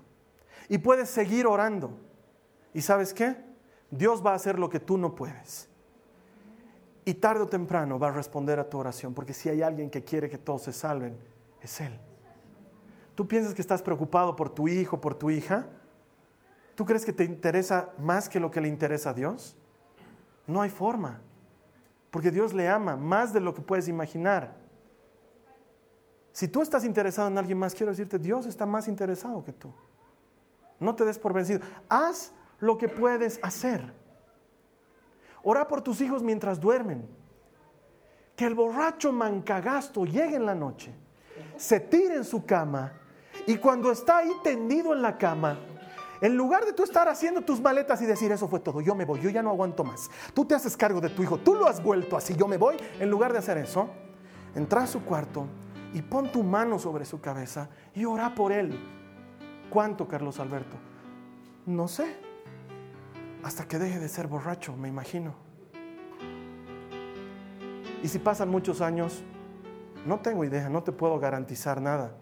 y 0.68 0.78
puedes 0.78 1.08
seguir 1.08 1.46
orando. 1.46 1.98
¿Y 2.72 2.82
sabes 2.82 3.14
qué? 3.14 3.36
Dios 3.90 4.24
va 4.24 4.32
a 4.32 4.34
hacer 4.34 4.58
lo 4.58 4.68
que 4.68 4.80
tú 4.80 4.98
no 4.98 5.14
puedes. 5.14 5.68
Y 7.04 7.14
tarde 7.14 7.42
o 7.42 7.46
temprano 7.46 7.98
va 7.98 8.08
a 8.08 8.12
responder 8.12 8.58
a 8.58 8.68
tu 8.68 8.78
oración, 8.78 9.14
porque 9.14 9.34
si 9.34 9.48
hay 9.48 9.62
alguien 9.62 9.90
que 9.90 10.02
quiere 10.04 10.28
que 10.28 10.38
todos 10.38 10.62
se 10.62 10.72
salven, 10.72 11.16
es 11.60 11.80
Él. 11.80 11.98
¿Tú 13.14 13.28
piensas 13.28 13.54
que 13.54 13.62
estás 13.62 13.82
preocupado 13.82 14.34
por 14.34 14.50
tu 14.50 14.66
hijo, 14.66 15.00
por 15.00 15.14
tu 15.14 15.30
hija? 15.30 15.66
¿Tú 16.74 16.84
crees 16.84 17.04
que 17.04 17.12
te 17.12 17.24
interesa 17.24 17.92
más 17.98 18.28
que 18.28 18.40
lo 18.40 18.50
que 18.50 18.60
le 18.60 18.68
interesa 18.68 19.10
a 19.10 19.14
Dios? 19.14 19.56
No 20.46 20.60
hay 20.60 20.70
forma, 20.70 21.20
porque 22.10 22.30
Dios 22.30 22.52
le 22.52 22.68
ama 22.68 22.96
más 22.96 23.32
de 23.32 23.40
lo 23.40 23.54
que 23.54 23.62
puedes 23.62 23.88
imaginar. 23.88 24.54
Si 26.32 26.48
tú 26.48 26.62
estás 26.62 26.84
interesado 26.84 27.28
en 27.28 27.38
alguien 27.38 27.58
más, 27.58 27.74
quiero 27.74 27.92
decirte, 27.92 28.18
Dios 28.18 28.46
está 28.46 28.66
más 28.66 28.88
interesado 28.88 29.44
que 29.44 29.52
tú. 29.52 29.72
No 30.80 30.94
te 30.94 31.04
des 31.04 31.18
por 31.18 31.32
vencido. 31.32 31.60
Haz 31.88 32.32
lo 32.58 32.76
que 32.76 32.88
puedes 32.88 33.38
hacer. 33.42 33.92
Ora 35.42 35.68
por 35.68 35.80
tus 35.82 36.00
hijos 36.00 36.22
mientras 36.22 36.60
duermen. 36.60 37.08
Que 38.34 38.46
el 38.46 38.54
borracho 38.54 39.12
mancagasto 39.12 40.04
llegue 40.04 40.36
en 40.36 40.46
la 40.46 40.54
noche 40.54 40.92
se 41.56 41.80
tira 41.80 42.14
en 42.14 42.24
su 42.24 42.44
cama 42.44 42.92
y 43.46 43.56
cuando 43.56 43.90
está 43.90 44.18
ahí 44.18 44.32
tendido 44.42 44.92
en 44.92 45.02
la 45.02 45.18
cama, 45.18 45.58
en 46.20 46.36
lugar 46.36 46.64
de 46.64 46.72
tú 46.72 46.82
estar 46.82 47.08
haciendo 47.08 47.42
tus 47.42 47.60
maletas 47.60 48.00
y 48.02 48.06
decir, 48.06 48.30
eso 48.32 48.48
fue 48.48 48.60
todo, 48.60 48.80
yo 48.80 48.94
me 48.94 49.04
voy, 49.04 49.20
yo 49.20 49.30
ya 49.30 49.42
no 49.42 49.50
aguanto 49.50 49.84
más. 49.84 50.10
Tú 50.32 50.44
te 50.44 50.54
haces 50.54 50.76
cargo 50.76 51.00
de 51.00 51.10
tu 51.10 51.22
hijo, 51.22 51.38
tú 51.38 51.54
lo 51.54 51.66
has 51.66 51.82
vuelto 51.82 52.16
así, 52.16 52.34
yo 52.34 52.46
me 52.46 52.56
voy. 52.56 52.76
En 52.98 53.10
lugar 53.10 53.32
de 53.32 53.38
hacer 53.38 53.58
eso, 53.58 53.88
entra 54.54 54.82
a 54.82 54.86
su 54.86 55.04
cuarto 55.04 55.46
y 55.92 56.02
pon 56.02 56.30
tu 56.30 56.42
mano 56.42 56.78
sobre 56.78 57.04
su 57.04 57.20
cabeza 57.20 57.68
y 57.94 58.04
ora 58.04 58.34
por 58.34 58.52
él. 58.52 58.78
¿Cuánto, 59.70 60.06
Carlos 60.06 60.40
Alberto? 60.40 60.76
No 61.66 61.88
sé. 61.88 62.16
Hasta 63.42 63.66
que 63.66 63.78
deje 63.78 63.98
de 63.98 64.08
ser 64.08 64.26
borracho, 64.26 64.76
me 64.76 64.88
imagino. 64.88 65.34
Y 68.02 68.08
si 68.08 68.18
pasan 68.18 68.48
muchos 68.48 68.80
años, 68.80 69.22
no 70.06 70.20
tengo 70.20 70.44
idea, 70.44 70.68
no 70.68 70.82
te 70.82 70.92
puedo 70.92 71.18
garantizar 71.18 71.80
nada. 71.80 72.12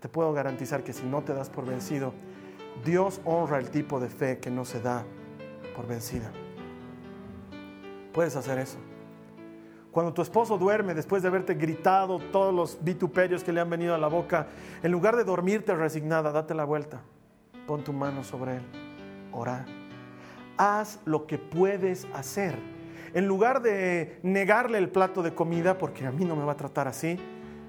Te 0.00 0.08
puedo 0.08 0.32
garantizar 0.32 0.84
que 0.84 0.92
si 0.92 1.04
no 1.04 1.22
te 1.22 1.34
das 1.34 1.50
por 1.50 1.66
vencido, 1.66 2.14
Dios 2.84 3.20
honra 3.24 3.58
el 3.58 3.70
tipo 3.70 4.00
de 4.00 4.08
fe 4.08 4.38
que 4.38 4.50
no 4.50 4.64
se 4.64 4.80
da 4.80 5.04
por 5.74 5.86
vencida. 5.86 6.30
Puedes 8.12 8.36
hacer 8.36 8.58
eso. 8.58 8.78
Cuando 9.90 10.12
tu 10.12 10.22
esposo 10.22 10.58
duerme 10.58 10.94
después 10.94 11.22
de 11.22 11.28
haberte 11.28 11.54
gritado 11.54 12.18
todos 12.18 12.54
los 12.54 12.78
vituperios 12.82 13.42
que 13.42 13.52
le 13.52 13.60
han 13.60 13.70
venido 13.70 13.94
a 13.94 13.98
la 13.98 14.08
boca, 14.08 14.46
en 14.82 14.92
lugar 14.92 15.16
de 15.16 15.24
dormirte 15.24 15.74
resignada, 15.74 16.30
date 16.30 16.54
la 16.54 16.64
vuelta. 16.64 17.00
Pon 17.66 17.82
tu 17.82 17.92
mano 17.92 18.22
sobre 18.22 18.56
él. 18.56 18.62
Ora. 19.32 19.64
Haz 20.56 21.00
lo 21.04 21.26
que 21.26 21.38
puedes 21.38 22.06
hacer 22.12 22.56
en 23.14 23.26
lugar 23.26 23.62
de 23.62 24.18
negarle 24.22 24.78
el 24.78 24.90
plato 24.90 25.22
de 25.22 25.34
comida, 25.34 25.78
porque 25.78 26.06
a 26.06 26.12
mí 26.12 26.24
no 26.24 26.36
me 26.36 26.44
va 26.44 26.52
a 26.52 26.56
tratar 26.56 26.88
así, 26.88 27.18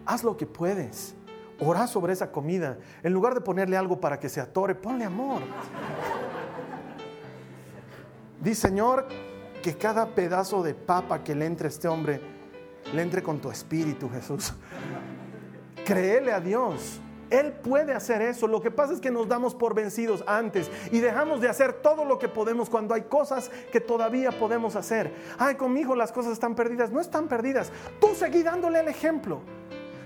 haz 0.05 0.23
lo 0.23 0.37
que 0.37 0.45
puedes. 0.45 1.15
Ora 1.59 1.87
sobre 1.87 2.13
esa 2.13 2.31
comida. 2.31 2.77
En 3.03 3.13
lugar 3.13 3.33
de 3.33 3.41
ponerle 3.41 3.75
algo 3.75 3.99
para 3.99 4.19
que 4.19 4.29
se 4.29 4.39
atore, 4.39 4.75
ponle 4.75 5.03
amor. 5.03 5.41
Di, 8.41 8.55
Señor, 8.55 9.07
que 9.61 9.75
cada 9.75 10.07
pedazo 10.15 10.63
de 10.63 10.73
papa 10.73 11.23
que 11.23 11.35
le 11.35 11.45
entre 11.45 11.67
a 11.67 11.69
este 11.69 11.87
hombre, 11.87 12.21
le 12.93 13.01
entre 13.01 13.21
con 13.21 13.39
tu 13.39 13.51
espíritu, 13.51 14.09
Jesús. 14.09 14.53
Créele 15.85 16.31
a 16.31 16.39
Dios. 16.39 17.01
Él 17.29 17.51
puede 17.51 17.93
hacer 17.93 18.21
eso. 18.21 18.47
Lo 18.47 18.61
que 18.61 18.71
pasa 18.71 18.93
es 18.93 18.99
que 18.99 19.11
nos 19.11 19.27
damos 19.27 19.53
por 19.53 19.75
vencidos 19.75 20.23
antes 20.25 20.71
y 20.91 20.99
dejamos 20.99 21.41
de 21.41 21.49
hacer 21.49 21.73
todo 21.73 22.05
lo 22.05 22.17
que 22.17 22.27
podemos 22.27 22.69
cuando 22.69 22.93
hay 22.93 23.03
cosas 23.03 23.51
que 23.71 23.79
todavía 23.79 24.31
podemos 24.31 24.75
hacer. 24.75 25.13
Ay, 25.37 25.55
conmigo 25.55 25.95
las 25.95 26.11
cosas 26.11 26.33
están 26.33 26.55
perdidas. 26.55 26.91
No 26.91 27.01
están 27.01 27.27
perdidas. 27.27 27.71
Tú 27.99 28.15
seguí 28.15 28.41
dándole 28.41 28.79
el 28.79 28.87
ejemplo. 28.87 29.41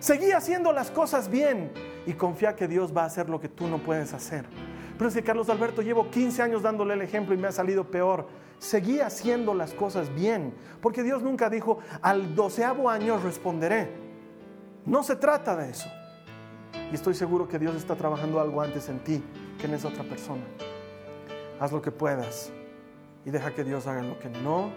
Seguí 0.03 0.33
haciendo 0.33 0.73
las 0.73 0.91
cosas 0.91 1.29
bien 1.29 1.71
y 2.05 2.11
confía 2.11 2.57
que 2.57 2.67
Dios 2.67 2.93
va 2.93 3.03
a 3.03 3.05
hacer 3.05 3.29
lo 3.29 3.39
que 3.39 3.47
tú 3.47 3.69
no 3.69 3.77
puedes 3.77 4.13
hacer. 4.13 4.43
Pero 4.97 5.07
es 5.07 5.15
que 5.15 5.23
Carlos 5.23 5.47
Alberto 5.47 5.81
llevo 5.81 6.11
15 6.11 6.41
años 6.41 6.61
dándole 6.61 6.95
el 6.95 7.01
ejemplo 7.01 7.33
y 7.33 7.37
me 7.37 7.47
ha 7.47 7.53
salido 7.53 7.89
peor. 7.89 8.27
Seguí 8.59 8.99
haciendo 8.99 9.53
las 9.53 9.71
cosas 9.73 10.13
bien, 10.13 10.53
porque 10.81 11.03
Dios 11.03 11.23
nunca 11.23 11.49
dijo, 11.49 11.79
al 12.01 12.35
doceavo 12.35 12.89
año 12.89 13.17
responderé. 13.17 13.93
No 14.85 15.03
se 15.03 15.15
trata 15.15 15.55
de 15.55 15.69
eso. 15.69 15.87
Y 16.91 16.95
estoy 16.95 17.13
seguro 17.13 17.47
que 17.47 17.57
Dios 17.57 17.73
está 17.77 17.95
trabajando 17.95 18.41
algo 18.41 18.61
antes 18.61 18.89
en 18.89 18.99
ti 19.05 19.23
que 19.57 19.67
en 19.67 19.73
esa 19.73 19.87
otra 19.87 20.03
persona. 20.03 20.43
Haz 21.61 21.71
lo 21.71 21.81
que 21.81 21.91
puedas 21.91 22.51
y 23.23 23.29
deja 23.29 23.53
que 23.53 23.63
Dios 23.63 23.87
haga 23.87 24.01
lo 24.01 24.19
que 24.19 24.27
no 24.27 24.69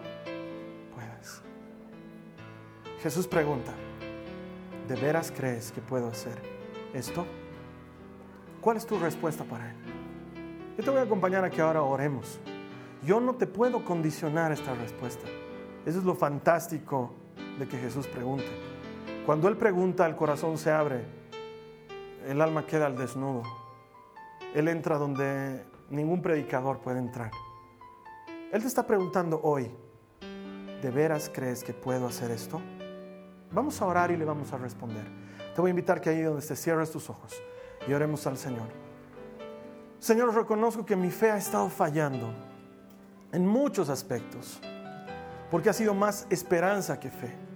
puedas. 0.95 1.43
Jesús 3.03 3.27
pregunta, 3.27 3.73
¿de 4.89 4.95
veras 4.97 5.33
crees 5.35 5.73
que 5.73 5.81
puedo 5.81 6.09
hacer 6.09 6.41
esto? 6.95 7.27
¿Cuál 8.61 8.77
es 8.77 8.87
tu 8.87 8.99
respuesta 8.99 9.45
para 9.45 9.71
Él? 9.71 9.77
Yo 10.77 10.85
te 10.85 10.91
voy 10.91 11.01
a 11.01 11.03
acompañar 11.03 11.45
a 11.45 11.51
que 11.51 11.61
ahora 11.61 11.83
oremos. 11.83 12.41
Yo 13.05 13.21
no 13.21 13.35
te 13.35 13.47
puedo 13.47 13.85
condicionar 13.85 14.53
esta 14.53 14.75
respuesta. 14.75 15.27
Eso 15.85 15.99
es 15.99 16.05
lo 16.05 16.15
fantástico 16.15 17.15
de 17.59 17.67
que 17.69 17.79
Jesús 17.79 18.07
pregunte. 18.07 18.49
Cuando 19.25 19.49
Él 19.49 19.57
pregunta, 19.57 20.07
el 20.07 20.17
corazón 20.17 20.59
se 20.59 20.71
abre 20.71 21.17
el 22.27 22.41
alma 22.41 22.67
queda 22.67 22.87
al 22.87 22.97
desnudo. 22.97 23.43
Él 24.55 24.69
entra 24.69 24.99
donde 24.99 25.65
ningún 25.91 26.23
predicador 26.23 26.81
puede 26.81 26.99
entrar. 26.99 27.31
Él 28.53 28.61
te 28.61 28.67
está 28.67 28.87
preguntando 28.87 29.41
hoy, 29.43 29.71
¿de 30.83 30.91
veras 30.91 31.31
crees 31.33 31.63
que 31.63 31.73
puedo 31.73 32.07
hacer 32.07 32.31
esto? 32.31 32.61
Vamos 33.51 33.81
a 33.81 33.87
orar 33.87 34.11
y 34.11 34.17
le 34.17 34.25
vamos 34.25 34.53
a 34.53 34.59
responder. 34.59 35.05
Te 35.55 35.61
voy 35.61 35.69
a 35.69 35.71
invitar 35.71 36.01
que 36.01 36.11
ahí 36.11 36.23
donde 36.23 36.47
te 36.47 36.57
cierres 36.57 36.91
tus 36.91 37.09
ojos 37.09 37.33
y 37.87 37.93
oremos 37.93 38.27
al 38.27 38.37
Señor. 38.37 38.69
Señor, 39.99 40.35
reconozco 40.35 40.85
que 40.85 40.97
mi 40.97 41.11
fe 41.11 41.31
ha 41.31 41.39
estado 41.39 41.69
fallando 41.69 42.33
en 43.33 43.47
muchos 43.47 43.89
aspectos, 43.89 44.61
porque 45.51 45.71
ha 45.71 45.73
sido 45.73 45.95
más 45.95 46.27
esperanza 46.31 47.01
que 47.01 47.11
fe 47.11 47.47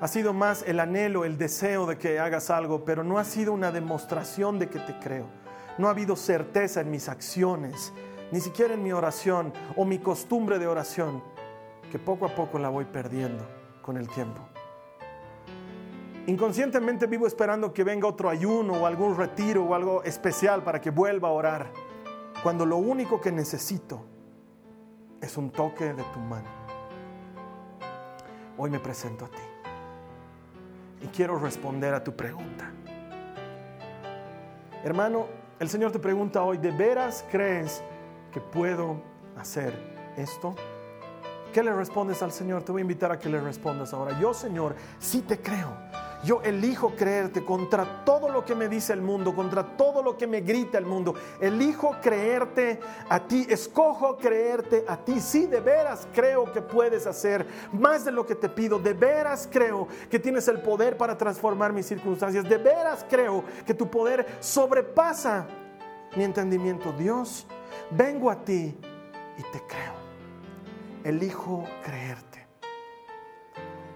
ha 0.00 0.08
sido 0.08 0.32
más 0.32 0.64
el 0.66 0.80
anhelo, 0.80 1.26
el 1.26 1.36
deseo 1.36 1.84
de 1.84 1.98
que 1.98 2.18
hagas 2.18 2.48
algo, 2.48 2.86
pero 2.86 3.04
no 3.04 3.18
ha 3.18 3.24
sido 3.24 3.52
una 3.52 3.70
demostración 3.70 4.58
de 4.58 4.70
que 4.70 4.78
te 4.78 4.98
creo. 4.98 5.26
No 5.76 5.88
ha 5.88 5.90
habido 5.90 6.16
certeza 6.16 6.80
en 6.80 6.90
mis 6.90 7.08
acciones, 7.08 7.92
ni 8.32 8.40
siquiera 8.40 8.72
en 8.72 8.82
mi 8.82 8.92
oración 8.92 9.52
o 9.76 9.84
mi 9.84 9.98
costumbre 9.98 10.58
de 10.58 10.66
oración, 10.66 11.22
que 11.92 11.98
poco 11.98 12.24
a 12.24 12.34
poco 12.34 12.58
la 12.58 12.70
voy 12.70 12.86
perdiendo 12.86 13.46
con 13.82 13.98
el 13.98 14.08
tiempo. 14.08 14.49
Inconscientemente 16.26 17.06
vivo 17.06 17.26
esperando 17.26 17.72
que 17.72 17.82
venga 17.82 18.06
otro 18.06 18.28
ayuno 18.28 18.74
o 18.74 18.86
algún 18.86 19.16
retiro 19.16 19.64
o 19.64 19.74
algo 19.74 20.02
especial 20.04 20.62
para 20.62 20.80
que 20.80 20.90
vuelva 20.90 21.28
a 21.28 21.32
orar, 21.32 21.72
cuando 22.42 22.66
lo 22.66 22.76
único 22.76 23.20
que 23.20 23.32
necesito 23.32 24.04
es 25.20 25.36
un 25.36 25.50
toque 25.50 25.92
de 25.92 26.04
tu 26.12 26.20
mano. 26.20 26.48
Hoy 28.58 28.70
me 28.70 28.78
presento 28.78 29.24
a 29.24 29.28
ti 29.28 29.38
y 31.02 31.06
quiero 31.08 31.38
responder 31.38 31.94
a 31.94 32.04
tu 32.04 32.14
pregunta. 32.14 32.70
Hermano, 34.84 35.26
el 35.58 35.68
Señor 35.68 35.92
te 35.92 35.98
pregunta 35.98 36.42
hoy, 36.42 36.58
¿de 36.58 36.70
veras 36.70 37.24
crees 37.30 37.82
que 38.32 38.40
puedo 38.40 39.02
hacer 39.36 39.74
esto? 40.16 40.54
¿Qué 41.52 41.62
le 41.62 41.72
respondes 41.72 42.22
al 42.22 42.32
Señor? 42.32 42.62
Te 42.62 42.72
voy 42.72 42.80
a 42.80 42.82
invitar 42.82 43.10
a 43.10 43.18
que 43.18 43.28
le 43.28 43.40
respondas 43.40 43.92
ahora. 43.92 44.18
Yo, 44.20 44.32
Señor, 44.32 44.76
sí 44.98 45.22
te 45.22 45.40
creo 45.40 45.70
yo 46.22 46.42
elijo 46.42 46.94
creerte 46.96 47.44
contra 47.44 48.04
todo 48.04 48.28
lo 48.28 48.44
que 48.44 48.54
me 48.54 48.68
dice 48.68 48.92
el 48.92 49.00
mundo, 49.00 49.34
contra 49.34 49.76
todo 49.76 50.02
lo 50.02 50.16
que 50.18 50.26
me 50.26 50.40
grita 50.40 50.76
el 50.76 50.84
mundo. 50.84 51.14
Elijo 51.40 51.96
creerte 52.02 52.78
a 53.08 53.20
ti, 53.20 53.46
escojo 53.48 54.18
creerte 54.18 54.84
a 54.86 54.96
ti. 54.98 55.20
Sí, 55.20 55.46
de 55.46 55.60
veras 55.60 56.06
creo 56.12 56.52
que 56.52 56.60
puedes 56.60 57.06
hacer 57.06 57.46
más 57.72 58.04
de 58.04 58.12
lo 58.12 58.26
que 58.26 58.34
te 58.34 58.48
pido. 58.48 58.78
De 58.78 58.92
veras 58.92 59.48
creo 59.50 59.88
que 60.10 60.18
tienes 60.18 60.46
el 60.48 60.60
poder 60.60 60.96
para 60.96 61.16
transformar 61.16 61.72
mis 61.72 61.86
circunstancias. 61.86 62.48
De 62.48 62.58
veras 62.58 63.04
creo 63.08 63.44
que 63.66 63.72
tu 63.72 63.90
poder 63.90 64.26
sobrepasa 64.40 65.46
mi 66.16 66.24
entendimiento. 66.24 66.92
Dios, 66.92 67.46
vengo 67.90 68.30
a 68.30 68.44
ti 68.44 68.76
y 69.38 69.42
te 69.52 69.62
creo. 69.66 69.94
Elijo 71.04 71.64
creerte. 71.82 72.29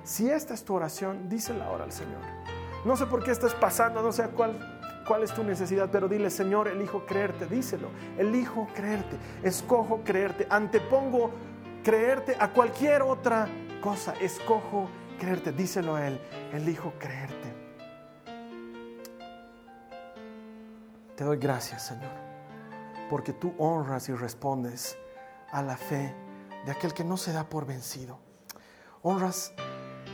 Si 0.05 0.31
esta 0.31 0.53
es 0.53 0.65
tu 0.65 0.75
oración, 0.75 1.31
dísela 1.31 1.65
ahora 1.65 1.85
al 1.85 1.93
Señor. 1.93 2.21
No 2.85 2.95
sé 2.95 3.07
por 3.07 3.25
qué 3.25 3.31
estás 3.31 3.55
pasando, 3.55 4.03
no 4.03 4.13
sé 4.13 4.29
cuál, 4.29 5.03
cuál 5.09 5.23
es 5.23 5.33
tu 5.33 5.43
necesidad, 5.43 5.89
pero 5.91 6.09
dile, 6.09 6.29
Señor, 6.29 6.69
elijo 6.69 7.07
creerte, 7.07 7.47
díselo. 7.47 7.89
Elijo 8.19 8.69
creerte, 8.75 9.17
escojo 9.43 10.03
creerte, 10.05 10.47
antepongo 10.51 11.31
creerte 11.83 12.37
a 12.39 12.53
cualquier 12.53 13.01
otra 13.01 13.49
cosa. 13.81 14.13
Escojo 14.21 14.91
creerte, 15.19 15.53
díselo 15.53 15.97
a 15.97 16.07
Él, 16.07 16.21
elijo 16.53 16.93
creerte. 16.99 17.55
Te 21.17 21.25
doy 21.25 21.39
gracias, 21.39 21.87
Señor, 21.87 22.11
porque 23.09 23.33
tú 23.33 23.55
honras 23.57 24.11
y 24.11 24.13
respondes 24.13 24.99
a 25.51 25.63
la 25.63 25.79
fe 25.79 26.15
de 26.67 26.73
aquel 26.73 26.93
que 26.93 27.05
no 27.05 27.17
se 27.17 27.33
da 27.33 27.49
por 27.49 27.65
vencido. 27.65 28.19
Honras 29.01 29.55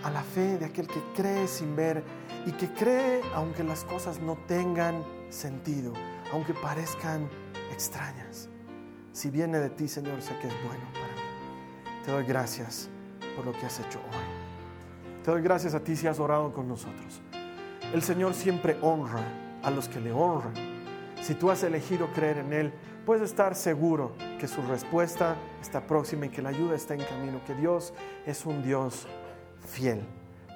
a 0.03 0.11
la 0.11 0.23
fe 0.23 0.59
de 0.59 0.67
aquel 0.67 0.87
que 0.87 1.01
cree 1.15 1.47
sin 1.47 1.77
ver 1.77 2.03
y 2.47 2.53
que 2.53 2.69
cree 2.73 3.21
aunque 3.35 3.63
las 3.65 3.85
cosas 3.85 4.21
no 4.21 4.37
tengan 4.47 5.05
sentido, 5.29 5.93
aunque 6.33 6.55
parezcan 6.55 7.29
extrañas. 7.73 8.49
Si 9.13 9.31
viene 9.31 9.59
de 9.59 9.71
ti, 9.71 9.89
Señor, 9.89 10.23
sé 10.23 10.37
que 10.39 10.49
es 10.49 10.55
bueno 10.65 10.85
para 10.93 11.07
mí. 11.07 12.05
Te 12.05 12.13
doy 12.13 12.25
gracias 12.25 12.89
por 13.37 13.45
lo 13.45 13.53
que 13.53 13.67
has 13.67 13.79
hecho 13.81 13.99
hoy. 13.99 15.23
Te 15.25 15.31
doy 15.31 15.43
gracias 15.43 15.75
a 15.75 15.81
ti 15.81 15.97
si 15.97 16.07
has 16.07 16.19
orado 16.19 16.53
con 16.53 16.67
nosotros. 16.67 17.21
El 17.93 18.03
Señor 18.03 18.35
siempre 18.35 18.79
honra 18.81 19.23
a 19.63 19.71
los 19.71 19.89
que 19.89 20.01
le 20.01 20.13
honran. 20.13 20.55
Si 21.21 21.35
tú 21.35 21.51
has 21.51 21.63
elegido 21.63 22.09
creer 22.15 22.39
en 22.39 22.53
Él, 22.53 22.73
puedes 23.05 23.23
estar 23.23 23.55
seguro 23.55 24.13
que 24.39 24.49
su 24.49 24.63
respuesta 24.63 25.37
está 25.61 25.87
próxima 25.87 26.27
y 26.27 26.29
que 26.31 26.41
la 26.41 26.49
ayuda 26.49 26.75
está 26.75 26.95
en 26.95 27.05
camino, 27.05 27.41
que 27.47 27.55
Dios 27.55 27.93
es 28.25 28.47
un 28.47 28.63
Dios 28.63 29.07
fiel. 29.67 30.01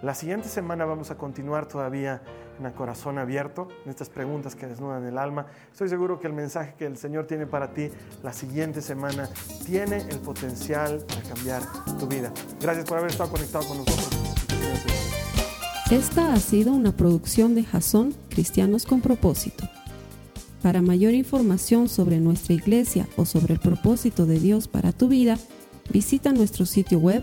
La 0.03 0.15
siguiente 0.15 0.49
semana 0.49 0.85
vamos 0.85 1.11
a 1.11 1.17
continuar 1.17 1.67
todavía 1.67 2.23
en 2.59 2.67
el 2.67 2.73
corazón 2.73 3.19
abierto, 3.19 3.69
en 3.85 3.91
estas 3.91 4.11
preguntas 4.11 4.55
que 4.55 4.67
desnudan 4.67 5.05
el 5.07 5.19
alma. 5.19 5.47
Estoy 5.73 5.89
seguro 5.89 6.21
que 6.21 6.27
el 6.27 6.35
mensaje 6.35 6.75
que 6.79 6.87
el 6.87 6.97
Señor 6.97 7.27
tiene 7.27 7.47
para 7.47 7.73
ti 7.73 7.91
la 8.23 8.33
siguiente 8.33 8.83
semana 8.83 9.29
tiene 9.65 9.99
el 10.11 10.19
potencial 10.19 11.05
para 11.09 11.23
cambiar 11.23 11.63
tu 11.99 12.07
vida. 12.07 12.33
Gracias 12.61 12.87
por 12.87 12.99
haber 12.99 13.11
estado 13.11 13.31
conectado 13.31 13.67
con 13.67 13.79
nosotros. 13.79 14.11
Esta 15.91 16.33
ha 16.33 16.37
sido 16.39 16.73
una 16.73 16.93
producción 16.93 17.55
de 17.55 17.65
Jason 17.65 18.15
Cristianos 18.29 18.85
con 18.87 19.01
Propósito. 19.01 19.69
Para 20.63 20.81
mayor 20.81 21.13
información 21.13 21.89
sobre 21.89 22.21
nuestra 22.21 22.55
iglesia 22.55 23.07
o 23.17 23.27
sobre 23.27 23.55
el 23.55 23.61
propósito 23.61 24.25
de 24.25 24.41
Dios 24.41 24.67
para 24.67 24.93
tu 24.93 25.09
vida, 25.09 25.39
visita 25.91 26.33
nuestro 26.33 26.65
sitio 26.65 26.99
web 26.99 27.23